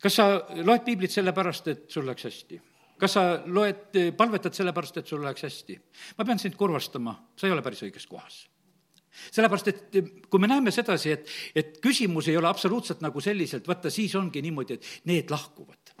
kas 0.00 0.16
sa 0.16 0.30
loed 0.64 0.86
piiblit 0.86 1.12
sellepärast, 1.12 1.68
et 1.68 1.84
sul 1.92 2.08
läks 2.08 2.24
hästi? 2.24 2.62
kas 3.00 3.18
sa 3.18 3.26
loed, 3.46 4.00
palvetad 4.16 4.56
sellepärast, 4.56 5.02
et 5.02 5.12
sul 5.12 5.20
läheks 5.24 5.44
hästi? 5.44 5.76
ma 6.16 6.24
pean 6.24 6.40
sind 6.40 6.56
kurvastama, 6.56 7.18
sa 7.36 7.48
ei 7.48 7.52
ole 7.52 7.64
päris 7.66 7.84
õiges 7.84 8.08
kohas 8.08 8.46
sellepärast, 9.10 9.68
et 9.68 9.98
kui 10.30 10.40
me 10.40 10.48
näeme 10.50 10.70
sedasi, 10.74 11.12
et, 11.12 11.28
et 11.54 11.78
küsimus 11.82 12.28
ei 12.30 12.36
ole 12.38 12.48
absoluutselt 12.48 13.02
nagu 13.04 13.20
selliselt, 13.20 13.68
vaata 13.68 13.90
siis 13.90 14.14
ongi 14.18 14.42
niimoodi, 14.42 14.78
et 14.78 14.90
need 15.10 15.30
lahkuvad. 15.30 15.94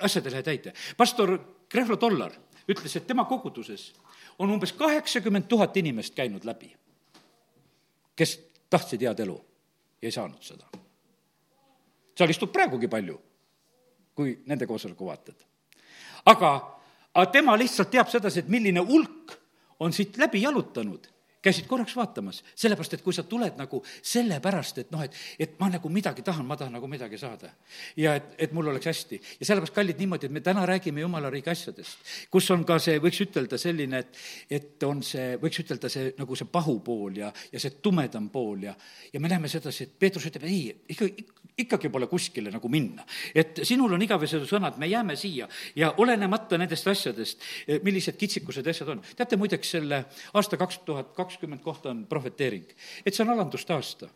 asjad 0.00 0.26
ei 0.26 0.32
lähe 0.32 0.42
täide. 0.42 0.72
pastor 0.96 1.38
Krehlo 1.68 1.96
Tollar 1.96 2.32
ütles, 2.68 2.96
et 2.96 3.06
tema 3.06 3.24
koguduses 3.24 3.92
on 4.38 4.50
umbes 4.50 4.72
kaheksakümmend 4.72 5.48
tuhat 5.48 5.76
inimest 5.76 6.14
käinud 6.14 6.44
läbi, 6.44 6.74
kes 8.16 8.38
tahtsid 8.70 9.02
head 9.02 9.20
elu 9.20 9.36
ja 10.02 10.08
ei 10.08 10.12
saanud 10.12 10.42
seda. 10.42 10.66
seal 12.16 12.30
istub 12.30 12.52
praegugi 12.52 12.88
palju, 12.88 13.16
kui 14.14 14.38
nende 14.46 14.66
koosoleku 14.66 15.06
vaatad. 15.06 15.40
aga, 16.26 16.78
aga 17.14 17.26
tema 17.32 17.56
lihtsalt 17.58 17.90
teab 17.90 18.08
sedasi, 18.08 18.40
et 18.40 18.48
milline 18.48 18.80
hulk 18.80 19.45
on 19.80 19.92
siit 19.92 20.16
läbi 20.18 20.42
jalutanud 20.42 21.10
käisid 21.46 21.66
korraks 21.70 21.94
vaatamas, 21.96 22.40
sellepärast 22.58 22.96
et 22.96 23.02
kui 23.04 23.14
sa 23.14 23.22
tuled 23.26 23.58
nagu 23.58 23.80
sellepärast, 23.86 24.80
et 24.82 24.90
noh, 24.94 25.02
et, 25.04 25.14
et 25.38 25.54
ma 25.60 25.68
nagu 25.70 25.90
midagi 25.92 26.24
tahan, 26.26 26.46
ma 26.48 26.56
tahan 26.58 26.74
nagu 26.74 26.88
midagi 26.90 27.18
saada. 27.20 27.52
ja 27.96 28.16
et, 28.18 28.34
et 28.46 28.54
mul 28.56 28.66
oleks 28.72 28.88
hästi. 28.90 29.20
ja 29.40 29.46
sellepärast, 29.46 29.74
kallid, 29.76 30.00
niimoodi, 30.02 30.26
et 30.26 30.34
me 30.34 30.42
täna 30.44 30.66
räägime 30.66 31.04
jumala 31.04 31.30
riigi 31.30 31.50
asjadest, 31.52 32.10
kus 32.30 32.50
on 32.54 32.64
ka 32.66 32.78
see, 32.82 32.98
võiks 33.02 33.20
ütelda 33.22 33.58
selline, 33.60 34.02
et, 34.02 34.20
et 34.58 34.88
on 34.88 35.02
see, 35.06 35.36
võiks 35.42 35.62
ütelda 35.62 35.90
see 35.92 36.12
nagu 36.18 36.38
see 36.38 36.50
pahupool 36.50 37.22
ja, 37.22 37.30
ja 37.52 37.62
see 37.62 37.78
tumedam 37.82 38.28
pool 38.34 38.66
ja, 38.66 38.74
ja 39.12 39.22
me 39.22 39.30
näeme 39.30 39.50
sedasi, 39.52 39.86
et 39.86 39.98
Peetrus 39.98 40.26
ütleb, 40.30 40.48
ei, 40.50 40.72
ikka, 40.96 41.10
ikkagi 41.58 41.88
pole 41.88 42.06
kuskile 42.10 42.50
nagu 42.50 42.68
minna. 42.68 43.04
et 43.34 43.62
sinul 43.62 43.92
on 43.94 44.02
igavesed 44.02 44.44
sõnad, 44.50 44.76
me 44.78 44.90
jääme 44.90 45.16
siia 45.16 45.48
ja 45.76 45.94
olenemata 45.96 46.58
nendest 46.58 46.88
asjadest, 46.88 47.42
millised 47.82 48.18
kitsikused 48.18 48.66
asjad 48.66 48.88
on. 48.96 49.02
teate 49.16 49.36
muideks 49.36 49.70
selle 49.70 50.04
aasta 50.34 50.56
kaks 50.56 50.82
tuhat 50.84 51.14
kaks 51.14 51.36
kakskümmend 51.36 51.60
kohta 51.62 51.90
on 51.90 52.06
prohveteering, 52.08 52.70
et 53.04 53.14
see 53.14 53.24
on 53.24 53.34
alanduste 53.34 53.74
aasta 53.74 54.08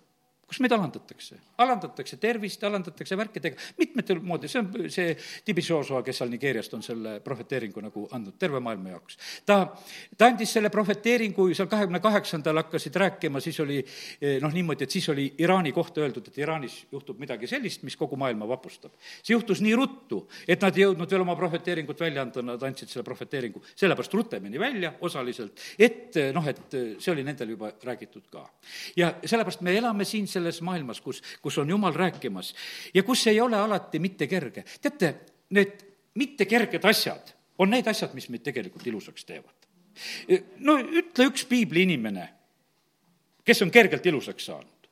kus 0.51 0.59
meid 0.65 0.73
alandatakse, 0.75 1.37
alandatakse 1.63 2.17
tervist, 2.19 2.65
alandatakse 2.67 3.15
värkidega, 3.19 3.69
mitmetel 3.79 4.19
moodi, 4.27 4.49
see 4.51 4.59
on 4.59 4.89
see 4.91 5.13
Tibishoosua, 5.47 6.01
kes 6.03 6.19
seal 6.19 6.33
Nigeeriast 6.33 6.73
on 6.75 6.83
selle 6.83 7.13
prohveteeringu 7.23 7.85
nagu 7.85 8.03
andnud 8.17 8.35
terve 8.41 8.59
maailma 8.59 8.97
jaoks. 8.97 9.19
ta, 9.47 9.61
ta 10.19 10.27
andis 10.27 10.57
selle 10.57 10.73
prohveteeringu, 10.75 11.47
seal 11.55 11.69
kahekümne 11.71 12.01
kaheksandal 12.03 12.59
hakkasid 12.65 12.99
rääkima, 12.99 13.43
siis 13.45 13.61
oli 13.63 13.79
eh, 13.79 14.41
noh, 14.43 14.51
niimoodi, 14.51 14.89
et 14.89 14.97
siis 14.97 15.07
oli 15.15 15.29
Iraani 15.39 15.71
kohta 15.77 16.03
öeldud, 16.03 16.27
et 16.33 16.41
Iraanis 16.43 16.81
juhtub 16.91 17.23
midagi 17.23 17.47
sellist, 17.51 17.87
mis 17.87 17.95
kogu 18.01 18.19
maailma 18.19 18.49
vapustab. 18.51 18.97
see 19.23 19.37
juhtus 19.37 19.63
nii 19.63 19.77
ruttu, 19.79 20.25
et 20.49 20.67
nad 20.67 20.75
ei 20.75 20.89
jõudnud 20.89 21.15
veel 21.15 21.27
oma 21.29 21.39
prohveteeringut 21.39 22.03
välja 22.03 22.27
anda, 22.27 22.43
nad 22.43 22.67
andsid 22.67 22.91
selle 22.91 23.07
prohveteeringu 23.07 23.63
sellepärast 23.71 24.19
rutemini 24.19 24.59
välja 24.59 24.97
osaliselt, 25.07 25.63
et 25.79 26.19
noh, 26.35 26.51
et 26.51 26.79
see 26.99 27.15
oli 27.15 27.23
nendel 27.23 27.55
juba 27.55 27.71
räägitud 27.87 28.27
ka. 28.35 28.49
ja 28.99 29.15
sellepärast 29.23 29.63
me 29.63 29.79
elame 29.79 30.05
siin 30.05 30.27
selles 30.41 30.63
maailmas, 30.67 31.01
kus, 31.05 31.23
kus 31.43 31.59
on 31.61 31.71
Jumal 31.71 31.95
rääkimas 31.95 32.55
ja 32.95 33.05
kus 33.07 33.27
ei 33.31 33.41
ole 33.41 33.59
alati 33.61 34.01
mitte 34.03 34.27
kerge. 34.27 34.65
teate, 34.81 35.15
need 35.51 35.85
mitte 36.15 36.47
kerged 36.47 36.85
asjad 36.85 37.35
on 37.61 37.71
need 37.71 37.87
asjad, 37.87 38.15
mis 38.17 38.29
meid 38.33 38.45
tegelikult 38.47 38.87
ilusaks 38.87 39.27
teevad. 39.29 39.69
no 40.65 40.79
ütle 40.81 41.29
üks 41.29 41.45
piibli 41.49 41.85
inimene, 41.85 42.29
kes 43.45 43.63
on 43.63 43.71
kergelt 43.71 44.07
ilusaks 44.07 44.49
saanud. 44.49 44.91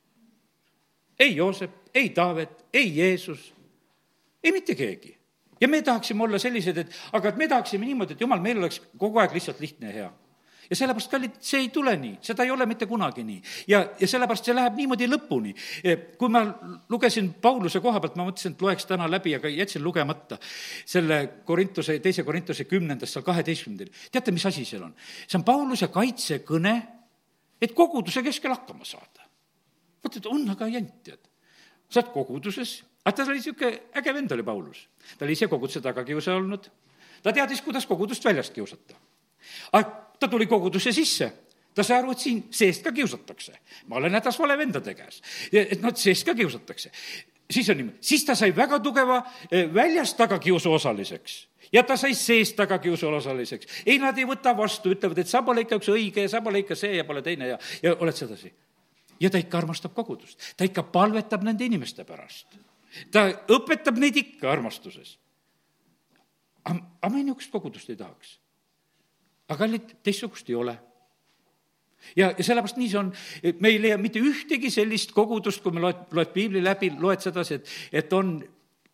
ei 1.19 1.37
Joosep, 1.37 1.89
ei 1.95 2.11
Taavet, 2.11 2.65
ei 2.73 2.97
Jeesus, 2.97 3.53
ei 4.45 4.53
mitte 4.53 4.75
keegi 4.75 5.17
ja 5.61 5.69
me 5.69 5.83
tahaksime 5.83 6.23
olla 6.25 6.39
sellised, 6.39 6.77
et 6.77 6.97
aga 7.13 7.29
et 7.29 7.37
me 7.37 7.49
tahaksime 7.49 7.87
niimoodi, 7.87 8.15
et 8.15 8.21
jumal, 8.21 8.41
meil 8.41 8.61
oleks 8.61 8.83
kogu 8.99 9.19
aeg 9.19 9.35
lihtsalt 9.35 9.61
lihtne 9.61 9.91
ja 9.91 9.95
hea 10.03 10.11
ja 10.71 10.77
sellepärast, 10.77 11.11
kallid, 11.11 11.37
see 11.41 11.61
ei 11.65 11.69
tule 11.75 11.95
nii, 11.97 12.19
seda 12.25 12.45
ei 12.47 12.51
ole 12.55 12.67
mitte 12.69 12.87
kunagi 12.87 13.25
nii. 13.25 13.43
ja, 13.73 13.83
ja 14.01 14.09
sellepärast 14.09 14.49
see 14.49 14.57
läheb 14.57 14.77
niimoodi 14.79 15.09
lõpuni. 15.11 15.55
Kui 16.19 16.33
ma 16.33 16.45
lugesin 16.89 17.33
Pauluse 17.43 17.81
koha 17.85 18.01
pealt, 18.01 18.19
ma 18.21 18.29
mõtlesin, 18.29 18.57
et 18.57 18.67
loeks 18.67 18.89
täna 18.89 19.09
läbi, 19.11 19.35
aga 19.37 19.51
jätsin 19.53 19.85
lugemata 19.85 20.39
selle 20.85 21.21
Korintuse, 21.45 21.99
teise 22.05 22.25
Korintuse 22.27 22.69
kümnendast, 22.69 23.17
seal 23.17 23.27
kaheteistkümnendal. 23.27 23.95
teate, 24.13 24.35
mis 24.35 24.47
asi 24.47 24.65
seal 24.69 24.85
on? 24.89 24.95
see 25.27 25.39
on 25.39 25.47
Pauluse 25.47 25.89
kaitsekõne, 25.95 26.75
et 27.61 27.75
koguduse 27.75 28.23
keskel 28.23 28.55
hakkama 28.55 28.85
saada 28.87 29.29
mõtled, 30.05 30.29
on 30.31 30.45
aga 30.55 30.69
jant, 30.73 30.93
tead. 31.05 31.21
sa 31.89 32.03
oled 32.03 32.13
koguduses, 32.13 32.83
aga 33.05 33.17
ta 33.17 33.25
oli 33.25 33.41
niisugune 33.41 33.81
äge 33.97 34.15
vend 34.15 34.33
oli 34.33 34.45
Paulus. 34.45 34.89
ta 35.19 35.25
oli 35.25 35.33
ise 35.33 35.49
koguduse 35.49 35.81
tagakiusaja 35.81 36.37
olnud, 36.37 36.69
ta 37.23 37.33
teadis, 37.33 37.63
kuidas 37.63 37.87
kogudust 37.87 38.25
väljast 38.25 38.55
kiusata. 38.55 38.95
aga 39.73 40.08
ta 40.21 40.29
tuli 40.29 40.47
kogudusse 40.47 40.93
sisse 40.93 41.33
ta 41.79 41.85
sai 41.87 42.01
aru, 42.01 42.13
et 42.15 42.23
siin 42.23 42.41
seest 42.51 42.83
ka 42.83 42.93
kiusatakse. 42.93 43.53
ma 43.87 43.97
olen 44.01 44.15
hädas 44.19 44.39
vale 44.39 44.59
vendade 44.59 44.95
käes. 44.99 45.23
et 45.53 45.81
noh, 45.83 45.95
seest 45.95 46.27
ka 46.27 46.35
kiusatakse. 46.35 46.91
siis 47.51 47.69
on 47.71 47.77
niimoodi, 47.77 47.99
siis 48.01 48.25
ta 48.25 48.35
sai 48.35 48.51
väga 48.57 48.81
tugeva 48.81 49.23
eh, 49.51 49.69
väljast 49.75 50.17
tagakiusu 50.17 50.73
osaliseks 50.73 51.47
ja 51.73 51.83
ta 51.83 51.97
sai 51.97 52.15
seest 52.15 52.57
tagakiusu 52.57 53.09
osaliseks. 53.09 53.85
ei, 53.87 53.99
nad 53.99 54.19
ei 54.19 54.27
võta 54.27 54.57
vastu, 54.57 54.91
ütlevad, 54.95 55.19
et 55.23 55.31
sa 55.31 55.43
pole 55.43 55.63
ikka 55.67 55.79
üks 55.79 55.93
õige 55.93 56.25
ja 56.27 56.33
sa 56.33 56.43
pole 56.43 56.65
ikka 56.65 56.77
see 56.79 56.97
ja 56.97 57.05
pole 57.05 57.23
teine 57.23 57.53
ja, 57.55 57.61
ja 57.83 57.95
oled 57.95 58.17
sedasi. 58.17 58.53
ja 59.21 59.31
ta 59.31 59.39
ikka 59.39 59.63
armastab 59.63 59.95
kogudust, 59.95 60.55
ta 60.57 60.67
ikka 60.67 60.83
palvetab 60.83 61.47
nende 61.47 61.65
inimeste 61.65 62.05
pärast. 62.09 62.59
ta 63.15 63.29
õpetab 63.55 64.03
neid 64.03 64.17
ikka 64.17 64.51
armastuses. 64.51 65.19
aga 66.67 67.15
me 67.15 67.23
niisugust 67.23 67.55
kogudust 67.55 67.91
ei 67.91 67.97
tahaks. 67.97 68.39
Aga 69.49 69.59
kallid, 69.65 69.97
teistsugust 70.05 70.51
ei 70.51 70.59
ole 70.59 70.77
ja, 72.17 72.31
ja 72.31 72.45
sellepärast 72.45 72.79
nii 72.79 72.91
see 72.91 73.01
on, 73.01 73.11
et 73.43 73.61
me 73.65 73.73
ei 73.73 73.81
leia 73.83 73.99
mitte 74.01 74.21
ühtegi 74.23 74.71
sellist 74.73 75.13
kogudust, 75.17 75.63
kui 75.65 75.75
me 75.75 75.83
loed, 75.83 76.07
loed 76.17 76.33
piibli 76.35 76.63
läbi, 76.65 76.93
loed 77.01 77.25
sedasi, 77.25 77.59
et, 77.59 77.75
et 78.03 78.13
on 78.17 78.37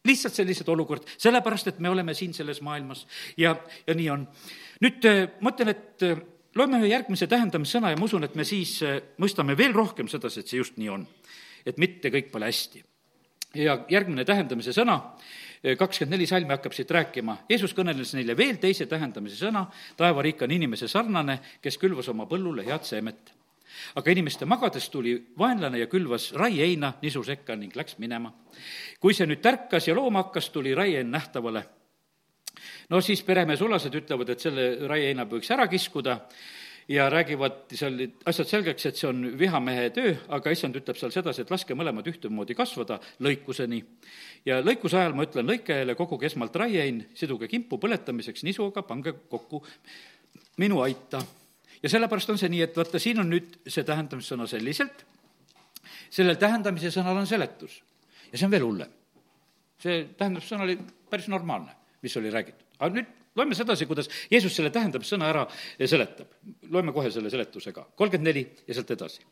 lihtsalt 0.05 0.37
sellised 0.37 0.69
olukord, 0.69 1.09
sellepärast 1.21 1.73
et 1.73 1.83
me 1.85 1.91
oleme 1.93 2.15
siin 2.17 2.35
selles 2.37 2.61
maailmas 2.65 3.07
ja, 3.41 3.55
ja 3.87 3.97
nii 3.97 4.09
on. 4.13 4.27
nüüd 4.85 5.07
äh, 5.09 5.21
ma 5.41 5.55
ütlen, 5.55 5.73
et 5.73 6.05
äh, 6.05 6.19
loeme 6.59 6.81
ühe 6.83 6.91
järgmise 6.93 7.29
tähendamissõna 7.31 7.95
ja 7.95 8.01
ma 8.01 8.09
usun, 8.09 8.27
et 8.27 8.35
me 8.37 8.45
siis 8.49 8.77
äh, 8.85 8.99
mõistame 9.23 9.57
veel 9.59 9.73
rohkem 9.77 10.11
sedasi, 10.13 10.43
et 10.43 10.53
see 10.53 10.61
just 10.61 10.77
nii 10.81 10.91
on. 10.93 11.07
et 11.65 11.81
mitte 11.81 12.13
kõik 12.13 12.29
pole 12.33 12.51
hästi. 12.51 12.85
ja 13.55 13.79
järgmine 13.89 14.25
tähendamise 14.25 14.75
sõna 14.77 14.99
kakskümmend 15.79 16.19
neli 16.19 16.27
salmi 16.29 16.53
hakkab 16.53 16.75
siit 16.77 16.91
rääkima. 16.93 17.39
Jeesus 17.49 17.73
kõneles 17.77 18.12
neile 18.17 18.37
veel 18.37 18.59
teise 18.61 18.87
tähendamise 18.87 19.39
sõna, 19.41 19.65
taevariik 19.97 20.43
on 20.45 20.53
inimese 20.53 20.89
sarnane, 20.91 21.39
kes 21.65 21.79
külvas 21.81 22.11
oma 22.12 22.29
põllule 22.29 22.67
head 22.67 22.85
seemet. 22.85 23.33
aga 23.95 24.11
inimeste 24.11 24.47
magades 24.47 24.89
tuli 24.89 25.17
vaenlane 25.39 25.79
ja 25.79 25.87
külvas 25.87 26.33
raieheina 26.33 26.93
nisu 27.03 27.25
sekka 27.25 27.57
ning 27.57 27.77
läks 27.77 27.99
minema. 27.99 28.33
kui 29.01 29.15
see 29.15 29.27
nüüd 29.27 29.41
tärkas 29.41 29.89
ja 29.89 29.95
looma 29.95 30.23
hakkas, 30.23 30.51
tuli 30.51 30.75
raiehein 30.75 31.11
nähtavale. 31.11 31.65
no 32.91 33.01
siis 33.01 33.23
peremeesulased 33.23 33.95
ütlevad, 33.95 34.29
et 34.29 34.41
selle 34.41 34.87
raieheina 34.89 35.25
võiks 35.25 35.51
ära 35.51 35.67
kiskuda 35.69 36.21
ja 36.89 37.11
räägivad 37.11 37.72
seal 37.72 37.97
asjad 38.28 38.49
selgeks, 38.49 38.87
et 38.87 38.99
see 38.99 39.09
on 39.09 39.22
vihamehe 39.39 39.89
töö, 39.95 40.14
aga 40.37 40.53
issand 40.53 40.76
ütleb 40.76 40.99
seal 41.01 41.12
sedasi, 41.14 41.45
et 41.45 41.53
laske 41.53 41.76
mõlemad 41.76 42.07
ühtemoodi 42.11 42.57
kasvada 42.57 42.99
lõikuseni. 43.24 43.82
ja 44.45 44.61
lõikuse 44.61 44.99
ajal 45.01 45.16
ma 45.16 45.24
ütlen 45.24 45.49
lõikajale, 45.49 45.97
koguge 45.97 46.26
esmalt 46.26 46.57
raiein, 46.57 47.07
siduge 47.14 47.49
kimpu 47.49 47.78
põletamiseks 47.80 48.45
nisuga, 48.45 48.82
pange 48.82 49.14
kokku 49.30 49.64
minu 50.59 50.82
aita. 50.82 51.22
ja 51.82 51.89
sellepärast 51.89 52.30
on 52.30 52.39
see 52.39 52.53
nii, 52.53 52.62
et 52.62 52.76
vaata, 52.76 52.99
siin 52.99 53.20
on 53.20 53.32
nüüd 53.32 53.59
see 53.66 53.85
tähendamissõna 53.85 54.47
selliselt, 54.47 55.07
sellel 56.11 56.37
tähendamise 56.37 56.93
sõnal 56.93 57.16
on 57.16 57.26
seletus 57.26 57.80
ja 58.30 58.39
see 58.39 58.47
on 58.47 58.53
veel 58.53 58.68
hullem. 58.68 58.93
see 59.78 60.05
tähendamissõna 60.18 60.68
oli 60.68 60.78
päris 61.11 61.28
normaalne, 61.28 61.72
mis 62.03 62.16
oli 62.16 62.30
räägitud. 62.30 62.66
aga 62.78 63.01
nüüd 63.01 63.24
loeme 63.37 63.55
sedasi, 63.55 63.87
kuidas 63.87 64.09
Jeesus 64.30 64.57
selle 64.57 64.70
tähendamissõna 64.70 65.28
ära 65.28 65.47
seletab. 65.87 66.28
loeme 66.70 66.93
kohe 66.93 67.11
selle 67.11 67.30
seletuse 67.30 67.72
ka, 67.72 67.87
kolmkümmend 67.97 68.30
neli 68.30 68.47
ja 68.66 68.74
sealt 68.74 68.91
edasi. 68.91 69.24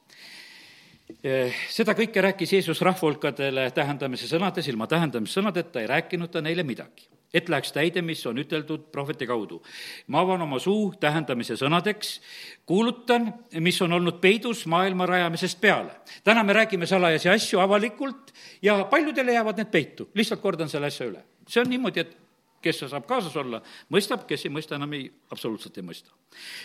Eh, 1.23 1.55
seda 1.71 1.95
kõike 1.99 2.23
rääkis 2.25 2.53
Jeesus 2.57 2.81
rahvahulkadele 2.83 3.69
tähendamise 3.75 4.29
sõnades, 4.31 4.69
ilma 4.71 4.87
tähendamissõnadeta 4.89 5.83
ei 5.83 5.91
rääkinud 5.91 6.31
ta 6.33 6.41
neile 6.41 6.63
midagi. 6.63 7.09
et 7.33 7.49
läheks 7.49 7.73
täide, 7.73 8.03
mis 8.03 8.21
on 8.27 8.37
üteldud 8.37 8.91
prohveti 8.93 9.27
kaudu. 9.27 9.63
ma 10.07 10.21
avan 10.21 10.43
oma 10.43 10.59
suu 10.59 10.93
tähendamise 11.01 11.55
sõnadeks, 11.57 12.21
kuulutan, 12.67 13.35
mis 13.61 13.81
on 13.83 13.93
olnud 13.93 14.21
peidus 14.21 14.67
maailma 14.67 15.07
rajamisest 15.07 15.61
peale. 15.61 15.91
täna 16.25 16.43
me 16.45 16.53
räägime 16.53 16.87
salajasi 16.87 17.29
asju 17.29 17.61
avalikult 17.61 18.33
ja 18.63 18.85
paljudele 18.85 19.33
jäävad 19.33 19.57
need 19.57 19.71
peitu, 19.71 20.11
lihtsalt 20.15 20.41
kordan 20.41 20.69
selle 20.69 20.87
asja 20.87 21.07
üle. 21.07 21.23
see 21.49 21.61
on 21.61 21.71
niimoodi, 21.71 22.01
et 22.01 22.17
kes 22.63 22.83
saab 22.87 23.07
kaasas 23.09 23.35
olla, 23.37 23.61
mõistab, 23.93 24.25
kes 24.29 24.47
ei 24.47 24.53
mõista, 24.55 24.77
enam 24.79 24.93
ei, 24.97 25.07
absoluutselt 25.35 25.77
ei 25.79 25.85
mõista. 25.87 26.11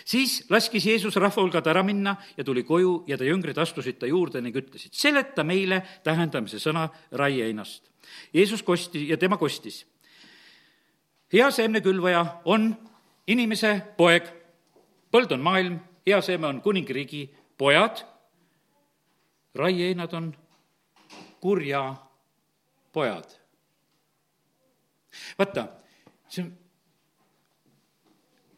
siis 0.06 0.45
laskis 0.50 0.86
Jeesus 0.86 1.16
rahva 1.16 1.41
hulgad 1.41 1.68
ära 1.68 1.84
minna 1.84 2.16
ja 2.38 2.43
tuli 2.43 2.64
koju 2.64 3.04
ja 3.08 3.18
ta 3.18 3.24
jüngrid 3.28 3.58
astusid 3.58 4.00
ta 4.00 4.08
juurde 4.08 4.41
ning 4.41 4.56
ütlesid, 4.56 4.93
seleta 4.93 5.43
meile 5.43 5.82
tähendamise 6.04 6.60
sõna 6.60 6.88
raieinast. 7.12 7.89
Jeesus 8.34 8.64
kosti 8.64 9.10
ja 9.10 9.18
tema 9.18 9.38
kostis. 9.38 9.86
hea 11.34 11.52
seemnekülvaja 11.52 12.41
on 12.45 12.76
inimese 13.28 13.82
poeg, 13.98 14.24
põld 15.12 15.32
on 15.32 15.41
maailm, 15.41 15.80
hea 16.06 16.22
seeme 16.22 16.48
on 16.48 16.62
kuningriigi 16.62 17.30
pojad, 17.58 18.06
raieinad 19.56 20.14
on 20.14 20.32
kurja 21.41 21.95
pojad 22.93 23.38
vaata, 25.38 25.68
see 26.30 26.43
on 26.43 26.51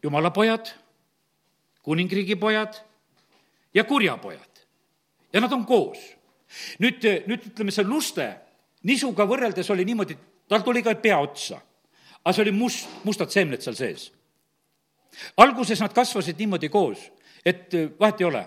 jumala 0.02 0.30
pojad, 0.30 0.70
kuningriigi 1.82 2.36
pojad 2.36 2.74
ja 3.74 3.84
kurja 3.84 4.16
pojad. 4.16 4.60
ja 5.32 5.40
nad 5.40 5.52
on 5.52 5.66
koos. 5.66 5.98
nüüd, 6.78 7.04
nüüd 7.26 7.50
ütleme, 7.52 7.70
see 7.70 7.86
luste 7.86 8.26
nisuga 8.82 9.26
võrreldes 9.28 9.70
oli 9.70 9.84
niimoodi, 9.84 10.16
tal 10.48 10.64
tuli 10.66 10.82
ka 10.82 10.94
pea 10.94 11.18
otsa. 11.18 11.60
aga 12.24 12.32
see 12.32 12.42
oli 12.42 12.52
must, 12.52 12.88
mustad 13.04 13.30
seemned 13.30 13.62
seal 13.62 13.76
sees. 13.76 14.12
alguses 15.36 15.80
nad 15.80 15.92
kasvasid 15.92 16.38
niimoodi 16.38 16.68
koos, 16.68 17.10
et 17.44 17.72
vahet 18.00 18.20
ei 18.20 18.26
ole 18.26 18.46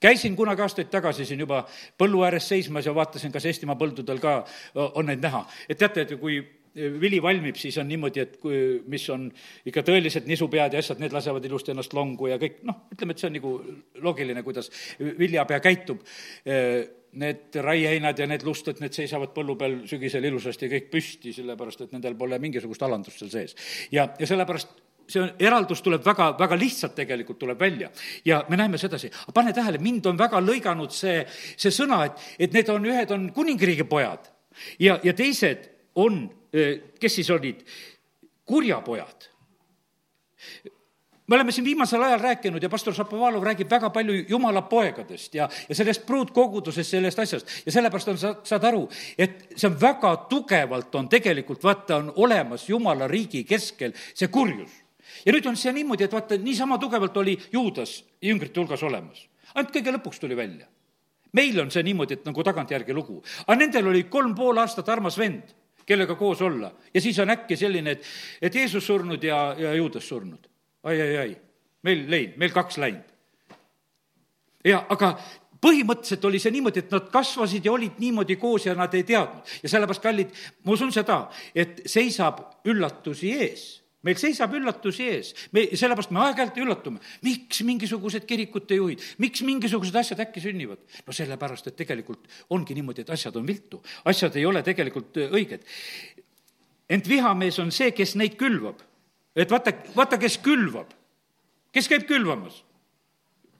käisin 0.00 0.36
kunagi 0.36 0.60
aastaid 0.60 0.90
tagasi 0.92 1.24
siin 1.24 1.40
juba 1.40 1.62
põllu 1.98 2.24
ääres 2.26 2.48
seismas 2.48 2.86
ja 2.86 2.94
vaatasin, 2.94 3.32
kas 3.32 3.46
Eestimaa 3.48 3.76
põldudel 3.80 4.20
ka 4.20 4.44
on 4.74 5.06
neid 5.06 5.22
näha. 5.22 5.46
et 5.68 5.78
teate, 5.78 6.00
et 6.00 6.20
kui 6.20 6.42
vili 6.74 7.20
valmib, 7.22 7.56
siis 7.58 7.76
on 7.78 7.88
niimoodi, 7.88 8.22
et 8.24 8.36
kui, 8.42 8.58
mis 8.90 9.04
on 9.14 9.28
ikka 9.66 9.84
tõelised 9.86 10.26
nisupead 10.26 10.74
ja 10.74 10.82
asjad, 10.82 11.00
need 11.02 11.14
lasevad 11.14 11.44
ilusti 11.46 11.74
ennast 11.74 11.94
longu 11.94 12.28
ja 12.30 12.38
kõik, 12.42 12.60
noh, 12.66 12.84
ütleme, 12.94 13.14
et 13.14 13.22
see 13.22 13.30
on 13.30 13.36
nagu 13.38 13.54
loogiline, 14.02 14.42
kuidas 14.46 14.70
viljapea 14.98 15.60
käitub. 15.64 16.02
Need 17.14 17.54
raieheinad 17.62 18.18
ja 18.18 18.26
need 18.26 18.42
lusted, 18.42 18.80
need 18.82 18.96
seisavad 18.96 19.30
põllu 19.36 19.54
peal 19.58 19.76
sügisel 19.86 20.24
ilusasti 20.26 20.66
kõik 20.72 20.88
püsti, 20.90 21.30
sellepärast 21.36 21.84
et 21.84 21.94
nendel 21.94 22.16
pole 22.18 22.40
mingisugust 22.42 22.82
alandust 22.82 23.22
seal 23.22 23.30
sees. 23.30 23.54
ja, 23.94 24.08
ja 24.18 24.26
sellepärast 24.26 24.74
see 25.06 25.22
on, 25.22 25.30
eraldus 25.38 25.82
tuleb 25.84 26.02
väga, 26.02 26.32
väga 26.38 26.58
lihtsalt 26.58 26.94
tegelikult 26.96 27.38
tuleb 27.38 27.60
välja. 27.60 27.90
ja 28.24 28.44
me 28.48 28.56
näeme 28.56 28.78
sedasi, 28.78 29.10
pane 29.34 29.52
tähele, 29.52 29.78
mind 29.78 30.06
on 30.06 30.18
väga 30.18 30.40
lõiganud 30.42 30.90
see, 30.90 31.22
see 31.56 31.70
sõna, 31.70 32.04
et, 32.08 32.24
et 32.38 32.56
need 32.56 32.68
on, 32.72 32.86
ühed 32.88 33.14
on 33.14 33.28
kuningriigi 33.36 33.86
pojad 33.86 34.26
ja, 34.80 34.98
ja 35.04 35.14
teised 35.14 35.68
on 35.94 36.24
kes 37.00 37.14
siis 37.14 37.30
olid 37.30 37.62
kurjapojad. 38.44 39.30
me 41.26 41.36
oleme 41.36 41.52
siin 41.52 41.64
viimasel 41.64 42.02
ajal 42.02 42.20
rääkinud 42.20 42.62
ja 42.62 42.68
pastor 42.68 42.94
Šapovalov 42.94 43.42
räägib 43.42 43.70
väga 43.70 43.90
palju 43.90 44.24
jumala 44.28 44.62
poegadest 44.62 45.34
ja, 45.34 45.48
ja 45.68 45.74
sellest 45.74 46.06
pruutkogudusest, 46.06 46.90
sellest 46.90 47.18
asjast 47.18 47.48
ja 47.66 47.72
sellepärast 47.72 48.08
on, 48.08 48.18
sa 48.18 48.34
saad 48.44 48.64
aru, 48.68 48.82
et 49.18 49.56
see 49.56 49.70
on 49.70 49.78
väga 49.80 50.16
tugevalt 50.28 50.94
on 50.94 51.08
tegelikult, 51.08 51.64
vaata, 51.64 51.96
on 51.96 52.12
olemas 52.16 52.68
jumala 52.68 53.08
riigi 53.08 53.44
keskel 53.44 53.96
see 54.14 54.28
kurjus. 54.28 54.70
ja 55.24 55.32
nüüd 55.32 55.48
on 55.48 55.56
see 55.56 55.72
niimoodi, 55.72 56.04
et 56.04 56.12
vaata, 56.12 56.36
niisama 56.36 56.78
tugevalt 56.78 57.16
oli 57.16 57.38
Juudas 57.52 58.04
jüngrite 58.22 58.60
hulgas 58.60 58.82
olemas. 58.82 59.26
ainult 59.54 59.72
kõige 59.72 59.96
lõpuks 59.96 60.20
tuli 60.20 60.36
välja 60.36 60.68
meil 61.32 61.60
on 61.60 61.70
see 61.70 61.82
niimoodi, 61.82 62.20
et 62.20 62.24
nagu 62.28 62.44
tagantjärgi 62.44 62.92
lugu. 62.92 63.22
aga 63.46 63.58
nendel 63.58 63.88
oli 63.88 64.04
kolm 64.04 64.34
pool 64.34 64.60
aastat 64.60 64.88
armas 64.88 65.18
vend 65.18 65.63
kellega 65.86 66.14
koos 66.14 66.42
olla. 66.42 66.72
ja 66.94 67.00
siis 67.00 67.18
on 67.18 67.30
äkki 67.30 67.56
selline, 67.56 67.90
et, 67.90 68.04
et 68.42 68.54
Jeesus 68.54 68.86
surnud 68.86 69.22
ja, 69.22 69.54
ja 69.58 69.74
Juudas 69.74 70.08
surnud 70.08 70.46
ai,. 70.82 71.00
ai-ai-ai, 71.00 71.36
meil 71.82 72.04
lein, 72.10 72.34
meil 72.36 72.52
kaks 72.52 72.78
läinud. 72.78 73.14
ja 74.64 74.84
aga 74.88 75.14
põhimõtteliselt 75.64 76.24
oli 76.28 76.40
see 76.42 76.52
niimoodi, 76.52 76.84
et 76.84 76.92
nad 76.92 77.06
kasvasid 77.12 77.64
ja 77.64 77.72
olid 77.72 77.96
niimoodi 78.02 78.36
koos 78.36 78.66
ja 78.66 78.74
nad 78.74 78.94
ei 78.94 79.04
teadnud. 79.04 79.56
ja 79.62 79.68
sellepärast, 79.68 80.02
kallid, 80.02 80.34
ma 80.64 80.76
usun 80.76 80.92
seda, 80.92 81.24
et 81.54 81.82
seisab 81.86 82.42
üllatusi 82.68 83.32
ees 83.38 83.83
meil 84.04 84.18
seisab 84.20 84.54
üllatusi 84.56 85.06
ees, 85.10 85.32
me, 85.56 85.66
sellepärast 85.72 86.12
me 86.14 86.22
aeg-ajalt 86.24 86.58
üllatume, 86.62 87.00
miks 87.26 87.62
mingisugused 87.66 88.26
kirikute 88.28 88.78
juhid, 88.78 89.04
miks 89.22 89.44
mingisugused 89.46 89.96
asjad 90.00 90.20
äkki 90.26 90.42
sünnivad? 90.44 90.82
no 91.06 91.16
sellepärast, 91.16 91.70
et 91.70 91.78
tegelikult 91.80 92.28
ongi 92.54 92.76
niimoodi, 92.76 93.04
et 93.04 93.14
asjad 93.14 93.36
on 93.40 93.46
viltu, 93.48 93.80
asjad 94.10 94.36
ei 94.40 94.46
ole 94.48 94.62
tegelikult 94.66 95.22
äh, 95.22 95.32
õiged. 95.40 95.64
ent 96.94 97.08
vihamees 97.08 97.58
on 97.64 97.72
see, 97.74 97.90
kes 97.96 98.14
neid 98.20 98.36
külvab. 98.40 98.84
et 99.36 99.50
vaata, 99.50 99.72
vaata, 99.96 100.20
kes 100.20 100.38
külvab, 100.44 100.92
kes 101.72 101.90
käib 101.90 102.06
külvamas 102.10 102.62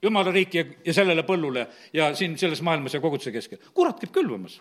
jumala 0.05 0.33
riiki 0.35 0.61
ja, 0.61 0.65
ja 0.85 0.95
sellele 0.97 1.25
põllule 1.27 1.67
ja 1.97 2.11
siin 2.17 2.37
selles 2.41 2.63
maailmas 2.65 2.95
ja 2.95 3.01
koguduse 3.01 3.33
keskel. 3.33 3.61
kurat 3.75 4.01
käib 4.03 4.13
külvamas. 4.13 4.61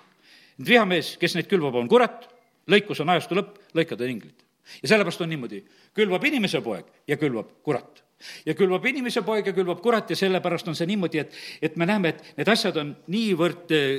vihamees, 0.65 1.17
kes 1.19 1.35
neid 1.35 1.49
külvab, 1.51 1.75
on 1.75 1.89
kurat, 1.91 2.27
lõikus 2.69 3.01
on 3.03 3.11
ajastu 3.13 3.35
lõpp, 3.35 3.59
lõikad 3.75 4.03
on 4.05 4.13
inglid. 4.15 4.42
Ja 4.81 4.89
sellepärast 4.93 5.21
on 5.21 5.29
niimoodi, 5.33 5.63
külvab 5.95 6.23
inimese 6.29 6.61
poeg 6.61 6.89
ja 7.07 7.17
külvab 7.17 7.51
kurat 7.63 8.03
ja 8.45 8.55
külvab 8.55 8.85
inimese 8.87 9.23
poeg 9.25 9.47
ja 9.47 9.53
külvab 9.55 9.81
kurat 9.83 10.09
ja 10.09 10.17
sellepärast 10.17 10.67
on 10.71 10.77
see 10.77 10.87
niimoodi, 10.89 11.23
et, 11.23 11.37
et 11.61 11.77
me 11.77 11.87
näeme, 11.89 12.13
et 12.13 12.33
need 12.39 12.51
asjad 12.51 12.77
on 12.79 12.93
niivõrd 13.11 13.73
eh, 13.75 13.93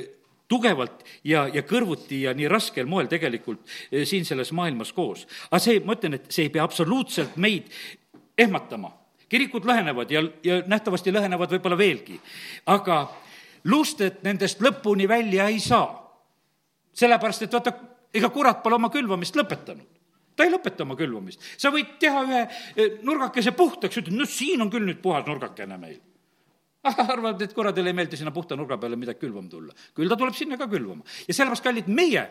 tugevalt 0.49 1.03
ja, 1.25 1.45
ja 1.51 1.65
kõrvuti 1.65 2.23
ja 2.25 2.35
nii 2.37 2.49
raskel 2.51 2.89
moel 2.89 3.09
tegelikult 3.11 3.63
eh, 3.91 4.05
siin 4.05 4.25
selles 4.25 4.51
maailmas 4.55 4.93
koos. 4.93 5.25
aga 5.49 5.61
see, 5.61 5.81
ma 5.85 5.97
ütlen, 5.97 6.19
et 6.19 6.29
see 6.29 6.47
ei 6.47 6.53
pea 6.53 6.65
absoluutselt 6.65 7.37
meid 7.37 7.71
ehmatama. 8.37 8.93
kirikud 9.29 9.65
lõhenevad 9.65 10.11
ja, 10.11 10.23
ja 10.43 10.61
nähtavasti 10.67 11.13
lõhenevad 11.13 11.57
võib-olla 11.57 11.77
veelgi, 11.77 12.19
aga 12.65 13.05
lusted 13.65 14.21
nendest 14.23 14.61
lõpuni 14.61 15.07
välja 15.09 15.49
ei 15.49 15.59
saa. 15.59 16.01
sellepärast, 16.93 17.41
et 17.41 17.53
vaata, 17.53 17.73
ega 18.13 18.29
kurat 18.29 18.63
pole 18.63 18.75
oma 18.75 18.89
külvamist 18.89 19.35
lõpetanud 19.35 19.94
ta 20.35 20.45
ei 20.45 20.53
lõpeta 20.53 20.83
oma 20.85 20.97
külvamist. 20.99 21.41
sa 21.57 21.71
võid 21.73 21.95
teha 21.99 22.25
ühe 22.25 22.41
eh, 22.43 22.99
nurgakese 23.03 23.55
puhtaks, 23.55 24.01
ütled, 24.01 24.17
no 24.17 24.27
siin 24.29 24.61
on 24.61 24.73
küll 24.73 24.85
nüüd 24.87 25.01
puhas 25.03 25.25
nurgakene 25.27 25.79
meil 25.81 26.01
arvavad, 27.13 27.41
et 27.41 27.53
kuradile 27.53 27.89
ei 27.89 27.97
meeldi 27.97 28.17
sinna 28.19 28.31
puhta 28.31 28.55
nurga 28.57 28.77
peale 28.81 28.97
midagi 28.99 29.19
külvama 29.23 29.49
tulla. 29.49 29.73
küll 29.95 30.09
ta 30.09 30.17
tuleb 30.19 30.35
sinna 30.37 30.57
ka 30.57 30.67
külvama. 30.69 31.03
ja 31.27 31.33
sellepärast, 31.33 31.63
kallid, 31.63 31.87
meie 31.87 32.23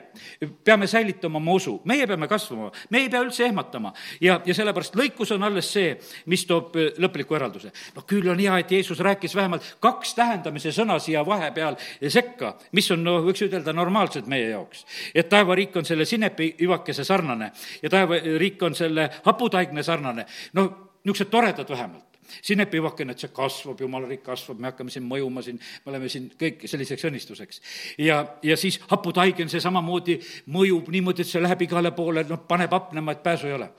peame 0.64 0.86
säilitama 0.90 1.40
oma 1.40 1.56
usu, 1.58 1.80
meie 1.84 2.06
peame 2.06 2.28
kasvama, 2.30 2.70
me 2.90 3.02
ei 3.02 3.10
pea 3.10 3.22
üldse 3.24 3.46
ehmatama. 3.48 3.92
ja, 4.20 4.40
ja 4.46 4.54
sellepärast 4.54 4.96
lõikus 4.98 5.34
on 5.34 5.42
alles 5.42 5.70
see, 5.72 5.96
mis 6.30 6.46
toob 6.46 6.76
äh, 6.78 6.92
lõpliku 7.02 7.38
eralduse. 7.38 7.72
no 7.96 8.06
küll 8.08 8.30
on 8.30 8.40
hea, 8.40 8.58
et 8.62 8.76
Jeesus 8.76 9.00
rääkis 9.04 9.34
vähemalt 9.34 9.76
kaks 9.80 10.14
tähendamise 10.14 10.72
sõna 10.72 10.98
siia 11.02 11.24
vahepeal 11.26 11.78
sekka, 12.08 12.54
mis 12.72 12.90
on, 12.94 13.04
no 13.04 13.18
võiks 13.26 13.44
ütelda, 13.46 13.74
normaalsed 13.74 14.30
meie 14.30 14.50
jaoks. 14.52 14.86
et 15.14 15.28
taevariik 15.28 15.76
on 15.76 15.84
selle 15.84 16.04
sinepi 16.04 16.54
ivakese 16.64 17.04
sarnane 17.04 17.52
ja 17.82 17.90
taevariik 17.90 18.62
on 18.62 18.74
selle 18.74 19.10
haputaigne 19.24 19.82
sarnane. 19.82 20.26
no 20.52 20.68
niisugused 21.04 21.30
toredad 21.30 21.68
vähemalt 21.68 22.13
sinepivakene, 22.42 23.14
et 23.14 23.24
see 23.24 23.32
kasvab, 23.34 23.80
jumala 23.80 24.08
riik 24.10 24.24
kasvab, 24.26 24.60
me 24.60 24.70
hakkame 24.70 24.92
siin 24.94 25.06
mõjuma 25.08 25.42
siin, 25.44 25.58
me 25.84 25.92
oleme 25.92 26.10
siin 26.12 26.30
kõik 26.40 26.66
selliseks 26.70 27.08
õnnistuseks. 27.10 27.60
ja, 27.98 28.20
ja 28.42 28.56
siis 28.60 28.80
haputaigen, 28.90 29.50
see 29.52 29.62
samamoodi 29.62 30.18
mõjub 30.54 30.90
niimoodi, 30.94 31.24
et 31.24 31.32
see 31.32 31.42
läheb 31.42 31.66
igale 31.66 31.94
poole, 31.96 32.26
noh, 32.28 32.44
paneb 32.48 32.72
hapnema, 32.72 33.12
et 33.12 33.22
pääsu 33.22 33.50
ei 33.50 33.58
ole 33.58 33.70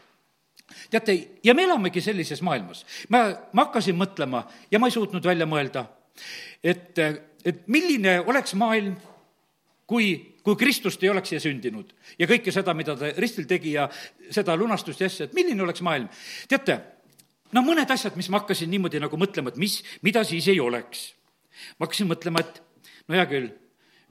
teate, 0.89 1.15
ja 1.43 1.53
me 1.53 1.63
elamegi 1.63 2.01
sellises 2.01 2.41
maailmas. 2.41 2.85
ma, 3.09 3.27
ma 3.53 3.67
hakkasin 3.67 3.97
mõtlema 3.97 4.45
ja 4.71 4.79
ma 4.79 4.89
ei 4.89 4.95
suutnud 4.95 5.25
välja 5.25 5.45
mõelda, 5.49 5.85
et, 6.63 6.97
et 7.45 7.67
milline 7.67 8.19
oleks 8.25 8.55
maailm, 8.57 8.95
kui, 9.85 10.37
kui 10.43 10.57
Kristust 10.57 11.03
ei 11.03 11.11
oleks 11.13 11.33
siia 11.33 11.43
sündinud 11.43 11.93
ja 12.19 12.27
kõike 12.29 12.53
seda, 12.53 12.73
mida 12.77 12.95
ta 12.97 13.11
ristil 13.17 13.47
tegi 13.49 13.75
ja 13.75 13.87
seda 14.33 14.57
lunastust 14.57 15.01
ja 15.01 15.09
asja, 15.11 15.29
et 15.29 15.37
milline 15.37 15.63
oleks 15.63 15.83
maailm. 15.85 16.09
teate 16.49 16.79
no 17.55 17.63
mõned 17.65 17.91
asjad, 17.91 18.15
mis 18.19 18.29
ma 18.31 18.41
hakkasin 18.41 18.69
niimoodi 18.71 19.01
nagu 19.03 19.19
mõtlema, 19.19 19.53
et 19.53 19.59
mis, 19.61 19.79
mida 20.05 20.23
siis 20.27 20.47
ei 20.51 20.59
oleks. 20.59 21.13
ma 21.79 21.87
hakkasin 21.87 22.09
mõtlema, 22.09 22.43
et 22.43 22.61
no 23.07 23.15
hea 23.15 23.25
küll, 23.31 23.51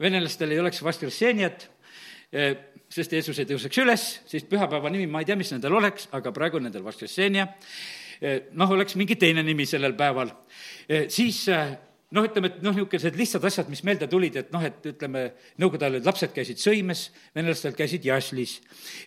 venelastel 0.00 0.54
ei 0.54 0.60
oleks 0.62 0.82
Vaskresseniat, 0.82 1.68
eh, 2.32 2.54
sest 2.88 3.12
Jeesus 3.12 3.38
ei 3.38 3.48
tõuseks 3.48 3.80
üles, 3.82 4.06
siis 4.30 4.46
pühapäeva 4.48 4.90
nimi, 4.90 5.06
ma 5.06 5.20
ei 5.20 5.28
tea, 5.28 5.36
mis 5.36 5.52
nendel 5.52 5.76
oleks, 5.76 6.08
aga 6.12 6.32
praegu 6.32 6.60
nendel 6.62 6.84
Vaskressenia. 6.84 7.48
Eh, 8.20 8.48
noh, 8.52 8.70
oleks 8.70 8.96
mingi 8.96 9.16
teine 9.20 9.42
nimi 9.42 9.66
sellel 9.66 9.92
päeval. 9.98 10.30
Eh, 10.88 11.08
siis 11.08 11.44
noh, 12.14 12.24
ütleme, 12.28 12.50
et 12.50 12.62
noh, 12.62 12.74
niisugused 12.74 13.16
lihtsad 13.18 13.44
asjad, 13.48 13.68
mis 13.72 13.82
meelde 13.86 14.06
tulid, 14.10 14.36
et 14.38 14.52
noh, 14.54 14.62
et 14.64 14.86
ütleme, 14.86 15.24
nõukogude 15.60 15.88
ajal 15.88 16.04
lapsed 16.06 16.34
käisid 16.34 16.60
sõimes, 16.62 17.08
venelastel 17.34 17.74
käisid 17.76 18.06
jasslis, 18.06 18.56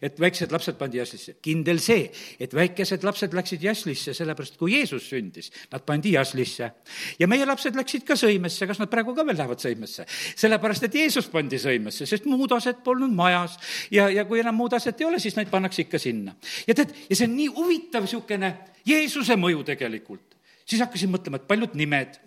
et 0.03 0.19
väiksed 0.19 0.51
lapsed 0.51 0.77
pandi 0.79 0.99
jasslisse. 0.99 1.37
kindel 1.43 1.79
see, 1.83 2.09
et 2.43 2.53
väikesed 2.53 3.05
lapsed 3.07 3.35
läksid 3.37 3.63
jasslisse, 3.63 4.13
sellepärast 4.17 4.59
kui 4.59 4.75
Jeesus 4.75 5.07
sündis, 5.07 5.51
nad 5.71 5.85
pandi 5.87 6.13
jasslisse. 6.17 6.71
ja 7.19 7.27
meie 7.27 7.47
lapsed 7.47 7.75
läksid 7.79 8.03
ka 8.07 8.19
sõimesse, 8.19 8.67
kas 8.67 8.79
nad 8.83 8.91
praegu 8.91 9.15
ka 9.15 9.25
veel 9.25 9.39
lähevad 9.39 9.63
sõimesse? 9.63 10.07
sellepärast, 10.35 10.89
et 10.89 10.99
Jeesus 11.01 11.31
pandi 11.31 11.59
sõimesse, 11.61 12.05
sest 12.05 12.27
muud 12.27 12.51
aset 12.51 12.83
polnud 12.83 13.13
majas 13.15 13.57
ja, 13.91 14.09
ja 14.09 14.25
kui 14.25 14.43
enam 14.43 14.55
muud 14.55 14.73
aset 14.73 14.99
ei 15.01 15.07
ole, 15.07 15.19
siis 15.23 15.39
neid 15.39 15.51
pannakse 15.53 15.85
ikka 15.87 15.99
sinna. 15.99 16.35
ja 16.67 16.75
tead, 16.75 16.91
ja 17.09 17.15
see 17.15 17.29
on 17.29 17.37
nii 17.39 17.51
huvitav 17.55 18.03
niisugune 18.03 18.55
Jeesuse 18.87 19.35
mõju 19.39 19.63
tegelikult. 19.67 20.35
siis 20.67 20.81
hakkasin 20.83 21.11
mõtlema, 21.11 21.39
et 21.39 21.47
paljud 21.47 21.75
nimed 21.75 22.26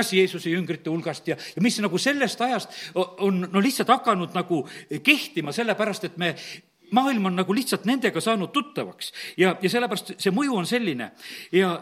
kas 0.00 0.14
Jeesuse 0.16 0.50
jüngrite 0.52 0.90
hulgast 0.90 1.28
ja, 1.30 1.36
ja 1.36 1.62
mis 1.62 1.78
nagu 1.84 2.00
sellest 2.00 2.40
ajast 2.46 2.74
on 2.96 3.44
no 3.52 3.62
lihtsalt 3.62 3.92
hakanud 3.92 4.34
nagu 4.36 4.64
kehtima, 5.04 5.52
sellepärast 5.52 6.08
et 6.10 6.18
me 6.20 6.34
maailm 6.96 7.30
on 7.30 7.38
nagu 7.38 7.54
lihtsalt 7.54 7.86
nendega 7.88 8.20
saanud 8.20 8.52
tuttavaks 8.54 9.12
ja, 9.38 9.54
ja 9.62 9.70
sellepärast 9.70 10.16
see 10.18 10.34
mõju 10.34 10.58
on 10.58 10.68
selline 10.68 11.12
ja, 11.54 11.74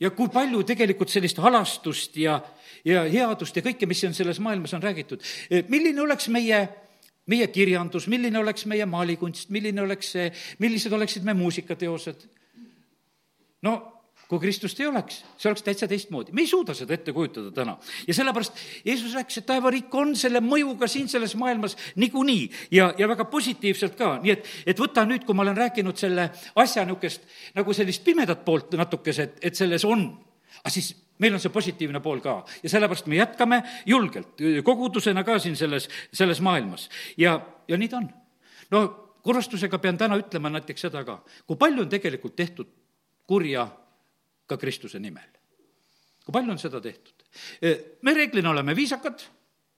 ja 0.00 0.12
kui 0.16 0.30
palju 0.32 0.64
tegelikult 0.68 1.12
sellist 1.12 1.40
halastust 1.44 2.16
ja, 2.20 2.38
ja 2.86 3.04
headust 3.10 3.56
ja 3.58 3.64
kõike, 3.66 3.88
mis 3.90 4.04
on 4.08 4.16
selles 4.16 4.40
maailmas 4.40 4.74
on 4.76 4.84
räägitud. 4.84 5.24
milline 5.68 6.02
oleks 6.02 6.28
meie 6.32 6.66
meie 7.28 7.46
kirjandus, 7.52 8.06
milline 8.08 8.38
oleks 8.40 8.64
meie 8.64 8.86
maalikunst, 8.88 9.50
milline 9.52 9.82
oleks 9.82 10.14
see, 10.14 10.30
millised 10.64 10.92
oleksid 10.96 11.26
meie 11.28 11.36
muusikateosed? 11.36 12.24
no 13.62 13.97
kui 14.28 14.40
Kristust 14.42 14.80
ei 14.80 14.86
oleks, 14.86 15.22
see 15.40 15.48
oleks 15.48 15.64
täitsa 15.64 15.88
teistmoodi. 15.88 16.32
me 16.36 16.42
ei 16.44 16.50
suuda 16.50 16.74
seda 16.76 16.94
ette 16.94 17.12
kujutada 17.16 17.50
täna. 17.50 17.78
ja 18.06 18.14
sellepärast 18.14 18.52
Jeesus 18.84 19.14
rääkis, 19.14 19.38
et 19.40 19.46
taevariik 19.46 19.94
on 19.94 20.14
selle 20.16 20.42
mõjuga 20.44 20.88
siin 20.88 21.08
selles 21.08 21.34
maailmas 21.36 21.76
niikuinii 21.96 22.50
ja, 22.70 22.92
ja 22.98 23.08
väga 23.08 23.24
positiivselt 23.24 23.96
ka, 23.96 24.18
nii 24.22 24.36
et, 24.36 24.46
et 24.66 24.80
võta 24.80 25.06
nüüd, 25.08 25.24
kui 25.24 25.36
ma 25.36 25.46
olen 25.46 25.56
rääkinud 25.56 25.96
selle 25.96 26.28
asja 26.54 26.84
niisugust 26.84 27.24
nagu 27.56 27.72
sellist 27.72 28.04
pimedat 28.04 28.44
poolt 28.44 28.76
natukese, 28.76 29.30
et, 29.30 29.40
et 29.50 29.56
selles 29.56 29.84
on, 29.88 30.04
aga 30.60 30.74
siis 30.76 30.92
meil 31.18 31.34
on 31.34 31.40
see 31.40 31.54
positiivne 31.54 32.04
pool 32.04 32.20
ka 32.20 32.42
ja 32.62 32.68
sellepärast 32.68 33.08
me 33.08 33.22
jätkame 33.22 33.62
julgelt, 33.88 34.36
kogudusena 34.64 35.24
ka 35.24 35.38
siin 35.40 35.56
selles, 35.56 35.88
selles 36.12 36.44
maailmas 36.44 36.90
ja, 37.16 37.40
ja 37.68 37.80
nii 37.80 37.88
ta 37.88 38.02
on. 38.04 38.12
no 38.76 38.86
kurvastusega 39.24 39.80
pean 39.80 39.96
täna 39.98 40.20
ütlema 40.20 40.52
näiteks 40.52 40.88
seda 40.88 41.04
ka, 41.04 41.22
kui 41.46 41.56
palju 41.56 41.88
on 41.88 41.92
tegelikult 41.96 42.36
tehtud 42.36 42.68
kurja 43.28 43.66
ka 44.48 44.56
Kristuse 44.56 44.98
nimel. 44.98 45.28
kui 46.24 46.32
palju 46.32 46.52
on 46.52 46.60
seda 46.60 46.80
tehtud? 46.80 47.24
me 48.02 48.14
reeglina 48.14 48.50
oleme 48.50 48.76
viisakad, 48.76 49.22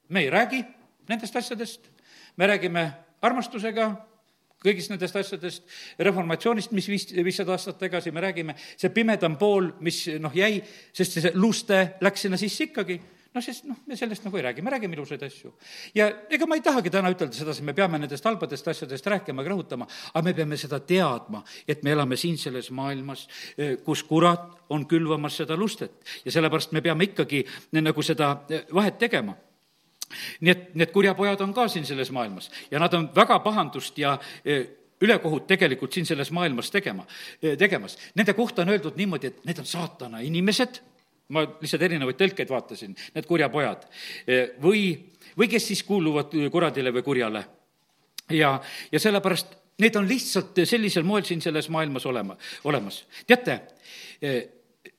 me 0.08 0.24
ei 0.24 0.30
räägi 0.30 0.64
nendest 1.08 1.36
asjadest, 1.36 1.90
me 2.36 2.46
räägime 2.46 2.84
armastusega, 3.22 3.90
kõigist 4.60 4.92
nendest 4.92 5.16
asjadest, 5.16 5.64
reformatsioonist, 5.98 6.72
mis 6.76 6.88
viis, 6.88 7.06
viissada 7.24 7.54
aastat 7.56 7.78
tagasi, 7.80 8.12
me 8.12 8.22
räägime, 8.24 8.56
see 8.76 8.92
pimedam 8.94 9.38
pool, 9.40 9.72
mis 9.80 10.04
noh, 10.20 10.34
jäi, 10.36 10.60
sest 10.92 11.18
see 11.18 11.32
luste 11.34 11.80
läks 12.04 12.26
sinna 12.26 12.38
sisse 12.40 12.68
ikkagi 12.68 13.00
noh, 13.34 13.42
sest 13.44 13.66
noh, 13.68 13.78
me 13.86 13.96
sellest 13.98 14.24
nagu 14.26 14.38
ei 14.38 14.44
räägi, 14.44 14.62
me 14.62 14.72
räägime 14.74 14.96
ilusaid 14.96 15.22
asju. 15.22 15.52
ja 15.94 16.08
ega 16.30 16.46
ma 16.50 16.56
ei 16.58 16.64
tahagi 16.64 16.90
täna 16.90 17.12
ütelda 17.12 17.36
sedasi, 17.36 17.62
me 17.66 17.74
peame 17.76 18.00
nendest 18.02 18.26
halbadest 18.26 18.70
asjadest 18.72 19.06
rääkima 19.06 19.44
ja 19.44 19.52
rõhutama, 19.52 19.86
aga 20.12 20.24
me 20.26 20.34
peame 20.34 20.58
seda 20.60 20.80
teadma, 20.80 21.44
et 21.68 21.84
me 21.86 21.94
elame 21.94 22.18
siin 22.18 22.38
selles 22.38 22.70
maailmas, 22.74 23.26
eh, 23.56 23.76
kus 23.84 24.02
kurat 24.08 24.66
on 24.70 24.86
külvamas 24.90 25.38
seda 25.42 25.58
lustet 25.58 26.02
ja 26.24 26.34
sellepärast 26.34 26.74
me 26.74 26.82
peame 26.82 27.10
ikkagi 27.10 27.44
nagu 27.78 28.02
seda 28.02 28.32
eh, 28.50 28.66
vahet 28.74 28.98
tegema 28.98 29.36
nii 30.40 30.50
et 30.50 30.74
need 30.74 30.90
kurjapojad 30.90 31.40
on 31.46 31.54
ka 31.54 31.68
siin 31.70 31.86
selles 31.86 32.10
maailmas 32.10 32.50
ja 32.70 32.82
nad 32.82 32.94
on 32.98 33.12
väga 33.14 33.38
pahandust 33.46 33.98
ja 33.98 34.16
eh, 34.44 34.66
ülekohut 35.00 35.46
tegelikult 35.46 35.94
siin 35.94 36.04
selles 36.04 36.28
maailmas 36.28 36.68
tegema, 36.68 37.06
tegemas. 37.40 37.94
Nende 38.20 38.34
kohta 38.36 38.60
on 38.66 38.68
öeldud 38.68 38.98
niimoodi, 39.00 39.30
et 39.30 39.46
need 39.48 39.62
on 39.62 39.64
saatana 39.64 40.20
inimesed 40.20 40.82
ma 41.30 41.44
lihtsalt 41.46 41.86
erinevaid 41.86 42.18
tõlkeid 42.18 42.50
vaatasin, 42.50 42.94
need 43.14 43.26
kurjapojad. 43.28 43.86
või, 44.62 44.84
või 45.38 45.48
kes 45.50 45.70
siis 45.72 45.82
kuuluvad 45.86 46.34
kuradile 46.52 46.92
või 46.94 47.06
kurjale. 47.06 47.44
ja, 48.30 48.60
ja 48.92 49.00
sellepärast 49.00 49.56
need 49.80 49.96
on 49.96 50.08
lihtsalt 50.08 50.58
sellisel 50.64 51.06
moel 51.06 51.24
siin 51.24 51.40
selles 51.40 51.68
maailmas 51.72 52.06
olema, 52.06 52.36
olemas. 52.64 53.04
teate, 53.26 53.60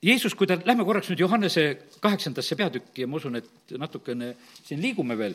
Jeesus, 0.02 0.34
kui 0.34 0.46
ta, 0.46 0.56
lähme 0.66 0.84
korraks 0.86 1.08
nüüd 1.10 1.20
Johannese 1.22 1.64
kaheksandasse 2.02 2.56
peatükki 2.58 3.04
ja 3.04 3.10
ma 3.10 3.18
usun, 3.18 3.38
et 3.38 3.74
natukene 3.78 4.32
siin 4.62 4.82
liigume 4.82 5.16
veel. 5.18 5.34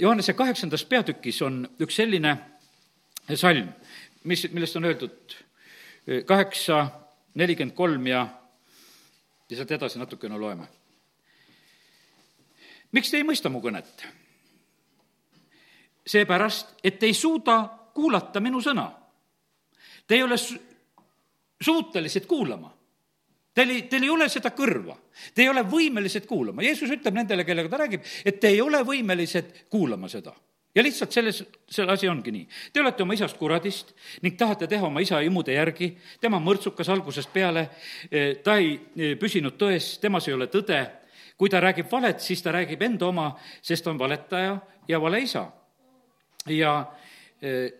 Johannese 0.00 0.32
kaheksandas 0.36 0.84
peatükis 0.88 1.40
on 1.44 1.62
üks 1.80 1.96
selline 2.00 2.34
salm, 3.34 3.68
mis, 4.24 4.46
millest 4.52 4.76
on 4.76 4.88
öeldud 4.88 5.36
kaheksa, 6.28 6.82
nelikümmend 7.36 7.76
kolm 7.76 8.06
ja 8.08 8.26
ja 9.50 9.56
sealt 9.56 9.70
edasi 9.70 9.98
natukene 9.98 10.38
loeme. 10.38 10.68
miks 12.92 13.10
te 13.10 13.20
ei 13.20 13.26
mõista 13.26 13.50
mu 13.52 13.60
kõnet? 13.60 14.06
seepärast, 16.06 16.76
et 16.84 17.02
ei 17.02 17.14
suuda 17.14 17.58
kuulata 17.94 18.40
minu 18.40 18.60
sõna. 18.62 18.84
Te 20.06 20.14
ei 20.14 20.22
ole 20.22 20.36
su-, 20.38 20.60
suutelised 21.60 22.28
kuulama. 22.30 22.70
Teil 23.56 23.70
ei, 23.70 23.82
teil 23.90 24.04
ei 24.04 24.10
ole 24.12 24.28
seda 24.28 24.52
kõrva, 24.54 24.94
te 25.34 25.42
ei 25.42 25.48
ole 25.48 25.64
võimelised 25.66 26.26
kuulama, 26.28 26.62
Jeesus 26.62 26.92
ütleb 26.92 27.14
nendele, 27.16 27.44
kellega 27.44 27.72
ta 27.72 27.78
räägib, 27.80 28.04
et 28.24 28.38
te 28.40 28.52
ei 28.52 28.60
ole 28.60 28.82
võimelised 28.84 29.64
kuulama 29.72 30.10
seda 30.12 30.34
ja 30.76 30.82
lihtsalt 30.84 31.12
selles, 31.12 31.40
see 31.70 31.86
asi 31.88 32.08
ongi 32.08 32.32
nii. 32.34 32.46
Te 32.72 32.82
olete 32.82 33.02
oma 33.02 33.16
isast 33.16 33.38
kuradist 33.40 33.94
ning 34.22 34.36
tahate 34.36 34.68
teha 34.68 34.84
oma 34.86 35.00
isa 35.00 35.22
imude 35.24 35.56
järgi, 35.56 35.94
tema 36.20 36.40
mõrtsukas 36.42 36.90
algusest 36.92 37.32
peale, 37.32 37.66
ta 38.44 38.58
ei 38.60 38.74
eh, 38.76 39.14
püsinud 39.20 39.56
tões, 39.56 39.94
temas 40.02 40.28
ei 40.28 40.36
ole 40.36 40.50
tõde, 40.52 40.82
kui 41.36 41.52
ta 41.52 41.62
räägib 41.64 41.88
valet, 41.90 42.20
siis 42.20 42.44
ta 42.44 42.52
räägib 42.52 42.82
enda 42.84 43.08
oma, 43.08 43.30
sest 43.64 43.88
on 43.88 43.98
valetaja 43.98 44.58
ja 44.88 45.00
valeisa. 45.00 45.46
ja, 46.46 46.74
eh, 47.42 47.72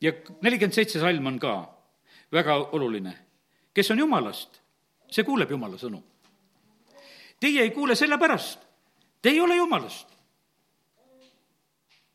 ja 0.00 0.12
nelikümmend 0.42 0.74
seitse 0.74 1.00
salm 1.00 1.26
on 1.26 1.38
ka 1.38 1.56
väga 2.32 2.56
oluline. 2.72 3.18
kes 3.74 3.90
on 3.90 3.98
jumalast, 3.98 4.60
see 5.10 5.24
kuuleb 5.24 5.50
jumala 5.50 5.76
sõnu. 5.76 6.02
Teie 7.40 7.62
ei 7.62 7.70
kuule 7.70 7.94
sellepärast, 7.94 8.58
te 9.22 9.28
ei 9.28 9.40
ole 9.40 9.56
jumalast 9.56 10.19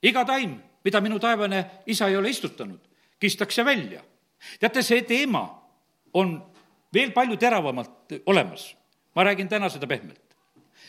iga 0.05 0.25
taim, 0.25 0.57
mida 0.85 1.01
minu 1.01 1.19
taevane 1.19 1.63
isa 1.91 2.09
ei 2.09 2.17
ole 2.17 2.29
istutanud, 2.29 2.79
kistakse 3.19 3.65
välja. 3.65 4.03
teate, 4.59 4.83
see 4.83 5.01
teema 5.01 5.47
on 6.13 6.37
veel 6.93 7.11
palju 7.11 7.37
teravamalt 7.37 8.21
olemas. 8.25 8.75
ma 9.15 9.23
räägin 9.23 9.49
täna 9.49 9.69
seda 9.69 9.87
pehmelt, 9.87 10.35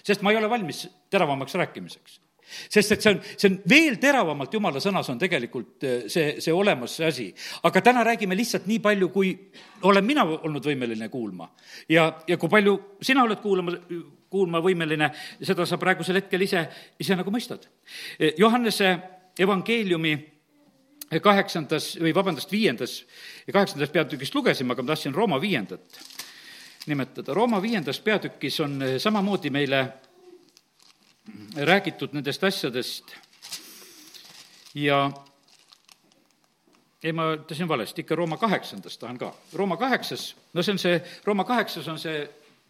sest 0.02 0.22
ma 0.22 0.30
ei 0.30 0.36
ole 0.36 0.50
valmis 0.50 0.88
teravamaks 1.10 1.54
rääkimiseks 1.54 2.20
sest 2.46 2.94
et 2.94 3.02
see 3.02 3.12
on, 3.12 3.20
see 3.36 3.48
on 3.50 3.56
veel 3.68 3.96
teravamalt 4.02 4.52
jumala 4.54 4.80
sõnas 4.82 5.08
on 5.10 5.18
tegelikult 5.18 5.86
eh, 5.86 6.04
see, 6.12 6.36
see 6.42 6.54
olemas, 6.54 6.94
see 6.98 7.08
asi. 7.08 7.26
aga 7.66 7.82
täna 7.84 8.04
räägime 8.06 8.38
lihtsalt 8.38 8.68
nii 8.70 8.78
palju, 8.84 9.08
kui 9.14 9.32
olen 9.88 10.06
mina 10.06 10.24
olnud 10.36 10.66
võimeline 10.70 11.08
kuulma. 11.12 11.48
ja, 11.90 12.08
ja 12.28 12.38
kui 12.38 12.52
palju 12.52 12.76
sina 13.02 13.24
oled 13.26 13.42
kuulama, 13.42 13.74
kuulma 14.31 14.61
võimeline, 14.64 15.11
seda 15.41 15.66
sa 15.66 15.79
praegusel 15.81 16.20
hetkel 16.20 16.43
ise, 16.47 16.66
ise 16.99 17.16
nagu 17.18 17.31
mõistad. 17.31 17.68
Johannese 18.39 18.97
evangeeliumi 19.39 20.16
kaheksandas 21.22 21.95
või 22.03 22.14
vabandust, 22.14 22.51
viiendas 22.53 22.99
ja 23.47 23.55
kaheksandast 23.55 23.93
peatükist 23.95 24.35
lugesime, 24.35 24.74
aga 24.74 24.83
ma 24.83 24.93
tahtsin 24.93 25.14
Rooma 25.14 25.39
viiendat 25.41 26.01
nimetada. 26.87 27.35
Rooma 27.35 27.61
viiendas 27.62 28.01
peatükis 28.01 28.61
on 28.61 28.81
samamoodi 28.99 29.51
meile 29.51 29.85
räägitud 31.57 32.14
nendest 32.14 32.45
asjadest 32.45 33.14
ja 34.74 35.11
ei, 37.03 37.12
ma 37.12 37.33
ütlesin 37.37 37.68
valesti, 37.68 38.03
ikka 38.03 38.18
Rooma 38.18 38.37
kaheksandast 38.37 39.01
tahan 39.01 39.18
ka. 39.18 39.31
Rooma 39.55 39.77
kaheksas, 39.77 40.35
no 40.55 40.62
see 40.62 40.74
on 40.74 40.83
see, 40.83 40.99
Rooma 41.24 41.45
kaheksas 41.47 41.89
on 41.89 41.99
see 42.03 42.27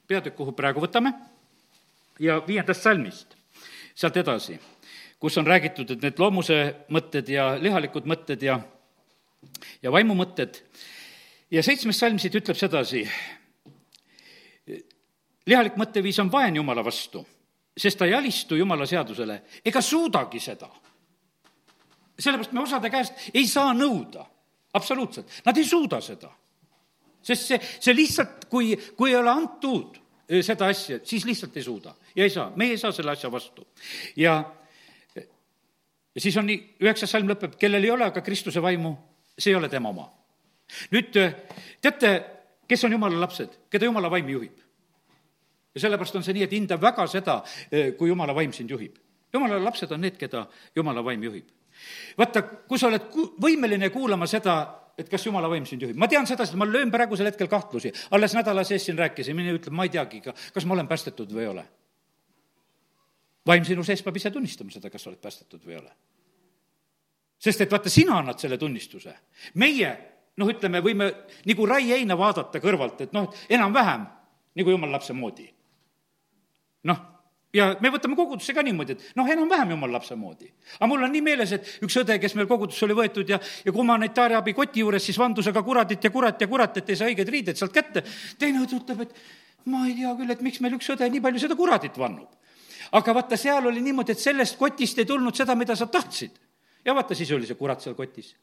peatükk, 0.09 0.37
kuhu 0.37 0.53
praegu 0.53 0.83
võtame 0.85 1.15
ja 2.21 2.41
viiendast 2.47 2.83
salmist, 2.83 3.37
sealt 3.95 4.17
edasi, 4.17 4.59
kus 5.21 5.39
on 5.39 5.47
räägitud, 5.47 5.91
et 5.91 6.03
need 6.03 6.21
loomuse 6.21 6.59
mõtted 6.93 7.29
ja 7.33 7.55
lihalikud 7.61 8.09
mõtted 8.09 8.43
ja, 8.45 8.59
ja 9.83 9.93
vaimumõtted 9.93 10.61
ja 11.51 11.62
seitsmes 11.62 11.99
salm 11.99 12.19
siit 12.21 12.35
ütleb 12.37 12.59
sedasi, 12.59 13.05
lihalik 15.47 15.77
mõtteviis 15.79 16.21
on 16.23 16.33
vaen 16.33 16.57
Jumala 16.57 16.85
vastu, 16.85 17.23
sest 17.77 17.99
ta 17.99 18.09
ei 18.09 18.17
alistu 18.17 18.57
Jumala 18.57 18.87
seadusele 18.87 19.43
ega 19.64 19.81
suudagi 19.81 20.41
seda. 20.41 20.69
sellepärast 22.19 22.53
me 22.53 22.62
osade 22.62 22.91
käest 22.91 23.31
ei 23.35 23.47
saa 23.47 23.75
nõuda, 23.75 24.25
absoluutselt, 24.75 25.43
nad 25.45 25.57
ei 25.57 25.64
suuda 25.64 26.01
seda. 26.01 26.31
sest 27.23 27.47
see, 27.47 27.61
see 27.81 27.95
lihtsalt, 27.95 28.45
kui, 28.51 28.77
kui 28.97 29.11
ei 29.11 29.17
ole 29.17 29.31
antud 29.31 30.06
seda 30.27 30.66
asja, 30.72 30.99
siis 31.05 31.24
lihtsalt 31.24 31.57
ei 31.57 31.62
suuda 31.62 31.95
ja 32.16 32.24
ei 32.24 32.31
saa, 32.31 32.51
meie 32.57 32.74
ei 32.74 32.79
saa 32.79 32.93
selle 32.93 33.12
asja 33.12 33.31
vastu. 33.33 33.66
ja, 34.16 34.37
ja 36.14 36.20
siis 36.20 36.37
on 36.37 36.47
nii, 36.47 36.59
üheksas 36.83 37.11
salm 37.11 37.31
lõpeb, 37.31 37.57
kellel 37.61 37.85
ei 37.85 37.91
ole 37.91 38.09
aga 38.09 38.22
Kristuse 38.27 38.62
vaimu, 38.62 38.97
see 39.39 39.53
ei 39.53 39.59
ole 39.59 39.68
tema 39.68 39.93
oma. 39.95 40.09
nüüd 40.91 41.12
teate, 41.81 42.12
kes 42.68 42.85
on 42.85 42.97
jumala 42.97 43.20
lapsed, 43.20 43.59
keda 43.70 43.87
jumala 43.87 44.11
vaim 44.11 44.29
juhib? 44.29 44.62
ja 45.74 45.81
sellepärast 45.81 46.16
on 46.16 46.24
see 46.24 46.35
nii, 46.35 46.47
et 46.49 46.57
hinda 46.57 46.81
väga 46.81 47.07
seda, 47.11 47.43
kui 47.99 48.09
jumala 48.09 48.35
vaim 48.35 48.53
sind 48.53 48.70
juhib. 48.70 48.97
jumala 49.33 49.61
lapsed 49.62 49.93
on 49.93 50.01
need, 50.01 50.16
keda 50.18 50.47
jumala 50.77 51.05
vaim 51.05 51.22
juhib. 51.22 51.47
vaata, 52.18 52.43
kui 52.43 52.79
sa 52.79 52.89
oled 52.89 53.11
ku-, 53.12 53.35
võimeline 53.43 53.91
kuulama 53.95 54.27
seda, 54.27 54.57
et 54.99 55.09
kas 55.12 55.26
jumala 55.26 55.49
vaim 55.51 55.66
sind 55.66 55.82
juhib. 55.82 55.97
ma 55.97 56.09
tean 56.09 56.26
sedasi, 56.26 56.55
et 56.55 56.59
ma 56.59 56.66
löön 56.68 56.90
praegusel 56.90 57.28
hetkel 57.28 57.49
kahtlusi. 57.49 57.92
alles 58.11 58.34
nädala 58.34 58.64
sees 58.64 58.84
siin 58.86 58.99
rääkisin, 58.99 59.34
inimene 59.34 59.59
ütleb, 59.59 59.74
ma 59.76 59.84
ei 59.84 59.92
teagi, 59.92 60.22
kas 60.24 60.64
ma 60.64 60.74
olen 60.74 60.88
päästetud 60.88 61.32
või 61.32 61.44
ei 61.44 61.53
ole. 61.53 61.64
vaim 63.47 63.64
sinu 63.64 63.84
sees 63.84 64.03
peab 64.03 64.16
ise 64.16 64.30
tunnistama 64.30 64.70
seda, 64.70 64.90
kas 64.90 65.03
sa 65.03 65.11
oled 65.11 65.20
päästetud 65.22 65.64
või 65.64 65.76
ei 65.76 65.80
ole. 65.80 65.92
sest 67.38 67.61
et 67.61 67.72
vaata, 67.72 67.92
sina 67.92 68.18
annad 68.18 68.38
selle 68.38 68.59
tunnistuse. 68.59 69.14
meie, 69.55 69.97
noh, 70.36 70.49
ütleme, 70.49 70.82
võime 70.84 71.12
nagu 71.47 71.66
raieheina 71.66 72.18
vaadata 72.18 72.61
kõrvalt, 72.61 73.01
et 73.01 73.12
noh, 73.12 73.32
enam-vähem 73.49 74.09
nagu 74.57 74.70
jumala 74.70 74.99
lapse 74.99 75.12
moodi. 75.12 75.53
noh 76.84 77.16
ja 77.57 77.69
me 77.81 77.91
võtame 77.93 78.17
kogudusse 78.19 78.55
ka 78.57 78.63
niimoodi, 78.65 78.97
et 78.97 79.17
noh, 79.19 79.29
enam-vähem 79.33 79.73
jumala 79.75 79.97
lapse 79.97 80.17
moodi. 80.19 80.49
aga 80.77 80.89
mul 80.91 81.05
on 81.07 81.13
nii 81.13 81.25
meeles, 81.25 81.53
et 81.57 81.71
üks 81.87 81.97
õde, 82.03 82.19
kes 82.21 82.37
meil 82.37 82.49
kogudusse 82.51 82.85
oli 82.87 82.97
võetud 82.99 83.33
ja, 83.33 83.39
ja 83.65 83.73
humanitaarabi 83.73 84.55
koti 84.57 84.85
juures 84.85 85.05
siis 85.05 85.19
vandus 85.19 85.49
aga 85.53 85.63
kuradit 85.67 86.05
ja 86.05 86.11
kurat 86.13 86.41
ja 86.41 86.49
kurat, 86.51 86.77
et 86.77 86.91
ei 86.91 86.99
saa 87.01 87.11
õigeid 87.11 87.33
riideid 87.33 87.61
sealt 87.61 87.75
kätte. 87.75 88.05
teine 88.39 88.65
õde 88.65 88.81
ütleb, 88.81 89.07
et 89.07 89.15
ma 89.73 89.87
ei 89.87 89.97
tea 90.01 90.13
küll, 90.19 90.35
et 90.35 90.43
miks 90.45 90.61
meil 90.65 90.77
üks 90.79 90.91
õde 90.95 91.09
nii 91.11 91.23
palju 91.25 91.45
seda 91.47 91.57
kuradit 91.59 91.97
vannub. 91.99 92.29
aga 92.93 93.17
vaata, 93.21 93.39
seal 93.41 93.71
oli 93.73 93.81
niimoodi, 93.85 94.13
et 94.13 94.23
sellest 94.23 94.59
kotist 94.59 94.99
ei 94.99 95.09
tulnud 95.09 95.35
seda, 95.35 95.55
mida 95.55 95.77
sa 95.77 95.87
tahtsid. 95.87 96.37
ja 96.85 96.95
vaata, 96.95 97.15
siis 97.15 97.33
oli 97.33 97.49
see 97.49 97.59
kurat 97.59 97.81
seal 97.81 97.97
kotis. 97.99 98.35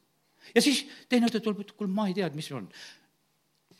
ja 0.54 0.62
siis 0.62 0.84
teine 1.08 1.30
õde 1.30 1.40
tuleb, 1.40 1.64
ütleb, 1.66 1.78
kuule, 1.78 1.92
ma 1.92 2.08
ei 2.08 2.18
tea, 2.18 2.26
et 2.26 2.34
mis 2.34 2.50
on. 2.52 2.68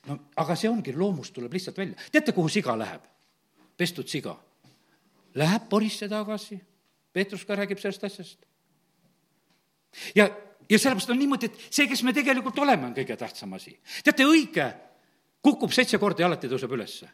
no 0.06 0.20
aga 0.36 0.56
see 0.56 0.70
ongi, 0.70 0.94
loomus 0.94 1.34
tuleb 1.34 1.52
lihtsalt 1.52 1.78
välja. 1.82 2.10
teate, 2.12 2.32
kuhu 2.32 2.48
siga 2.48 2.78
läheb? 2.78 3.12
pestud 3.74 4.06
siga 4.06 4.36
läheb 5.34 5.68
porisse 5.70 6.08
tagasi. 6.08 6.58
Peetrus 7.14 7.44
ka 7.46 7.56
räägib 7.56 7.78
sellest 7.78 8.04
asjast. 8.04 8.46
ja, 10.14 10.28
ja 10.70 10.78
sellepärast 10.78 11.10
on 11.10 11.18
niimoodi, 11.18 11.46
et 11.46 11.66
see, 11.70 11.86
kes 11.86 12.02
me 12.02 12.12
tegelikult 12.12 12.58
oleme, 12.58 12.88
on 12.88 12.94
kõige 12.96 13.16
tähtsam 13.16 13.52
asi. 13.54 13.76
teate, 14.04 14.26
õige 14.26 14.66
kukub 15.44 15.72
seitse 15.72 15.98
korda 16.02 16.24
ja 16.24 16.30
alati 16.30 16.50
tõuseb 16.50 16.72
ülesse. 16.74 17.08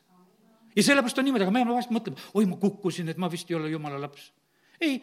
ja 0.76 0.82
sellepärast 0.82 1.18
on 1.18 1.28
niimoodi, 1.28 1.44
aga 1.44 1.54
me 1.54 1.66
vahest 1.68 1.92
mõtleme, 1.92 2.20
oi, 2.34 2.46
ma 2.46 2.56
kukkusin, 2.56 3.08
et 3.08 3.20
ma 3.20 3.28
vist 3.30 3.50
ei 3.50 3.58
ole 3.58 3.70
jumala 3.70 4.00
laps. 4.00 4.32
ei, 4.80 5.02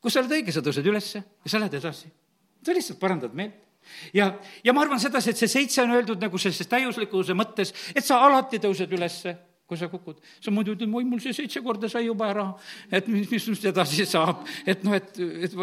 kui 0.00 0.10
sa 0.10 0.22
oled 0.22 0.32
õige, 0.38 0.52
sa 0.52 0.64
tõused 0.64 0.88
ülesse 0.88 1.20
ja 1.20 1.50
sa 1.50 1.60
lähed 1.60 1.74
edasi. 1.74 2.08
sa 2.64 2.72
lihtsalt 2.72 3.00
parandad 3.00 3.34
meelt 3.34 3.60
ja, 4.14 4.32
ja 4.64 4.72
ma 4.72 4.82
arvan 4.86 5.00
sedasi, 5.00 5.30
et 5.30 5.36
see 5.36 5.48
seitse 5.48 5.82
on 5.82 5.92
öeldud 5.92 6.20
nagu 6.22 6.38
sellises 6.38 6.70
täiuslikkuse 6.70 7.34
mõttes, 7.36 7.74
et 7.94 8.04
sa 8.04 8.22
alati 8.24 8.62
tõused 8.62 8.92
ülesse 8.96 9.36
kui 9.66 9.78
sa 9.78 9.88
kukud, 9.88 10.18
sa 10.42 10.52
muidu 10.52 10.74
ütled, 10.74 10.90
oi, 10.92 11.04
mul 11.08 11.20
see 11.22 11.34
seitse 11.36 11.62
korda 11.64 11.88
sai 11.90 12.04
juba 12.04 12.28
ära, 12.32 12.44
et 12.92 13.06
mis, 13.08 13.28
mis 13.30 13.46
nüüd 13.48 13.70
edasi 13.70 14.04
saab, 14.08 14.42
et 14.68 14.82
noh, 14.84 14.96
et, 14.98 15.16
et 15.46 15.54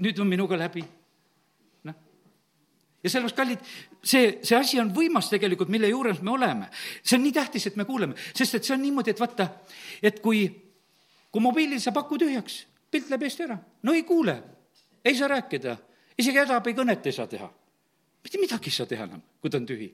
nüüd 0.00 0.22
on 0.22 0.30
minuga 0.30 0.58
läbi. 0.60 0.84
noh. 1.88 1.98
ja 3.02 3.12
sellepärast, 3.12 3.36
kallid, 3.36 3.68
see, 4.00 4.38
see 4.46 4.56
asi 4.56 4.80
on 4.80 4.94
võimas 4.96 5.28
tegelikult, 5.32 5.72
mille 5.72 5.90
juures 5.92 6.22
me 6.24 6.34
oleme. 6.36 6.70
see 7.02 7.18
on 7.18 7.26
nii 7.26 7.36
tähtis, 7.36 7.68
et 7.68 7.76
me 7.76 7.84
kuuleme, 7.88 8.16
sest 8.32 8.56
et 8.56 8.64
see 8.64 8.76
on 8.76 8.84
niimoodi, 8.86 9.12
et 9.12 9.20
vaata, 9.20 9.50
et 10.02 10.22
kui, 10.24 10.46
kui 11.30 11.44
mobiilil 11.44 11.82
saab 11.82 12.00
aku 12.04 12.20
tühjaks, 12.22 12.62
pilt 12.90 13.10
läheb 13.10 13.28
eest 13.28 13.44
ära, 13.44 13.58
no 13.82 13.96
ei 13.96 14.06
kuule, 14.08 14.38
ei 15.04 15.18
saa 15.18 15.28
rääkida, 15.34 15.76
isegi 16.16 16.46
hädaabikõnet 16.46 17.10
ei 17.10 17.18
saa 17.18 17.28
teha. 17.28 17.50
mitte 18.24 18.40
midagi 18.40 18.72
ei 18.72 18.78
saa 18.78 18.88
teha 18.88 19.04
enam, 19.10 19.20
kui 19.40 19.52
ta 19.52 19.60
on 19.60 19.68
tühi 19.68 19.90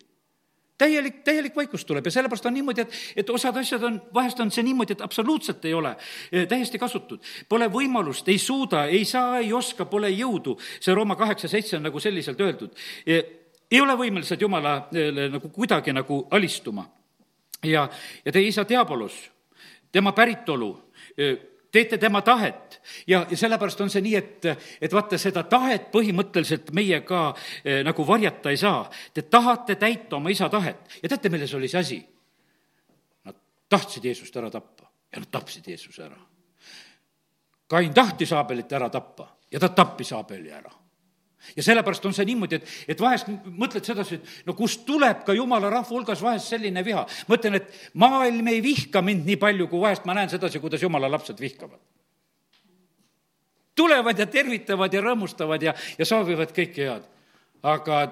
täielik, 0.79 1.22
täielik 1.24 1.57
vaikus 1.57 1.85
tuleb 1.85 2.07
ja 2.07 2.11
sellepärast 2.11 2.47
on 2.47 2.55
niimoodi, 2.55 2.85
et, 2.85 2.99
et 3.16 3.31
osad 3.31 3.57
asjad 3.57 3.83
on, 3.87 4.01
vahest 4.14 4.41
on 4.41 4.51
see 4.51 4.64
niimoodi, 4.66 4.97
et 4.97 5.05
absoluutselt 5.05 5.64
ei 5.64 5.74
ole 5.74 5.95
eh, 6.33 6.47
täiesti 6.49 6.79
kasutud. 6.79 7.24
Pole 7.49 7.68
võimalust, 7.72 8.29
ei 8.29 8.39
suuda, 8.39 8.85
ei 8.93 9.05
saa, 9.05 9.39
ei 9.41 9.53
oska, 9.53 9.89
pole 9.91 10.11
jõudu. 10.12 10.57
see 10.81 10.95
Rooma 10.95 11.16
kaheksa 11.16 11.49
seitse 11.49 11.77
on 11.77 11.87
nagu 11.89 12.01
selliselt 12.01 12.41
öeldud. 12.41 12.77
Eh, 13.07 13.24
ei 13.70 13.81
ole 13.81 13.97
võimelised 13.99 14.41
Jumalale 14.41 15.29
nagu 15.33 15.49
kuidagi 15.51 15.93
nagu 15.93 16.27
alistuma. 16.31 16.87
ja, 17.64 17.89
ja 18.24 18.33
teie 18.33 18.49
isa 18.49 18.68
Diabolos, 18.68 19.31
tema 19.93 20.12
päritolu 20.12 20.70
eh, 21.16 21.56
teete 21.73 21.99
tema 21.99 22.23
tahet 22.23 22.81
ja, 23.07 23.27
ja 23.31 23.37
sellepärast 23.37 23.81
on 23.81 23.91
see 23.91 24.05
nii, 24.05 24.14
et, 24.17 24.49
et 24.81 24.93
vaata, 24.93 25.19
seda 25.19 25.43
tahet 25.51 25.91
põhimõtteliselt 25.93 26.73
meie 26.77 27.01
ka 27.07 27.29
eh, 27.64 27.83
nagu 27.87 28.07
varjata 28.07 28.53
ei 28.53 28.61
saa. 28.61 28.85
Te 29.14 29.23
tahate 29.23 29.79
täita 29.81 30.17
oma 30.17 30.33
isa 30.33 30.49
tahet 30.53 31.01
ja 31.03 31.09
teate, 31.09 31.33
milles 31.33 31.55
oli 31.55 31.69
see 31.73 31.83
asi? 31.83 32.01
Nad 33.27 33.39
tahtsid 33.69 34.05
Jeesust 34.05 34.37
ära 34.37 34.51
tappa 34.51 34.91
ja 35.12 35.23
nad 35.23 35.31
tapsid 35.33 35.69
Jeesuse 35.69 36.07
ära. 36.07 36.19
Kain 37.67 37.95
tahtis 37.95 38.33
Aabelit 38.33 38.73
ära 38.73 38.91
tappa 38.91 39.33
ja 39.51 39.61
ta 39.61 39.69
tappis 39.69 40.12
Aabeli 40.12 40.53
ära 40.55 40.86
ja 41.57 41.63
sellepärast 41.63 42.07
on 42.09 42.15
see 42.17 42.27
niimoodi, 42.29 42.59
et, 42.61 42.73
et 42.95 43.01
vahest 43.01 43.29
mõtled 43.47 43.85
sedasi, 43.87 44.19
et 44.19 44.49
no 44.49 44.55
kust 44.59 44.85
tuleb 44.89 45.25
ka 45.27 45.37
jumala 45.37 45.71
rahva 45.73 45.93
hulgas 45.93 46.23
vahest 46.23 46.51
selline 46.53 46.85
viha. 46.85 47.07
mõtlen, 47.29 47.61
et 47.61 47.91
maailm 47.95 48.49
ei 48.53 48.63
vihka 48.65 49.03
mind 49.03 49.27
nii 49.29 49.39
palju, 49.41 49.69
kui 49.71 49.81
vahest 49.81 50.07
ma 50.09 50.17
näen 50.17 50.33
sedasi, 50.33 50.61
kuidas 50.63 50.83
jumala 50.83 51.11
lapsed 51.11 51.41
vihkavad. 51.41 51.81
tulevad 53.77 54.19
ja 54.19 54.27
tervitavad 54.27 54.93
ja 54.93 55.01
rõõmustavad 55.05 55.63
ja, 55.63 55.75
ja 55.99 56.05
soovivad 56.05 56.53
kõike 56.57 56.89
head. 56.91 57.09
aga, 57.63 58.03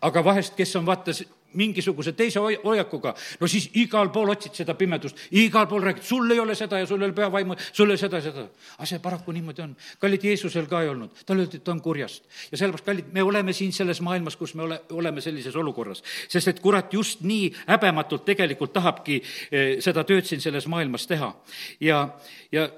aga 0.00 0.24
vahest, 0.24 0.54
kes 0.54 0.76
on 0.76 0.86
vaata 0.86 1.12
mingisuguse 1.54 2.12
teise 2.16 2.40
hoiakuga, 2.40 3.14
no 3.40 3.48
siis 3.50 3.68
igal 3.80 4.10
pool 4.14 4.32
otsid 4.34 4.56
seda 4.60 4.74
pimedust, 4.78 5.18
igal 5.38 5.68
pool 5.70 5.84
räägid, 5.84 6.04
sul 6.06 6.30
ei 6.30 6.40
ole 6.40 6.56
seda 6.58 6.78
ja 6.80 6.86
sul 6.86 7.02
ei 7.02 7.10
ole 7.10 7.16
pühavaimu, 7.16 7.56
sul 7.72 7.88
ei 7.88 7.94
ole 7.94 8.00
seda 8.00 8.20
ja 8.20 8.26
seda. 8.28 8.46
aga 8.78 8.88
see 8.88 9.02
paraku 9.02 9.32
niimoodi 9.32 9.62
on. 9.62 9.76
kallid, 9.98 10.24
Jeesusel 10.24 10.66
ka 10.70 10.82
ei 10.82 10.88
olnud, 10.92 11.22
talle 11.26 11.44
öeldi, 11.44 11.60
et 11.60 11.64
ta 11.64 11.72
on 11.72 11.82
kurjast. 11.84 12.24
ja 12.52 12.58
sellepärast, 12.58 12.86
kallid, 12.86 13.12
me 13.12 13.22
oleme 13.22 13.52
siin 13.52 13.72
selles 13.72 14.00
maailmas, 14.00 14.36
kus 14.36 14.54
me 14.54 14.62
ole, 14.62 14.80
oleme 14.92 15.20
sellises 15.20 15.56
olukorras. 15.56 16.02
sest 16.28 16.48
et 16.48 16.60
kurat 16.60 16.92
just 16.92 17.22
nii 17.22 17.52
häbematult 17.66 18.24
tegelikult 18.24 18.72
tahabki 18.72 19.22
eh, 19.50 19.76
seda 19.80 20.04
tööd 20.04 20.26
siin 20.26 20.40
selles 20.40 20.66
maailmas 20.66 21.06
teha. 21.06 21.34
ja, 21.80 22.08
ja 22.52 22.68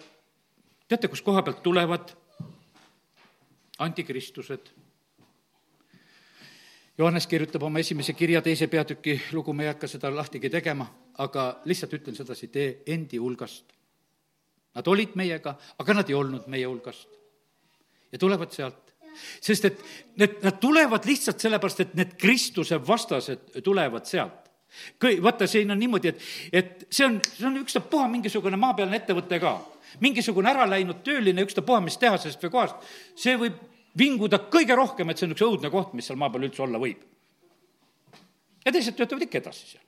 teate, 0.89 1.09
kus 1.09 1.23
koha 1.23 1.43
pealt 1.43 1.63
tulevad 1.63 2.15
antikristused 3.79 4.76
Johannes 6.99 7.27
kirjutab 7.27 7.63
oma 7.63 7.81
esimese 7.83 8.15
kirja 8.17 8.41
teise 8.43 8.71
peatüki 8.73 9.19
lugu, 9.37 9.53
ma 9.53 9.67
ei 9.67 9.69
hakka 9.69 9.89
seda 9.91 10.09
lahtigi 10.15 10.49
tegema, 10.53 10.87
aga 11.21 11.45
lihtsalt 11.69 11.93
ütlen 11.99 12.17
sedasi, 12.17 12.49
tee 12.49 12.69
endi 12.93 13.21
hulgast. 13.21 13.75
Nad 14.77 14.89
olid 14.89 15.13
meiega, 15.17 15.55
aga 15.79 15.97
nad 15.97 16.09
ei 16.09 16.17
olnud 16.17 16.49
meie 16.53 16.65
hulgast. 16.67 17.09
ja 18.13 18.19
tulevad 18.19 18.53
sealt, 18.55 18.95
sest 19.43 19.65
et 19.65 19.81
need, 20.17 20.37
nad 20.45 20.57
tulevad 20.61 21.05
lihtsalt 21.05 21.41
sellepärast, 21.43 21.81
et 21.81 21.95
need 21.99 22.17
Kristuse 22.21 22.79
vastased 22.87 23.61
tulevad 23.65 24.07
sealt. 24.09 24.49
kõi-, 25.03 25.21
vaata, 25.23 25.47
siin 25.47 25.71
on 25.71 25.79
niimoodi, 25.79 26.09
et, 26.09 26.21
et 26.53 26.87
see 26.91 27.05
on, 27.05 27.21
see 27.29 27.47
on 27.49 27.61
ükstapuha 27.61 28.09
mingisugune 28.09 28.57
maapealne 28.57 28.97
ettevõte 28.97 29.41
ka. 29.41 29.59
mingisugune 30.01 30.49
ära 30.49 30.65
läinud 30.71 31.05
tööline 31.05 31.45
ükstapuha 31.45 31.81
mis 31.81 32.01
tehasest 32.01 32.41
või 32.45 32.57
kohast, 32.57 32.93
see 33.17 33.37
võib 33.37 33.61
vinguda 33.99 34.41
kõige 34.53 34.77
rohkem, 34.77 35.11
et 35.11 35.19
see 35.19 35.29
on 35.29 35.35
üks 35.35 35.45
õudne 35.47 35.71
koht, 35.73 35.95
mis 35.97 36.07
seal 36.09 36.19
maa 36.21 36.33
peal 36.33 36.47
üldse 36.49 36.63
olla 36.67 36.81
võib. 36.83 37.03
ja 38.65 38.73
teised 38.73 38.97
töötavad 38.99 39.27
ikka 39.27 39.43
edasi 39.43 39.69
seal, 39.73 39.85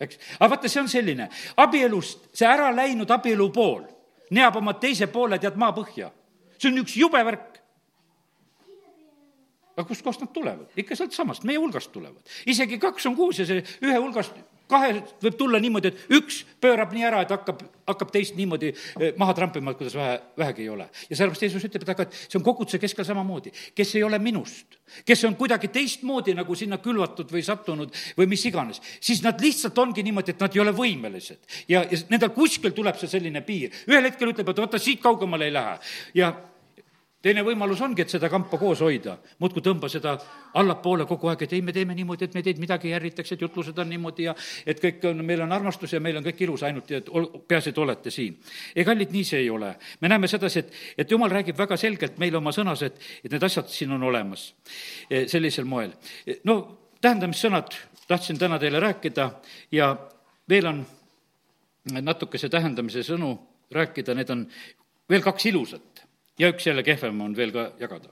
eks. 0.00 0.18
aga 0.38 0.50
vaata, 0.54 0.68
see 0.68 0.82
on 0.82 0.88
selline, 0.92 1.28
abielust, 1.56 2.30
see 2.32 2.48
ära 2.48 2.72
läinud 2.74 3.10
abielu 3.10 3.50
pool 3.52 3.84
neab 4.30 4.56
oma 4.58 4.74
teise 4.82 5.06
poole, 5.06 5.38
tead, 5.38 5.56
maapõhja. 5.60 6.10
see 6.58 6.72
on 6.72 6.82
üks 6.82 6.96
jube 6.98 7.22
värk 7.24 7.62
aga 9.76 9.84
kustkohast 9.88 10.24
nad 10.24 10.32
tulevad? 10.32 10.68
ikka 10.76 10.96
sealtsamast, 10.96 11.44
meie 11.44 11.60
hulgast 11.60 11.92
tulevad. 11.92 12.22
isegi 12.46 12.78
kaks 12.80 13.06
on 13.06 13.16
kuus 13.16 13.38
ja 13.38 13.46
see 13.48 13.62
ühe 13.84 13.96
hulgast 13.98 14.36
kahest 14.70 15.14
võib 15.22 15.36
tulla 15.38 15.60
niimoodi, 15.62 15.92
et 15.92 16.14
üks 16.18 16.42
pöörab 16.62 16.92
nii 16.94 17.04
ära, 17.06 17.22
et 17.24 17.32
hakkab, 17.34 17.62
hakkab 17.86 18.10
teist 18.14 18.36
niimoodi 18.38 18.72
eh, 18.72 19.12
maha 19.18 19.34
trampima, 19.36 19.74
kuidas 19.78 19.94
vähe, 19.98 20.16
vähegi 20.38 20.64
ei 20.64 20.70
ole. 20.72 20.88
ja 21.10 21.18
sellepärast 21.18 21.46
Jeesus 21.46 21.68
ütleb, 21.68 21.84
et 21.86 21.92
aga 21.94 22.06
et 22.06 22.18
see 22.18 22.38
on 22.40 22.46
koguduse 22.46 22.80
keskel 22.82 23.06
samamoodi, 23.08 23.52
kes 23.76 23.94
ei 23.98 24.04
ole 24.06 24.18
minust, 24.22 24.78
kes 25.06 25.24
on 25.28 25.36
kuidagi 25.38 25.70
teistmoodi 25.74 26.34
nagu 26.36 26.58
sinna 26.58 26.80
külvatud 26.82 27.30
või 27.32 27.44
sattunud 27.46 27.94
või 28.18 28.30
mis 28.32 28.44
iganes, 28.50 28.82
siis 29.00 29.22
nad 29.26 29.40
lihtsalt 29.42 29.78
ongi 29.78 30.04
niimoodi, 30.06 30.34
et 30.34 30.44
nad 30.44 30.56
ei 30.56 30.64
ole 30.64 30.74
võimelised. 30.76 31.40
ja, 31.68 31.84
ja 31.84 32.02
nendel 32.10 32.34
kuskil 32.34 32.74
tuleb 32.76 32.98
see 33.00 33.10
selline 33.10 33.44
piir. 33.46 33.74
ühel 33.86 34.10
hetkel 34.10 34.34
ütleb, 34.34 34.50
et 34.50 34.66
vaata, 34.66 34.82
siit 34.82 35.02
kaugemale 35.02 35.48
ei 35.50 35.54
lähe 35.54 35.78
ja 36.14 36.34
teine 37.26 37.42
võimalus 37.46 37.80
ongi, 37.82 38.04
et 38.04 38.12
seda 38.12 38.28
kampa 38.30 38.58
koos 38.60 38.80
hoida, 38.84 39.16
muudkui 39.42 39.62
tõmba 39.64 39.88
seda 39.90 40.14
allapoole 40.60 41.06
kogu 41.08 41.30
aeg, 41.30 41.42
et 41.46 41.54
ei, 41.56 41.62
me 41.64 41.74
teeme 41.74 41.94
niimoodi, 41.96 42.28
et 42.28 42.36
me 42.36 42.42
teid 42.46 42.60
midagi 42.62 42.90
ei 42.90 42.96
ärritaks, 42.98 43.32
et 43.34 43.42
jutlused 43.42 43.78
on 43.82 43.90
niimoodi 43.90 44.28
ja 44.28 44.34
et 44.66 44.80
kõik 44.82 45.02
on, 45.10 45.24
meil 45.26 45.42
on 45.42 45.54
armastus 45.56 45.96
ja 45.96 46.00
meil 46.02 46.20
on 46.20 46.26
kõik 46.26 46.44
ilus 46.46 46.62
ainult 46.68 46.92
et 46.94 47.10
ol, 47.10 47.26
peaasi, 47.48 47.72
et 47.74 47.80
olete 47.82 48.12
siin. 48.14 48.36
ei, 48.74 48.84
kallid, 48.86 49.10
nii 49.14 49.24
see 49.26 49.42
ei 49.42 49.50
ole. 49.50 49.72
me 50.00 50.12
näeme 50.12 50.30
sedasi, 50.30 50.62
et, 50.62 50.72
et 51.02 51.10
jumal 51.10 51.32
räägib 51.32 51.58
väga 51.58 51.78
selgelt 51.80 52.20
meile 52.22 52.38
oma 52.38 52.54
sõnas, 52.54 52.84
et, 52.86 53.02
et 53.24 53.32
need 53.32 53.48
asjad 53.50 53.68
siin 53.72 53.96
on 53.96 54.06
olemas 54.06 54.48
e, 55.10 55.26
sellisel 55.26 55.66
moel. 55.66 55.96
E, 56.26 56.38
no 56.46 56.60
tähendamissõnad 57.00 57.74
tahtsin 58.06 58.38
täna 58.38 58.60
teile 58.62 58.80
rääkida 58.80 59.30
ja 59.74 59.90
veel 60.48 60.70
on 60.70 60.86
natukese 62.06 62.48
tähendamise 62.48 63.02
sõnu 63.06 63.34
rääkida, 63.74 64.14
need 64.14 64.30
on 64.30 64.46
veel 65.10 65.22
kaks 65.26 65.50
ilusat 65.50 65.95
ja 66.38 66.50
üks 66.52 66.66
jälle 66.66 66.82
kehvem 66.82 67.20
on 67.20 67.36
veel 67.36 67.52
ka 67.52 67.70
jagada. 67.80 68.08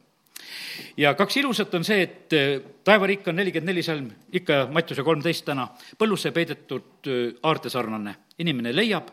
ja 0.96 1.14
kaks 1.14 1.36
ilusat 1.36 1.74
on 1.74 1.84
see, 1.84 2.02
et 2.02 2.32
äh, 2.32 2.60
taevariik 2.84 3.28
on 3.28 3.36
nelikümmend 3.36 3.70
neli 3.70 3.82
salm, 3.82 4.08
ikka 4.32 4.66
Mattiuse 4.72 5.02
kolmteist 5.02 5.44
täna, 5.44 5.68
põllusse 5.98 6.32
peidetud 6.32 7.08
äh, 7.08 7.34
aarde 7.42 7.70
sarnane. 7.70 8.16
inimene 8.38 8.72
leiab, 8.74 9.10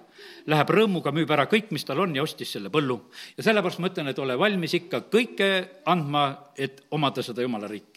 läheb 0.50 0.70
rõõmuga, 0.70 1.12
müüb 1.14 1.30
ära 1.32 1.46
kõik, 1.46 1.70
mis 1.72 1.86
tal 1.86 2.00
on 2.02 2.16
ja 2.16 2.24
ostis 2.24 2.52
selle 2.52 2.70
põllu. 2.70 3.00
ja 3.38 3.44
sellepärast 3.44 3.80
ma 3.80 3.92
ütlen, 3.92 4.08
et 4.08 4.20
ole 4.20 4.38
valmis 4.38 4.74
ikka 4.74 5.04
kõike 5.12 5.52
andma, 5.86 6.52
et 6.58 6.86
omada 6.92 7.24
seda 7.24 7.42
jumala 7.42 7.68
riiki. 7.68 7.91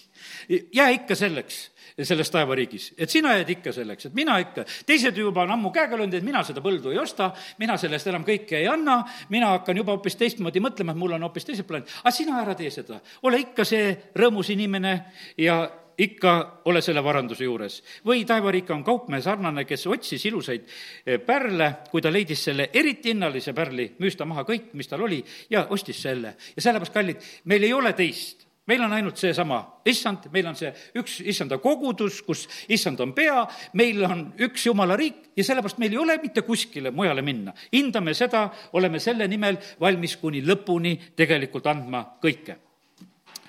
Jää 0.49 0.89
ikka 0.99 1.15
selleks 1.15 1.71
selles 2.03 2.31
taevariigis, 2.31 2.89
et 2.99 3.11
sina 3.11 3.37
jääd 3.37 3.51
ikka 3.55 3.73
selleks, 3.73 4.09
et 4.09 4.17
mina 4.19 4.35
ikka, 4.43 4.65
teised 4.87 5.17
juba 5.19 5.45
on 5.45 5.55
ammu 5.55 5.71
käega 5.75 5.99
löönud, 5.99 6.17
et 6.19 6.27
mina 6.27 6.43
seda 6.47 6.63
põldu 6.65 6.91
ei 6.91 6.99
osta, 6.99 7.31
mina 7.63 7.77
selle 7.79 8.01
eest 8.01 8.11
enam 8.11 8.25
kõike 8.27 8.59
ei 8.59 8.67
anna, 8.71 9.03
mina 9.31 9.53
hakkan 9.55 9.79
juba 9.79 9.95
hoopis 9.95 10.19
teistmoodi 10.19 10.63
mõtlema, 10.65 10.95
et 10.95 10.99
mul 10.99 11.15
on 11.15 11.27
hoopis 11.29 11.47
teised 11.47 11.69
plaanid. 11.69 11.93
aga 12.03 12.15
sina 12.15 12.41
ära 12.43 12.57
tee 12.59 12.71
seda, 12.75 12.99
ole 13.23 13.45
ikka 13.45 13.67
see 13.69 13.95
rõõmus 14.19 14.51
inimene 14.51 14.95
ja 15.39 15.63
ikka 15.99 16.63
ole 16.67 16.81
selle 16.83 17.05
varanduse 17.05 17.45
juures. 17.45 17.83
või 18.07 18.25
taevariik 18.27 18.71
on 18.71 18.83
kaupmehe 18.85 19.23
sarnane, 19.23 19.65
kes 19.65 19.87
otsis 19.87 20.25
ilusaid 20.27 20.65
eh, 21.07 21.21
pärle, 21.21 21.71
kui 21.91 22.03
ta 22.03 22.11
leidis 22.11 22.43
selle 22.45 22.71
eriti 22.73 23.13
hinnalise 23.15 23.53
pärli, 23.53 23.93
müüs 23.99 24.17
ta 24.17 24.25
maha 24.25 24.43
kõik, 24.43 24.73
mis 24.73 24.89
tal 24.89 25.07
oli 25.07 25.23
ja 25.51 25.67
ostis 25.71 26.03
selle. 26.03 26.35
ja 26.57 26.63
sellepärast, 26.63 26.95
kallid, 26.95 27.23
meil 27.45 27.63
ei 27.63 27.73
ole 27.73 27.93
teist 27.93 28.49
meil 28.67 28.83
on 28.83 28.93
ainult 28.97 29.21
seesama 29.21 29.59
issand, 29.87 30.29
meil 30.33 30.47
on 30.49 30.57
see 30.57 30.71
üks 30.99 31.19
issanda 31.29 31.59
kogudus, 31.63 32.23
kus 32.25 32.47
issand 32.73 33.01
on 33.05 33.13
pea, 33.17 33.43
meil 33.77 34.01
on 34.07 34.25
üks 34.47 34.67
jumala 34.67 34.97
riik 34.97 35.35
ja 35.37 35.45
sellepärast 35.45 35.81
meil 35.83 35.93
ei 35.93 36.01
ole 36.01 36.17
mitte 36.23 36.45
kuskile 36.47 36.91
mujale 36.91 37.23
minna. 37.23 37.53
hindame 37.73 38.15
seda, 38.15 38.49
oleme 38.73 39.01
selle 39.01 39.29
nimel 39.29 39.59
valmis 39.81 40.17
kuni 40.17 40.43
lõpuni 40.47 40.97
tegelikult 41.17 41.67
andma 41.67 42.05
kõike. 42.23 42.57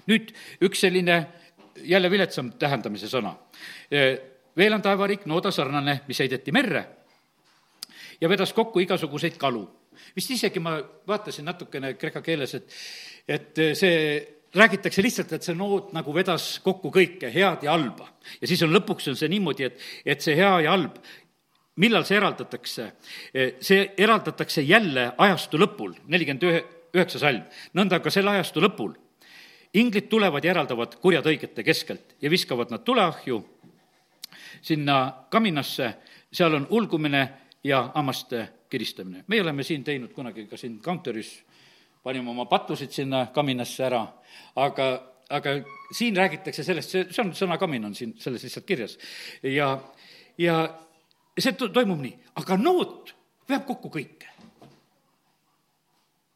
nüüd 0.08 0.36
üks 0.62 0.84
selline 0.84 1.26
jälle 1.84 2.12
viletsam 2.12 2.52
tähendamise 2.60 3.08
sõna. 3.08 3.36
veel 4.58 4.74
on 4.74 4.82
taevariik 4.82 5.26
nooda 5.26 5.52
sarnane, 5.52 6.02
mis 6.08 6.20
heideti 6.20 6.52
merre 6.52 6.86
ja 8.22 8.30
vedas 8.30 8.54
kokku 8.54 8.80
igasuguseid 8.80 9.38
kalu. 9.38 9.68
vist 10.16 10.32
isegi 10.32 10.60
ma 10.60 10.76
vaatasin 11.08 11.46
natukene 11.46 11.94
kreeka 11.94 12.22
keeles, 12.22 12.54
et, 12.56 12.74
et 13.28 13.62
see 13.74 14.35
räägitakse 14.56 15.04
lihtsalt, 15.04 15.34
et 15.36 15.44
see 15.44 15.56
noot 15.58 15.92
nagu 15.96 16.14
vedas 16.16 16.60
kokku 16.64 16.92
kõike, 16.94 17.30
head 17.34 17.64
ja 17.66 17.72
halba. 17.72 18.10
ja 18.42 18.48
siis 18.48 18.64
on 18.64 18.74
lõpuks 18.74 19.10
on 19.12 19.18
see 19.20 19.30
niimoodi, 19.32 19.70
et, 19.70 19.80
et 20.06 20.22
see 20.22 20.36
hea 20.36 20.52
ja 20.66 20.76
halb, 20.76 20.98
millal 21.82 22.06
see 22.08 22.18
eraldatakse? 22.18 22.92
see 23.62 23.82
eraldatakse 23.98 24.62
jälle 24.62 25.12
ajastu 25.18 25.60
lõpul, 25.62 25.96
nelikümmend 26.08 26.48
ühe, 26.48 26.62
üheksa 26.96 27.20
salm. 27.20 27.44
nõnda 27.74 28.00
ka 28.00 28.14
selle 28.14 28.36
ajastu 28.36 28.64
lõpul. 28.64 28.96
inglid 29.74 30.08
tulevad 30.10 30.44
ja 30.44 30.52
eraldavad 30.52 30.96
kurjad 31.02 31.26
õigete 31.26 31.64
keskelt 31.64 32.16
ja 32.22 32.30
viskavad 32.30 32.72
nad 32.72 32.84
tuleahju 32.84 33.44
sinna 34.62 35.26
kaminasse, 35.30 35.94
seal 36.32 36.54
on 36.54 36.68
ulgumine 36.70 37.28
ja 37.64 37.92
hammaste 37.96 38.48
kiristamine. 38.70 39.24
meie 39.28 39.42
oleme 39.42 39.64
siin 39.64 39.84
teinud 39.84 40.14
kunagi 40.14 40.48
ka 40.48 40.58
siin 40.58 40.80
Counteris 40.82 41.44
panime 42.06 42.30
oma 42.30 42.46
patusid 42.50 42.94
sinna 42.94 43.26
kaminasse 43.34 43.88
ära, 43.88 44.04
aga, 44.62 44.90
aga 45.34 45.58
siin 45.96 46.18
räägitakse 46.18 46.64
sellest, 46.64 46.94
see, 46.94 47.08
see 47.10 47.24
on, 47.24 47.34
sõna 47.38 47.58
kamin 47.62 47.90
on 47.90 47.98
siin 47.98 48.14
selles 48.22 48.46
lihtsalt 48.46 48.68
kirjas. 48.70 48.98
ja, 49.42 49.72
ja 50.38 50.62
see 51.34 51.58
to-, 51.58 51.72
toimub 51.74 52.04
nii, 52.04 52.14
aga 52.42 52.60
noot 52.62 53.14
veab 53.50 53.66
kokku 53.68 53.92
kõike 53.98 54.32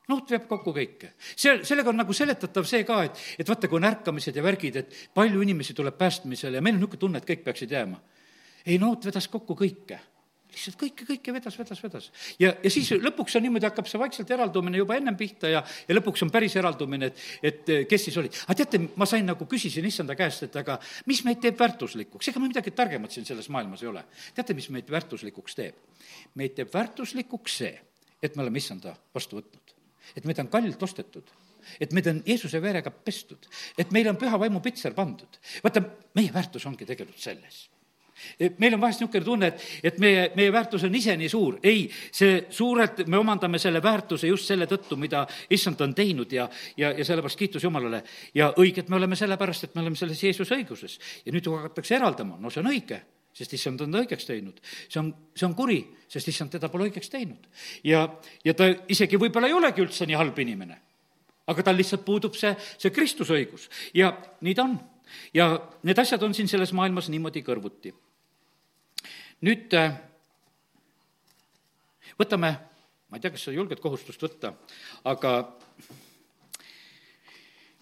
noot 0.10 0.32
veab 0.34 0.48
kokku 0.50 0.74
kõike. 0.74 1.14
see, 1.36 1.60
sellega 1.68 1.92
on 1.92 2.00
nagu 2.02 2.14
seletatav 2.18 2.66
see 2.68 2.86
ka, 2.88 3.04
et, 3.06 3.26
et 3.42 3.50
vaata, 3.50 3.70
kui 3.70 3.78
on 3.78 3.90
ärkamised 3.90 4.36
ja 4.36 4.46
värgid, 4.46 4.80
et 4.82 4.96
palju 5.14 5.44
inimesi 5.46 5.76
tuleb 5.78 5.98
päästmisele 6.00 6.58
ja 6.58 6.66
meil 6.66 6.80
on 6.80 6.82
niisugune 6.82 7.04
tunne, 7.06 7.22
et 7.22 7.30
kõik 7.30 7.46
peaksid 7.46 7.78
jääma. 7.78 8.02
ei, 8.66 8.80
noot 8.82 9.06
vedas 9.06 9.30
kokku 9.30 9.58
kõike 9.60 10.00
lihtsalt 10.54 10.78
kõike, 10.80 11.06
kõike 11.08 11.34
vedas, 11.34 11.56
vedas, 11.60 11.82
vedas. 11.84 12.08
ja, 12.42 12.52
ja 12.64 12.72
siis 12.74 12.90
lõpuks 12.98 13.38
on 13.38 13.46
niimoodi, 13.46 13.68
hakkab 13.70 13.88
see 13.90 14.02
vaikselt 14.02 14.32
eraldumine 14.34 14.80
juba 14.82 14.98
ennem 14.98 15.18
pihta 15.18 15.52
ja, 15.52 15.62
ja 15.88 15.98
lõpuks 15.98 16.24
on 16.26 16.32
päris 16.34 16.56
eraldumine, 16.60 17.12
et, 17.12 17.24
et 17.52 17.72
kes 17.90 18.08
siis 18.08 18.18
olid. 18.22 18.40
aga 18.48 18.58
teate, 18.62 18.82
ma 19.00 19.08
sain 19.10 19.28
nagu, 19.30 19.48
küsisin 19.50 19.86
issanda 19.86 20.18
käest, 20.20 20.48
et 20.50 20.58
aga 20.60 20.80
mis 21.10 21.22
meid 21.28 21.42
teeb 21.44 21.60
väärtuslikuks, 21.60 22.32
ega 22.32 22.42
me 22.42 22.50
midagi 22.50 22.74
targemat 22.76 23.16
siin 23.16 23.28
selles 23.30 23.50
maailmas 23.54 23.84
ei 23.86 23.92
ole. 23.92 24.06
teate, 24.36 24.58
mis 24.58 24.70
meid 24.74 24.90
väärtuslikuks 24.92 25.60
teeb? 25.60 25.78
meid 26.40 26.58
teeb 26.58 26.74
väärtuslikuks 26.74 27.60
see, 27.62 27.74
et 28.22 28.36
me 28.36 28.46
oleme 28.46 28.62
issanda 28.62 28.96
vastu 29.16 29.40
võtnud. 29.40 29.78
et 30.16 30.26
meid 30.26 30.42
on 30.42 30.52
kallilt 30.52 30.84
ostetud 30.84 31.36
et 31.80 31.92
meid 31.94 32.08
on 32.10 32.24
Jeesuse 32.26 32.62
verega 32.64 32.90
pestud, 32.90 33.46
et 33.78 33.92
meile 33.94 34.10
on 34.10 34.18
püha 34.18 34.40
vaimu 34.42 34.62
pitser 34.64 34.96
pandud. 34.98 35.38
vaata, 35.64 35.84
meie 36.18 36.34
väärtus 36.34 36.66
ongi 36.66 36.88
tegelikult 36.90 37.22
selles 37.22 37.68
meil 38.58 38.78
on 38.78 38.82
vahest 38.82 39.04
niisugune 39.04 39.26
tunne, 39.26 39.52
et, 39.54 39.68
et 39.84 40.00
meie, 40.00 40.30
meie 40.36 40.54
väärtus 40.54 40.84
on 40.88 40.96
ise 40.96 41.16
nii 41.18 41.30
suur. 41.30 41.60
ei, 41.64 41.86
see 42.12 42.46
suurelt, 42.50 43.06
me 43.08 43.18
omandame 43.18 43.60
selle 43.60 43.84
väärtuse 43.84 44.28
just 44.28 44.50
selle 44.50 44.68
tõttu, 44.70 44.98
mida 45.00 45.26
issand 45.50 45.82
on 45.82 45.94
teinud 45.96 46.32
ja, 46.32 46.50
ja, 46.78 46.92
ja 46.92 47.06
sellepärast 47.06 47.40
kiitus 47.40 47.64
Jumalale. 47.64 48.04
ja 48.34 48.52
õiged 48.58 48.90
me 48.90 49.00
oleme 49.00 49.16
sellepärast, 49.16 49.70
et 49.70 49.76
me 49.76 49.82
oleme 49.86 49.96
selles 49.96 50.24
Jeesuse 50.24 50.56
õiguses. 50.56 51.00
ja 51.26 51.34
nüüd, 51.36 51.48
hakatakse 51.48 51.96
eraldama, 51.96 52.38
no 52.40 52.52
see 52.54 52.64
on 52.64 52.74
õige 52.74 53.02
sest 53.40 53.56
issand 53.56 53.82
on 53.84 53.94
ta 53.94 54.02
õigeks 54.02 54.28
teinud. 54.28 54.60
see 54.64 55.00
on, 55.02 55.14
see 55.38 55.48
on 55.48 55.56
kuri, 55.56 55.80
sest 56.12 56.32
issand 56.32 56.52
teda 56.56 56.70
pole 56.72 56.90
õigeks 56.90 57.12
teinud. 57.12 57.48
ja, 57.84 58.06
ja 58.46 58.54
ta 58.54 58.70
isegi 58.92 59.20
võib-olla 59.22 59.50
ei 59.50 59.58
olegi 59.58 59.84
üldse 59.86 60.08
nii 60.10 60.20
halb 60.20 60.40
inimene. 60.40 60.80
aga 61.50 61.66
tal 61.66 61.78
lihtsalt 61.78 62.06
puudub 62.06 62.36
see, 62.38 62.54
see 62.78 62.94
Kristuse 62.94 63.38
õigus 63.38 63.70
ja 63.94 64.12
nii 64.42 64.56
ta 64.56 64.68
on. 64.68 64.78
ja 65.34 65.52
need 65.84 66.00
asjad 66.00 66.24
on 66.24 66.34
siin 66.34 66.52
selles 66.52 66.74
maailmas 66.74 67.10
niimoodi 67.10 67.46
kõrvuti 67.46 67.94
nüüd 69.46 69.74
äh, 69.78 69.94
võtame, 72.20 72.52
ma 73.10 73.18
ei 73.18 73.24
tea, 73.24 73.32
kas 73.34 73.48
sa 73.48 73.56
julged 73.56 73.80
kohustust 73.84 74.22
võtta, 74.24 74.54
aga 75.08 75.34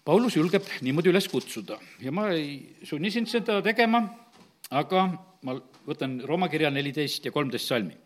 Paulus 0.08 0.38
julgeb 0.38 0.64
niimoodi 0.80 1.10
üles 1.10 1.26
kutsuda 1.28 1.76
ja 2.00 2.12
ma 2.14 2.30
ei 2.32 2.78
sunni 2.88 3.10
sind 3.12 3.28
seda 3.28 3.58
tegema, 3.64 4.00
aga 4.70 5.08
ma 5.44 5.56
võtan 5.88 6.20
Rooma 6.24 6.48
kirja 6.48 6.70
neliteist 6.72 7.26
ja 7.26 7.32
kolmteist 7.34 7.68
salmi. 7.68 7.96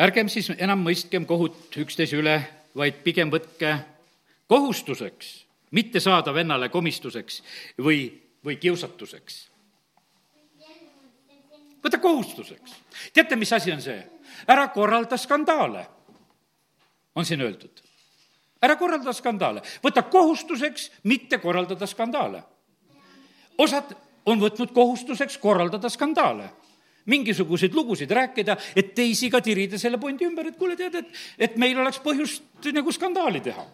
ärgem 0.00 0.28
siis 0.32 0.48
enam 0.56 0.82
mõistkem 0.82 1.26
kohut 1.28 1.76
üksteise 1.76 2.16
üle, 2.16 2.40
vaid 2.74 3.04
pigem 3.04 3.30
võtke 3.30 3.76
kohustuseks 4.48 5.44
mitte 5.76 6.00
saada 6.00 6.34
vennale 6.34 6.68
komistuseks 6.68 7.42
või, 7.78 8.08
või 8.42 8.56
kiusatuseks 8.56 9.49
võta 11.84 11.98
kohustuseks. 11.98 12.74
teate, 13.12 13.36
mis 13.36 13.52
asi 13.52 13.72
on 13.72 13.82
see? 13.82 14.00
ära 14.48 14.68
korralda 14.68 15.16
skandaale, 15.16 15.86
on 17.14 17.24
siin 17.24 17.40
öeldud. 17.40 17.82
ära 18.62 18.76
korralda 18.76 19.12
skandaale, 19.12 19.62
võta 19.82 20.02
kohustuseks 20.02 20.90
mitte 21.04 21.38
korraldada 21.38 21.86
skandaale. 21.86 22.42
osad 23.58 23.94
on 24.26 24.40
võtnud 24.40 24.72
kohustuseks 24.72 25.38
korraldada 25.38 25.88
skandaale 25.88 26.50
mingisuguseid 27.10 27.74
lugusid 27.74 28.10
rääkida, 28.10 28.56
et 28.76 28.94
teisi 28.94 29.30
ka 29.30 29.40
tirida 29.40 29.78
selle 29.78 29.98
pointi 29.98 30.26
ümber, 30.28 30.46
et 30.46 30.56
kuule, 30.56 30.76
tead, 30.76 30.94
et, 30.94 31.06
et 31.38 31.56
meil 31.56 31.78
oleks 31.80 31.98
põhjust 32.04 32.68
nagu 32.76 32.92
skandaali 32.92 33.40
teha 33.40 33.64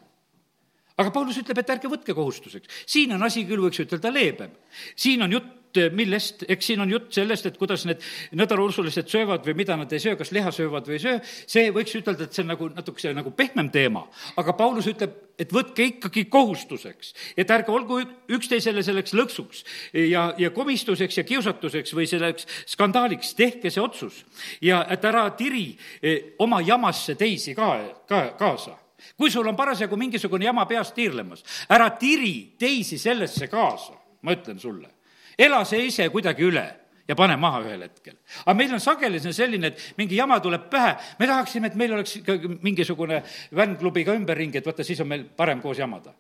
aga 0.96 1.12
Paulus 1.12 1.36
ütleb, 1.40 1.60
et 1.60 1.72
ärge 1.74 1.90
võtke 1.92 2.14
kohustuseks. 2.16 2.84
siin 2.88 3.12
on 3.12 3.22
asi 3.26 3.44
küll, 3.48 3.60
võiks 3.60 3.82
ütelda, 3.84 4.12
leebem. 4.12 4.52
siin 4.96 5.22
on 5.22 5.32
jutt 5.32 5.52
millest, 5.94 6.44
eks 6.48 6.70
siin 6.70 6.82
on 6.84 6.90
jutt 6.90 7.12
sellest, 7.16 7.46
et 7.48 7.58
kuidas 7.60 7.86
need 7.88 8.02
nädalausulised 8.36 9.10
söövad 9.10 9.44
või 9.46 9.56
mida 9.62 9.76
nad 9.78 9.92
ei 9.92 10.02
söö, 10.02 10.16
kas 10.18 10.32
liha 10.34 10.52
söövad 10.54 10.88
või 10.88 10.98
ei 10.98 11.04
söö, 11.04 11.20
see 11.46 11.70
võiks 11.74 11.94
ütelda, 11.98 12.26
et 12.26 12.36
see 12.36 12.44
on 12.44 12.52
nagu 12.54 12.70
natukese 12.74 13.12
nagu 13.16 13.32
pehmem 13.36 13.70
teema. 13.74 14.06
aga 14.36 14.54
Paulus 14.56 14.88
ütleb, 14.90 15.14
et 15.38 15.52
võtke 15.52 15.84
ikkagi 15.90 16.24
kohustuseks, 16.32 17.12
et 17.36 17.50
ärge 17.50 17.72
olgu 17.72 18.00
üksteisele 18.32 18.82
selleks 18.82 19.14
lõksuks 19.14 19.64
ja, 20.08 20.30
ja 20.38 20.50
komistuseks 20.50 21.20
ja 21.20 21.26
kiusatuseks 21.28 21.94
või 21.94 22.08
selleks 22.08 22.48
skandaaliks, 22.72 23.34
tehke 23.36 23.70
see 23.70 23.82
otsus. 23.82 24.24
ja 24.60 24.84
et 24.90 25.04
ära 25.04 25.28
tiri 25.36 25.76
eh, 26.02 26.34
oma 26.38 26.60
jamasse 26.64 27.14
teisi 27.14 27.54
ka, 27.54 27.76
ka 28.08 28.26
kaasa 28.38 28.78
kui 29.16 29.30
sul 29.30 29.46
on 29.46 29.56
parasjagu 29.56 29.96
mingisugune 29.96 30.44
jama 30.44 30.66
peas 30.66 30.92
tiirlemas, 30.96 31.44
ära 31.70 31.90
tiri 32.00 32.56
teisi 32.58 32.98
sellesse 32.98 33.48
kaasa, 33.48 33.94
ma 34.22 34.36
ütlen 34.36 34.58
sulle. 34.60 34.95
Ela 35.38 35.64
see 35.64 35.86
ise 35.86 36.08
kuidagi 36.12 36.46
üle 36.46 36.64
ja 37.08 37.14
pane 37.14 37.36
maha 37.38 37.60
ühel 37.62 37.84
hetkel. 37.86 38.16
aga 38.44 38.54
meil 38.58 38.72
on 38.74 38.82
sageli 38.82 39.20
see 39.22 39.34
selline, 39.36 39.72
et 39.72 39.98
mingi 39.98 40.18
jama 40.18 40.40
tuleb 40.42 40.68
pähe, 40.70 40.96
me 41.18 41.28
tahaksime, 41.30 41.70
et 41.70 41.78
meil 41.78 41.94
oleks 41.94 42.16
ikka 42.20 42.38
mingisugune 42.62 43.22
fännklubi 43.54 44.04
ka 44.04 44.16
ümberringi, 44.18 44.58
et 44.58 44.66
vaata, 44.66 44.84
siis 44.84 45.00
on 45.04 45.10
meil 45.12 45.24
parem 45.36 45.62
koos 45.62 45.78
jamada. 45.78 46.14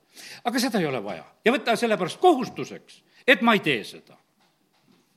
aga 0.44 0.62
seda 0.62 0.80
ei 0.80 0.86
ole 0.86 1.02
vaja 1.04 1.24
ja 1.44 1.54
võta 1.54 1.76
sellepärast 1.76 2.20
kohustuseks, 2.22 3.02
et 3.26 3.42
ma 3.42 3.56
ei 3.58 3.64
tee 3.64 3.82
seda. 3.84 4.18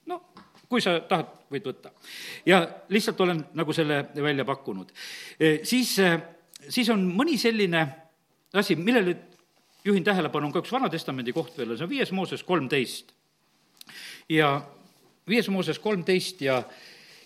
no 0.10 0.24
kui 0.70 0.82
sa 0.82 1.00
tahad, 1.02 1.30
võid 1.52 1.66
võtta. 1.66 1.94
ja 2.46 2.62
lihtsalt 2.90 3.22
olen 3.22 3.46
nagu 3.58 3.74
selle 3.74 4.04
välja 4.16 4.46
pakkunud. 4.46 4.92
E, 5.40 5.60
siis 5.66 5.98
siis 6.68 6.90
on 6.94 7.06
mõni 7.16 7.38
selline 7.40 7.86
asi, 8.54 8.76
millele 8.76 9.16
juhin 9.86 10.04
tähelepanu, 10.04 10.50
on 10.50 10.54
ka 10.54 10.64
üks 10.64 10.74
Vana-testamendi 10.74 11.34
koht 11.36 11.58
veel, 11.58 11.78
see 11.78 11.88
on 11.88 11.92
viies 11.92 12.12
Mooses 12.16 12.44
kolmteist. 12.44 13.14
Ja 14.30 14.62
viies 15.30 15.50
Mooses 15.50 15.80
kolmteist 15.80 16.42
ja, 16.42 16.62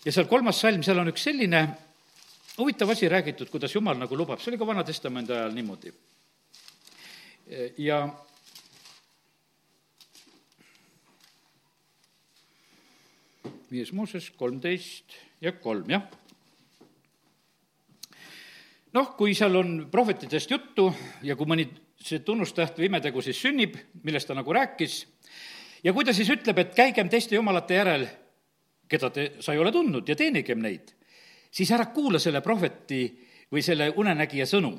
ja 0.06 0.12
seal 0.12 0.28
kolmas 0.32 0.62
salm, 0.62 0.84
seal 0.84 1.02
on 1.02 1.12
üks 1.12 1.26
selline 1.28 1.64
huvitav 2.58 2.90
asi 2.94 3.10
räägitud, 3.10 3.50
kuidas 3.52 3.76
Jumal 3.76 3.98
nagu 4.00 4.18
lubab, 4.18 4.42
see 4.42 4.54
oli 4.54 4.60
ka 4.62 4.68
Vana-testamendi 4.68 5.34
ajal 5.34 5.56
niimoodi. 5.56 5.94
ja 7.78 8.08
viies 13.72 13.92
Mooses 13.92 14.30
kolmteist 14.38 15.18
ja 15.42 15.52
kolm, 15.52 15.90
jah 15.90 16.06
noh, 18.94 19.16
kui 19.18 19.34
seal 19.38 19.56
on 19.58 19.72
prohvetidest 19.92 20.52
juttu 20.54 20.92
ja 21.26 21.36
kui 21.36 21.50
mõni 21.50 21.66
see 22.04 22.22
tunnustäht 22.26 22.78
või 22.78 22.90
imetegu 22.92 23.22
siis 23.24 23.40
sünnib, 23.42 23.78
millest 24.04 24.30
ta 24.30 24.36
nagu 24.38 24.54
rääkis, 24.54 25.04
ja 25.84 25.94
kui 25.94 26.06
ta 26.06 26.14
siis 26.16 26.30
ütleb, 26.34 26.60
et 26.60 26.76
käigem 26.76 27.10
teiste 27.12 27.36
jumalate 27.36 27.78
järel, 27.80 28.08
keda 28.90 29.10
te, 29.14 29.28
sa 29.44 29.54
ei 29.54 29.62
ole 29.62 29.72
tundnud 29.72 30.10
ja 30.10 30.16
teenigem 30.16 30.62
neid, 30.64 30.94
siis 31.52 31.72
ära 31.72 31.90
kuula 31.94 32.20
selle 32.20 32.42
prohveti 32.42 33.06
või 33.54 33.64
selle 33.66 33.92
unenägija 33.98 34.48
sõnu, 34.50 34.74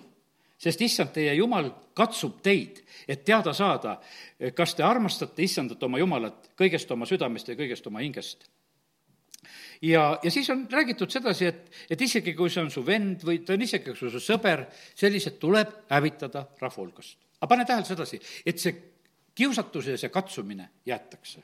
sest 0.59 0.81
issand, 0.87 1.13
teie 1.15 1.35
jumal 1.37 1.71
katsub 1.97 2.41
teid, 2.43 2.81
et 3.09 3.25
teada 3.25 3.53
saada, 3.55 3.99
kas 4.57 4.75
te 4.75 4.85
armastate 4.87 5.45
issandat 5.45 5.83
oma 5.83 6.01
jumalat 6.01 6.53
kõigest 6.59 6.91
oma 6.95 7.07
südamest 7.07 7.51
ja 7.51 7.59
kõigest 7.59 7.87
oma 7.91 8.03
hingest 8.05 8.49
ja, 9.83 10.19
ja 10.23 10.31
siis 10.31 10.51
on 10.51 10.67
räägitud 10.71 11.11
sedasi, 11.11 11.47
et, 11.47 11.71
et 11.91 12.01
isegi 12.01 12.35
kui 12.35 12.51
see 12.51 12.63
on 12.65 12.71
su 12.73 12.85
vend 12.87 13.25
või 13.27 13.43
ta 13.45 13.57
on 13.57 13.65
isegi 13.65 13.95
su 13.99 14.11
sõber, 14.23 14.67
sellised 14.97 15.39
tuleb 15.43 15.75
hävitada 15.91 16.47
rahva 16.61 16.83
hulgast. 16.83 17.19
aga 17.41 17.51
pane 17.51 17.67
tähele 17.69 17.89
sedasi, 17.89 18.21
et 18.47 18.61
see 18.61 18.94
kiusatus 19.35 20.03
ja 20.03 20.09
katsumine 20.09 20.71
jäetakse. 20.87 21.43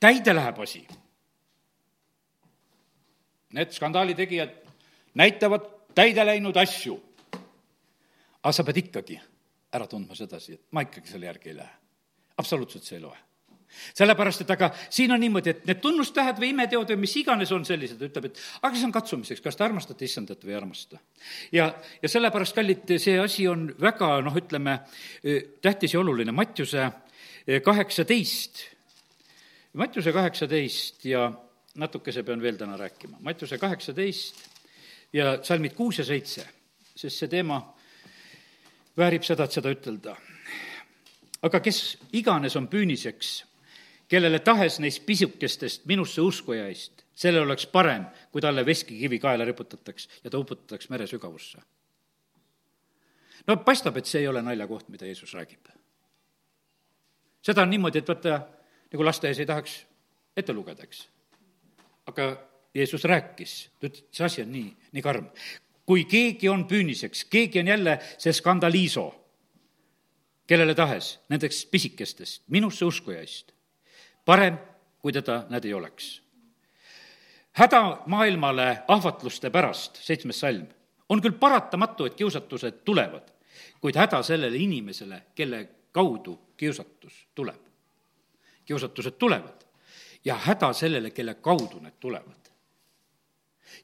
täide 0.00 0.34
läheb 0.34 0.58
asi. 0.58 0.86
Need 3.52 3.72
skandaali 3.72 4.14
tegijad 4.14 4.50
näitavad 5.14 5.66
täide 5.94 6.26
läinud 6.26 6.56
asju. 6.56 7.02
aga 8.42 8.52
sa 8.52 8.64
pead 8.64 8.76
ikkagi 8.76 9.20
ära 9.72 9.86
tundma 9.86 10.14
sedasi, 10.14 10.54
et 10.54 10.72
ma 10.72 10.80
ikkagi 10.80 11.08
selle 11.08 11.26
järgi 11.26 11.48
ei 11.48 11.56
lähe. 11.56 11.74
absoluutselt 12.36 12.84
see 12.84 12.96
ei 12.96 13.02
loe 13.02 13.29
sellepärast, 13.94 14.44
et 14.44 14.50
aga 14.54 14.70
siin 14.90 15.12
on 15.12 15.20
niimoodi, 15.20 15.50
et 15.54 15.68
need 15.68 15.80
tunnustähed 15.82 16.40
või 16.40 16.52
imeteod 16.54 16.92
või 16.92 17.04
mis 17.04 17.16
iganes 17.20 17.52
on 17.54 17.64
sellised, 17.68 18.00
ütleb, 18.02 18.30
et 18.30 18.40
aga 18.62 18.74
see 18.76 18.88
on 18.88 18.94
katsumiseks, 18.94 19.42
kas 19.44 19.58
te 19.58 19.66
armastate 19.66 20.06
issandat 20.06 20.44
või 20.44 20.54
ei 20.54 20.58
armasta. 20.60 21.00
ja, 21.52 21.70
ja 22.02 22.08
sellepärast, 22.08 22.56
kallid, 22.56 22.96
see 22.98 23.18
asi 23.20 23.48
on 23.48 23.68
väga 23.80 24.12
noh, 24.24 24.36
ütleme, 24.36 24.80
tähtis 25.62 25.94
ja 25.94 26.00
oluline, 26.00 26.32
Mattiuse 26.32 26.90
kaheksateist, 27.64 28.64
Mattiuse 29.80 30.12
kaheksateist 30.12 31.04
ja 31.04 31.30
natukese 31.80 32.22
pean 32.22 32.42
veel 32.42 32.58
täna 32.58 32.76
rääkima, 32.76 33.20
Mattiuse 33.20 33.58
kaheksateist 33.58 34.48
ja 35.12 35.38
salmid 35.42 35.74
kuus 35.78 35.98
ja 35.98 36.04
seitse, 36.04 36.46
sest 36.96 37.22
see 37.22 37.30
teema 37.30 37.60
väärib 38.98 39.24
seda, 39.24 39.46
et 39.46 39.54
seda 39.54 39.72
ütelda. 39.72 40.16
aga 41.42 41.60
kes 41.60 41.98
iganes 42.12 42.56
on 42.56 42.66
püüniseks 42.68 43.49
kellele 44.10 44.38
tahes 44.42 44.80
neist 44.82 45.04
pisukestest 45.06 45.84
minusse 45.86 46.20
uskujaist, 46.20 47.04
sellel 47.14 47.46
oleks 47.46 47.66
parem, 47.70 48.08
kui 48.32 48.42
talle 48.42 48.64
veskikivi 48.66 49.20
kaela 49.22 49.46
riputataks 49.46 50.08
ja 50.24 50.30
ta 50.30 50.38
uputataks 50.38 50.90
mere 50.90 51.06
sügavusse. 51.06 51.62
no 53.46 53.56
paistab, 53.56 53.96
et 53.96 54.06
see 54.06 54.20
ei 54.20 54.28
ole 54.28 54.42
naljakoht, 54.42 54.88
mida 54.88 55.06
Jeesus 55.06 55.34
räägib. 55.34 55.68
seda 57.42 57.62
on 57.62 57.70
niimoodi, 57.70 57.98
et 57.98 58.08
vaata, 58.08 58.40
nagu 58.92 59.04
lasteaias 59.04 59.38
ei 59.38 59.46
tahaks 59.46 59.86
ette 60.36 60.52
lugeda, 60.52 60.82
eks. 60.82 61.08
aga 62.06 62.36
Jeesus 62.74 63.04
rääkis, 63.04 63.70
ta 63.80 63.86
ütles, 63.86 64.04
see 64.10 64.26
asi 64.26 64.42
on 64.42 64.52
nii, 64.52 64.76
nii 64.92 65.02
karm. 65.02 65.30
kui 65.86 66.04
keegi 66.04 66.48
on 66.48 66.66
püüniseks, 66.66 67.24
keegi 67.30 67.62
on 67.62 67.66
jälle 67.66 67.98
see 68.18 68.32
skandaliiso, 68.32 69.06
kellele 70.46 70.74
tahes 70.74 71.20
nendest 71.28 71.70
pisikestest 71.70 72.42
minusse 72.48 72.84
uskujaist 72.84 73.54
parem, 74.24 74.58
kui 74.98 75.12
teda 75.12 75.44
näed 75.48 75.64
ei 75.64 75.74
oleks. 75.74 76.22
häda 77.52 78.02
maailmale 78.06 78.82
ahvatluste 78.88 79.50
pärast, 79.50 79.96
seitsmes 79.96 80.40
salm, 80.40 80.66
on 81.08 81.20
küll 81.20 81.38
paratamatu, 81.38 82.04
et 82.06 82.14
kiusatused 82.14 82.84
tulevad, 82.84 83.32
kuid 83.80 83.96
häda 83.96 84.22
sellele 84.22 84.56
inimesele, 84.56 85.22
kelle 85.34 85.68
kaudu 85.92 86.38
kiusatus 86.56 87.26
tuleb. 87.34 87.60
kiusatused 88.64 89.18
tulevad 89.18 89.66
ja 90.24 90.34
häda 90.34 90.72
sellele, 90.72 91.10
kelle 91.10 91.34
kaudu 91.34 91.80
need 91.80 91.98
tulevad. 92.00 92.50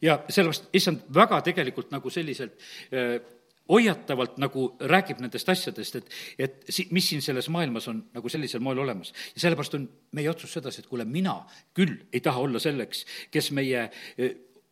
ja 0.03 0.24
sellepärast, 0.28 0.68
issand 0.72 1.01
väga 1.14 1.41
tegelikult 1.43 1.91
nagu 1.91 2.11
selliselt 2.11 2.53
äh, 2.93 3.20
hoiatavalt 3.69 4.39
nagu 4.43 4.69
räägib 4.81 5.21
nendest 5.23 5.49
asjadest, 5.49 5.97
et, 6.01 6.17
et 6.39 6.64
si-, 6.69 6.87
mis 6.95 7.09
siin 7.11 7.23
selles 7.25 7.49
maailmas 7.53 7.89
on 7.91 8.03
nagu 8.14 8.31
sellisel 8.31 8.62
moel 8.64 8.79
olemas. 8.85 9.12
ja 9.35 9.41
sellepärast 9.47 9.75
on 9.75 9.89
meie 10.12 10.31
otsus 10.31 10.53
sedasi, 10.53 10.83
et 10.83 10.91
kuule, 10.91 11.05
mina 11.05 11.41
küll 11.75 11.97
ei 12.12 12.21
taha 12.21 12.45
olla 12.47 12.62
selleks, 12.62 13.05
kes 13.31 13.51
meie 13.57 13.89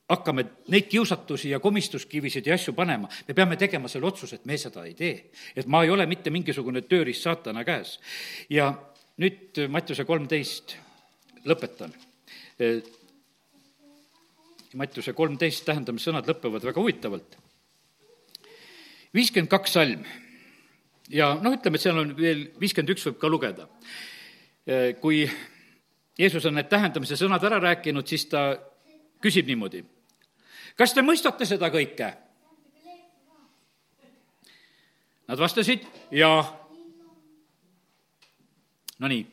hakkame 0.09 0.45
neid 0.68 0.88
kiusatusi 0.92 1.51
ja 1.51 1.61
komistuskivisid 1.61 2.47
ja 2.47 2.55
asju 2.55 2.74
panema, 2.76 3.09
me 3.28 3.34
peame 3.34 3.57
tegema 3.57 3.88
selle 3.88 4.07
otsuse, 4.07 4.36
et 4.36 4.45
me 4.45 4.59
seda 4.61 4.84
ei 4.84 4.95
tee. 4.95 5.30
et 5.57 5.66
ma 5.66 5.82
ei 5.84 5.90
ole 5.90 6.07
mitte 6.07 6.30
mingisugune 6.30 6.82
tööriist 6.82 7.24
saatana 7.24 7.64
käes. 7.64 7.99
ja 8.51 8.74
nüüd 9.18 9.64
Mattiuse 9.68 10.05
kolmteist, 10.05 10.76
lõpetan. 11.47 11.95
Mattiuse 14.74 15.12
kolmteist 15.12 15.64
tähendamissõnad 15.64 16.28
lõpevad 16.28 16.64
väga 16.66 16.80
huvitavalt 16.80 17.38
viiskümmend 19.14 19.50
kaks 19.50 19.76
salm 19.78 20.04
ja 21.12 21.34
noh, 21.40 21.54
ütleme, 21.54 21.78
et 21.78 21.84
seal 21.84 21.98
on 22.00 22.14
veel 22.16 22.46
viiskümmend 22.60 22.94
üks 22.94 23.06
võib 23.08 23.18
ka 23.20 23.30
lugeda. 23.30 23.68
kui 25.00 25.24
Jeesus 26.18 26.46
on 26.46 26.54
need 26.54 26.70
tähendamise 26.70 27.18
sõnad 27.18 27.42
ära 27.44 27.58
rääkinud, 27.60 28.06
siis 28.06 28.26
ta 28.30 28.54
küsib 29.22 29.46
niimoodi. 29.50 29.84
kas 30.76 30.94
te 30.94 31.02
mõistate 31.02 31.46
seda 31.46 31.70
kõike? 31.70 32.14
Nad 35.24 35.40
vastasid 35.40 35.86
jaa. 36.12 36.42
Nonii. 38.98 39.26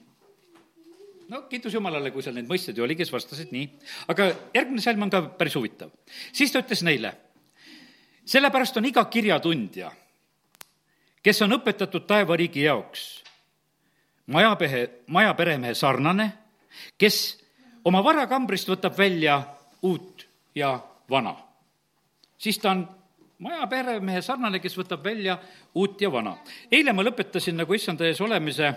no 1.29 1.41
kiitus 1.49 1.73
Jumalale, 1.73 2.11
kui 2.11 2.23
seal 2.23 2.35
neid 2.35 2.47
mõisteid 2.47 2.79
oli, 2.79 2.95
kes 2.95 3.11
vastasid 3.11 3.51
nii. 3.51 3.67
aga 4.07 4.31
järgmine 4.53 4.81
salm 4.81 5.03
on 5.03 5.09
ka 5.09 5.21
päris 5.37 5.55
huvitav. 5.55 5.91
siis 6.33 6.51
ta 6.51 6.59
ütles 6.59 6.83
neile 6.83 7.15
sellepärast 8.31 8.77
on 8.77 8.85
iga 8.85 9.03
kirjatundja, 9.11 9.91
kes 11.23 11.41
on 11.43 11.57
õpetatud 11.57 12.05
taevariigi 12.07 12.63
jaoks, 12.63 13.01
majapehe, 14.31 14.83
majaperemehe 15.11 15.75
sarnane, 15.75 16.27
kes 16.97 17.17
oma 17.85 18.03
varakambrist 18.03 18.69
võtab 18.71 18.95
välja 18.97 19.41
uut 19.83 20.27
ja 20.55 20.77
vana. 21.09 21.35
siis 22.37 22.59
ta 22.59 22.71
on 22.71 22.87
majaperemehe 23.39 24.21
sarnane, 24.21 24.59
kes 24.59 24.77
võtab 24.77 25.03
välja 25.03 25.37
uut 25.75 26.01
ja 26.01 26.11
vana. 26.11 26.37
eile 26.71 26.93
ma 26.93 27.03
lõpetasin 27.03 27.57
nagu 27.57 27.73
issanda 27.73 28.07
ees 28.07 28.21
olemise 28.21 28.73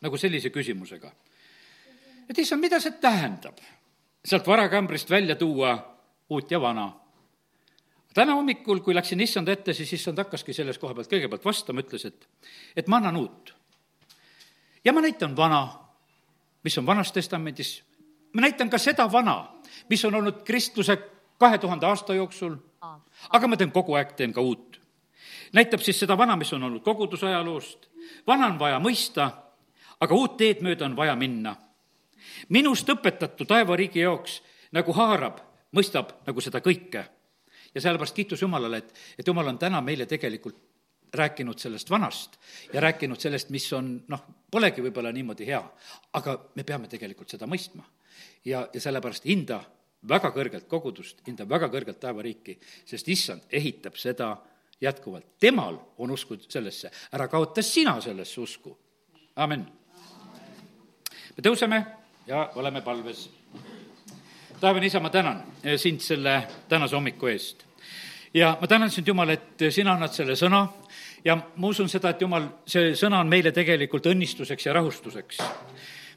nagu 0.00 0.16
sellise 0.16 0.50
küsimusega. 0.50 1.12
et 2.30 2.38
issand, 2.38 2.60
mida 2.60 2.80
see 2.80 2.96
tähendab, 3.00 3.60
sealt 4.24 4.46
varakambrist 4.46 5.10
välja 5.10 5.36
tuua 5.36 5.76
uut 6.30 6.50
ja 6.50 6.60
vana 6.60 7.07
täna 8.18 8.34
hommikul, 8.34 8.80
kui 8.82 8.94
läksin 8.94 9.20
issanda 9.20 9.52
ette, 9.54 9.72
siis 9.74 9.92
issand 9.94 10.18
hakkaski 10.18 10.54
selles 10.56 10.78
koha 10.82 10.94
pealt 10.96 11.10
kõigepealt 11.12 11.44
vastama, 11.46 11.84
ütles, 11.84 12.06
et, 12.08 12.26
et 12.76 12.88
ma 12.90 12.98
annan 12.98 13.16
uut. 13.20 13.54
ja 14.84 14.92
ma 14.92 15.02
näitan 15.04 15.36
vana, 15.36 15.60
mis 16.64 16.78
on 16.78 16.86
Vanas 16.86 17.12
Testamendis, 17.12 17.76
ma 18.34 18.42
näitan 18.42 18.70
ka 18.70 18.78
seda 18.78 19.06
vana, 19.12 19.36
mis 19.90 20.02
on 20.04 20.18
olnud 20.18 20.42
kristluse 20.46 20.96
kahe 21.38 21.58
tuhande 21.58 21.86
aasta 21.86 22.14
jooksul, 22.14 22.56
aga 23.30 23.48
ma 23.48 23.56
teen 23.56 23.70
kogu 23.72 23.94
aeg, 23.94 24.16
teen 24.16 24.32
ka 24.34 24.42
uut. 24.42 24.80
näitab 25.52 25.80
siis 25.80 26.00
seda 26.00 26.18
vana, 26.18 26.36
mis 26.36 26.52
on 26.52 26.62
olnud 26.62 26.82
kogudusajaloost, 26.82 27.86
vana 28.26 28.46
on 28.46 28.58
vaja 28.58 28.80
mõista, 28.82 29.28
aga 30.00 30.14
uut 30.14 30.36
teed 30.36 30.64
mööda 30.66 30.84
on 30.90 30.96
vaja 30.96 31.14
minna. 31.16 31.54
minust 32.48 32.88
õpetatu 32.88 33.46
taevariigi 33.46 34.00
jaoks 34.00 34.42
nagu 34.72 34.92
haarab, 34.92 35.38
mõistab 35.72 36.12
nagu 36.26 36.40
seda 36.40 36.60
kõike 36.60 37.04
ja 37.78 37.84
sellepärast 37.84 38.16
kiitus 38.16 38.42
Jumalale, 38.42 38.82
et, 38.82 38.94
et 39.18 39.26
Jumal 39.26 39.46
on 39.54 39.58
täna 39.58 39.80
meile 39.84 40.06
tegelikult 40.10 40.58
rääkinud 41.14 41.58
sellest 41.58 41.90
vanast 41.90 42.38
ja 42.72 42.80
rääkinud 42.80 43.20
sellest, 43.20 43.50
mis 43.50 43.72
on 43.72 43.94
noh, 44.08 44.24
polegi 44.50 44.82
võib-olla 44.82 45.12
niimoodi 45.12 45.46
hea, 45.46 45.60
aga 46.18 46.36
me 46.54 46.64
peame 46.64 46.88
tegelikult 46.88 47.30
seda 47.30 47.46
mõistma. 47.46 47.84
ja, 48.44 48.68
ja 48.72 48.80
sellepärast 48.80 49.24
hinda 49.24 49.60
väga 50.08 50.30
kõrgelt 50.34 50.68
kogudust, 50.68 51.22
hinda 51.26 51.48
väga 51.48 51.68
kõrgelt 51.68 52.00
taevariiki, 52.00 52.58
sest 52.86 53.08
issand 53.08 53.42
ehitab 53.50 53.96
seda 53.96 54.36
jätkuvalt. 54.80 55.38
temal 55.40 55.78
on 55.98 56.10
usku 56.10 56.36
sellesse, 56.48 56.90
ära 57.12 57.28
kaota 57.28 57.62
sina 57.62 58.00
sellesse 58.00 58.40
usku. 58.40 58.78
amin. 59.36 59.66
me 61.36 61.42
tõuseme 61.42 61.86
ja 62.26 62.50
oleme 62.54 62.80
palves. 62.80 63.30
taevane 64.60 64.86
isa, 64.86 65.00
ma 65.00 65.10
tänan 65.10 65.42
sind 65.76 66.00
selle 66.00 66.48
tänase 66.68 66.96
hommiku 66.96 67.26
eest 67.26 67.67
ja 68.34 68.56
ma 68.60 68.66
tänan 68.66 68.90
sind, 68.90 69.08
Jumal, 69.08 69.30
et 69.30 69.68
sina 69.70 69.94
annad 69.96 70.12
selle 70.12 70.36
sõna 70.36 70.66
ja 71.24 71.36
ma 71.36 71.68
usun 71.68 71.88
seda, 71.88 72.10
et 72.10 72.22
Jumal, 72.22 72.48
see 72.66 72.94
sõna 72.98 73.22
on 73.22 73.30
meile 73.30 73.52
tegelikult 73.52 74.06
õnnistuseks 74.06 74.66
ja 74.66 74.72
rahustuseks. 74.72 75.38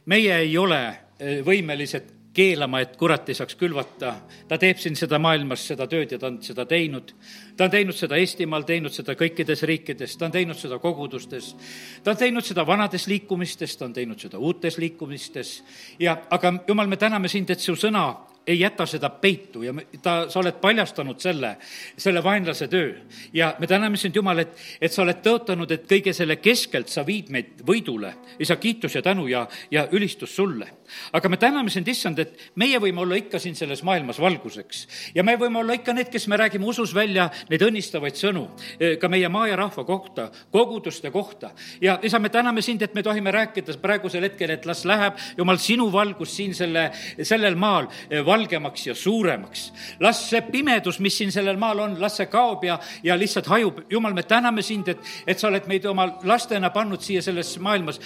meie 0.06 0.36
ei 0.38 0.58
ole 0.58 0.82
eh, 1.20 1.42
võimelised 1.46 2.22
keelama, 2.34 2.80
et 2.82 2.96
kurat 2.98 3.30
ei 3.30 3.36
saaks 3.36 3.56
külvata. 3.60 4.14
ta 4.48 4.58
teeb 4.58 4.80
siin 4.80 4.96
seda 4.96 5.20
maailmas, 5.20 5.66
seda 5.68 5.88
tööd 5.88 6.12
ja 6.12 6.20
ta 6.20 6.28
on 6.28 6.40
seda 6.44 6.66
teinud. 6.66 7.14
ta 7.58 7.66
on 7.66 7.72
teinud 7.72 7.96
seda 7.96 8.18
Eestimaal, 8.18 8.64
teinud 8.64 8.94
seda 8.94 9.16
kõikides 9.20 9.64
riikides, 9.68 10.18
ta 10.18 10.26
on 10.26 10.32
teinud 10.32 10.58
seda 10.58 10.80
kogudustes. 10.80 11.56
ta 12.04 12.12
on 12.12 12.18
teinud 12.18 12.46
seda 12.46 12.66
vanades 12.68 13.08
liikumistes, 13.08 13.78
ta 13.78 13.86
on 13.86 13.94
teinud 13.94 14.20
seda 14.20 14.40
uutes 14.40 14.78
liikumistes 14.78 15.64
ja, 16.00 16.18
aga 16.30 16.54
jumal, 16.68 16.88
me 16.88 16.98
täname 16.98 17.28
sind, 17.28 17.50
et 17.50 17.60
su 17.60 17.76
sõna 17.76 18.31
ei 18.48 18.60
jäta 18.60 18.86
seda 18.86 19.10
peitu 19.10 19.64
ja 19.64 19.74
ta, 20.02 20.30
sa 20.30 20.40
oled 20.40 20.58
paljastanud 20.62 21.20
selle, 21.22 21.56
selle 21.98 22.24
vaenlase 22.24 22.68
töö. 22.68 22.94
ja 23.34 23.56
me 23.60 23.68
täname 23.68 23.98
sind, 23.98 24.16
Jumal, 24.16 24.40
et, 24.40 24.58
et 24.82 24.92
sa 24.92 25.04
oled 25.04 25.22
tõotanud, 25.22 25.72
et 25.72 25.86
kõige 25.90 26.14
selle 26.14 26.36
keskelt 26.42 26.90
sa 26.90 27.06
viid 27.06 27.30
meid 27.30 27.62
võidule. 27.68 28.14
isa, 28.40 28.56
kiitus 28.56 28.96
ja 28.96 29.02
tänu 29.02 29.28
ja, 29.28 29.46
ja 29.72 29.88
ülistus 29.92 30.36
sulle. 30.36 30.68
aga 31.14 31.30
me 31.30 31.38
täname 31.38 31.70
sind, 31.70 31.88
issand, 31.88 32.20
et 32.20 32.40
meie 32.56 32.80
võime 32.80 33.02
olla 33.02 33.16
ikka 33.16 33.40
siin 33.40 33.56
selles 33.56 33.84
maailmas 33.84 34.20
valguseks. 34.20 34.88
ja 35.16 35.24
me 35.24 35.38
võime 35.38 35.60
olla 35.60 35.78
ikka 35.78 35.94
need, 35.94 36.10
kes 36.10 36.28
me 36.28 36.38
räägime 36.38 36.66
usus 36.66 36.96
välja 36.96 37.30
neid 37.50 37.62
õnnistavaid 37.62 38.18
sõnu 38.18 38.48
e, 38.80 38.96
ka 38.98 39.10
meie 39.10 39.30
maa 39.30 39.48
ja 39.48 39.56
rahva 39.56 39.86
kohta, 39.86 40.32
koguduste 40.52 41.12
kohta. 41.12 41.52
ja 41.82 42.00
isa, 42.04 42.20
me 42.20 42.30
täname 42.30 42.62
sind, 42.62 42.82
et 42.82 42.96
me 42.96 43.04
tohime 43.04 43.32
rääkida 43.32 43.78
praegusel 43.82 44.26
hetkel, 44.26 44.50
et 44.50 44.66
las 44.66 44.84
läheb, 44.86 45.14
Jumal, 45.38 45.62
sinu 45.62 45.92
valgus 45.94 46.36
siin 46.36 46.56
selle, 46.58 46.90
sellel 47.22 47.56
maal 47.56 47.88
e, 48.10 48.26
valgemaks 48.32 48.88
ja 48.88 48.96
suuremaks. 48.96 49.66
las 50.00 50.24
see 50.30 50.42
pimedus, 50.42 51.00
mis 51.00 51.18
siin 51.18 51.32
sellel 51.32 51.60
maal 51.62 51.84
on, 51.86 51.98
las 52.02 52.18
see 52.20 52.30
kaob 52.32 52.64
ja, 52.68 52.80
ja 53.04 53.18
lihtsalt 53.20 53.50
hajub. 53.52 53.84
jumal, 53.90 54.16
me 54.18 54.24
täname 54.24 54.64
sind, 54.66 54.88
et, 54.88 55.12
et 55.28 55.40
sa 55.40 55.50
oled 55.52 55.68
meid 55.68 55.86
oma 55.90 56.08
lastena 56.24 56.72
pannud 56.74 57.02
siia 57.04 57.22
selles 57.22 57.58
maailmas 57.60 58.00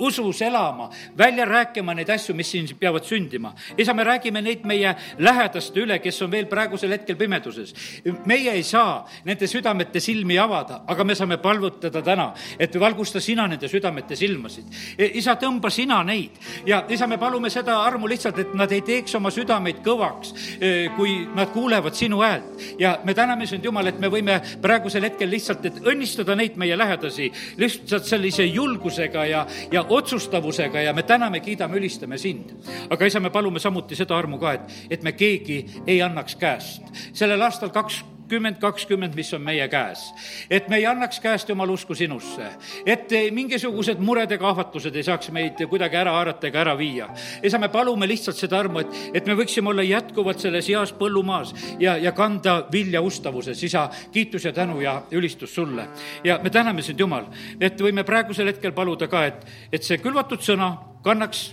usus 0.00 0.42
elama, 0.42 0.90
välja 1.18 1.44
rääkima 1.44 1.94
neid 1.94 2.08
asju, 2.10 2.34
mis 2.34 2.50
siin 2.50 2.68
peavad 2.78 3.04
sündima. 3.04 3.54
isa, 3.78 3.94
me 3.94 4.04
räägime 4.04 4.42
neid 4.42 4.64
meie 4.64 4.94
lähedaste 5.18 5.80
üle, 5.80 5.98
kes 5.98 6.22
on 6.22 6.30
veel 6.30 6.46
praegusel 6.46 6.90
hetkel 6.90 7.16
pimeduses. 7.16 7.74
meie 8.26 8.52
ei 8.52 8.62
saa 8.62 9.06
nende 9.24 9.46
südamete 9.46 10.00
silmi 10.00 10.38
avada, 10.38 10.82
aga 10.86 11.04
me 11.04 11.14
saame 11.14 11.36
palvutada 11.38 12.02
täna, 12.02 12.32
et 12.58 12.80
valgusta 12.80 13.20
sina 13.20 13.46
nende 13.46 13.68
südamete 13.68 14.16
silmasid. 14.16 14.64
E, 14.98 15.10
isa, 15.20 15.36
tõmba 15.40 15.70
sina 15.70 16.02
neid 16.04 16.38
ja 16.66 16.84
isa, 16.88 17.06
me 17.06 17.18
palume 17.18 17.50
seda 17.50 17.80
armu 17.84 18.08
lihtsalt, 18.08 18.38
et 18.38 18.54
nad 18.54 18.72
ei 18.72 18.82
teeks 18.86 19.14
oma 19.18 19.30
südameid 19.30 19.82
kõvaks, 19.84 20.34
e, 20.60 20.72
kui 20.96 21.26
nad 21.34 21.52
kuulevad 21.52 21.94
sinu 21.94 22.22
häält. 22.24 22.78
ja 22.78 22.98
me 23.04 23.14
täname 23.14 23.46
sind, 23.46 23.64
Jumal, 23.64 23.86
et 23.86 24.00
me 24.00 24.08
võime 24.08 24.40
praegusel 24.62 25.04
hetkel 25.04 25.30
lihtsalt, 25.30 25.64
et 25.64 25.80
õnnistada 25.84 26.36
neid 26.36 26.56
meie 26.56 26.76
lähedasi 26.78 27.30
lihtsalt 27.60 28.04
sellise 28.08 28.44
julgusega 28.44 29.26
ja, 29.28 29.46
ja 29.72 29.84
otsustavusega 29.90 30.80
ja 30.80 30.94
me 30.94 31.02
täname, 31.02 31.40
kiidame, 31.40 31.76
ülistame 31.76 32.18
sind. 32.18 32.54
aga 32.90 33.06
isa, 33.06 33.20
me 33.20 33.30
palume 33.30 33.58
samuti 33.58 33.96
seda 33.96 34.16
armu 34.18 34.38
ka, 34.38 34.52
et, 34.52 34.78
et 34.90 35.02
me 35.02 35.12
keegi 35.12 35.82
ei 35.86 36.02
annaks 36.02 36.36
käest. 36.36 36.82
sellel 37.12 37.42
aastal 37.42 37.70
kaks 37.74 38.04
kakskümmend 38.30 38.60
kakskümmend, 38.60 39.14
mis 39.14 39.32
on 39.34 39.42
meie 39.42 39.66
käes. 39.68 40.12
et 40.50 40.68
me 40.68 40.76
ei 40.76 40.86
annaks 40.86 41.20
käest 41.20 41.48
Jumala 41.48 41.72
usku 41.72 41.94
sinusse, 41.94 42.46
et 42.86 43.10
mingisugused 43.32 43.98
mured 43.98 44.30
ega 44.30 44.48
ahvatlused 44.48 44.94
ei 44.94 45.02
saaks 45.02 45.30
meid 45.34 45.58
kuidagi 45.68 45.96
ära 45.96 46.12
haarata 46.14 46.46
ega 46.46 46.60
ära 46.60 46.76
viia. 46.78 47.08
isa, 47.42 47.58
me 47.58 47.68
palume 47.68 48.06
lihtsalt 48.06 48.36
seda 48.36 48.58
armu, 48.58 48.80
et, 48.80 48.94
et 49.14 49.26
me 49.26 49.34
võiksime 49.34 49.72
olla 49.72 49.82
jätkuvalt 49.82 50.38
selles 50.38 50.68
heas 50.68 50.92
põllumaas 50.92 51.54
ja, 51.80 51.96
ja 51.96 52.12
kanda 52.12 52.68
vilja 52.72 53.02
ustavuses. 53.02 53.62
isa, 53.62 53.88
kiitus 54.12 54.44
ja 54.44 54.52
tänu 54.52 54.80
ja 54.80 55.02
ülistus 55.10 55.54
sulle. 55.54 55.88
ja 56.24 56.38
me 56.42 56.50
täname 56.50 56.82
sind, 56.82 57.00
Jumal, 57.00 57.26
et 57.60 57.80
võime 57.80 58.04
praegusel 58.04 58.46
hetkel 58.46 58.72
paluda 58.72 59.08
ka, 59.08 59.26
et, 59.26 59.46
et 59.72 59.82
see 59.82 59.98
külvatud 59.98 60.38
sõna 60.38 60.76
kannaks 61.02 61.50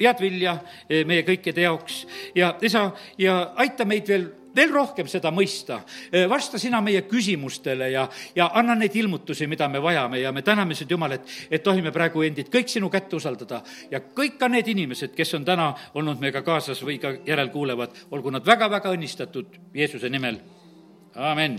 head 0.00 0.20
vilja 0.20 0.58
meie 0.90 1.22
kõikide 1.24 1.64
jaoks 1.64 2.04
ja 2.34 2.56
isa, 2.60 2.90
ja 3.18 3.54
aita 3.56 3.84
meid 3.88 4.08
veel 4.08 4.32
veel 4.56 4.72
rohkem 4.72 5.08
seda 5.10 5.30
mõista. 5.34 5.80
vasta 6.28 6.58
sina 6.58 6.80
meie 6.80 7.02
küsimustele 7.02 7.90
ja, 7.90 8.08
ja 8.36 8.50
anna 8.54 8.74
neid 8.74 8.96
ilmutusi, 8.96 9.46
mida 9.46 9.68
me 9.68 9.82
vajame. 9.82 10.20
Ja 10.20 10.32
me 10.32 10.42
täname 10.42 10.74
sind, 10.74 10.90
Jumal, 10.90 11.12
et, 11.18 11.28
et 11.50 11.62
tohime 11.62 11.92
praegu 11.92 12.22
endid 12.22 12.50
kõik 12.54 12.68
sinu 12.68 12.90
kätte 12.90 13.16
usaldada. 13.16 13.62
Ja 13.90 14.00
kõik 14.00 14.38
ka 14.38 14.48
need 14.48 14.68
inimesed, 14.68 15.14
kes 15.16 15.34
on 15.34 15.44
täna 15.44 15.72
olnud 15.94 16.20
meiega 16.20 16.42
kaasas 16.42 16.82
või 16.82 16.98
ka 17.02 17.16
järelkuulevad, 17.26 18.04
olgu 18.10 18.34
nad 18.34 18.46
väga-väga 18.46 18.94
õnnistatud 18.94 19.58
Jeesuse 19.74 20.10
nimel, 20.12 20.38
amin 21.14 21.58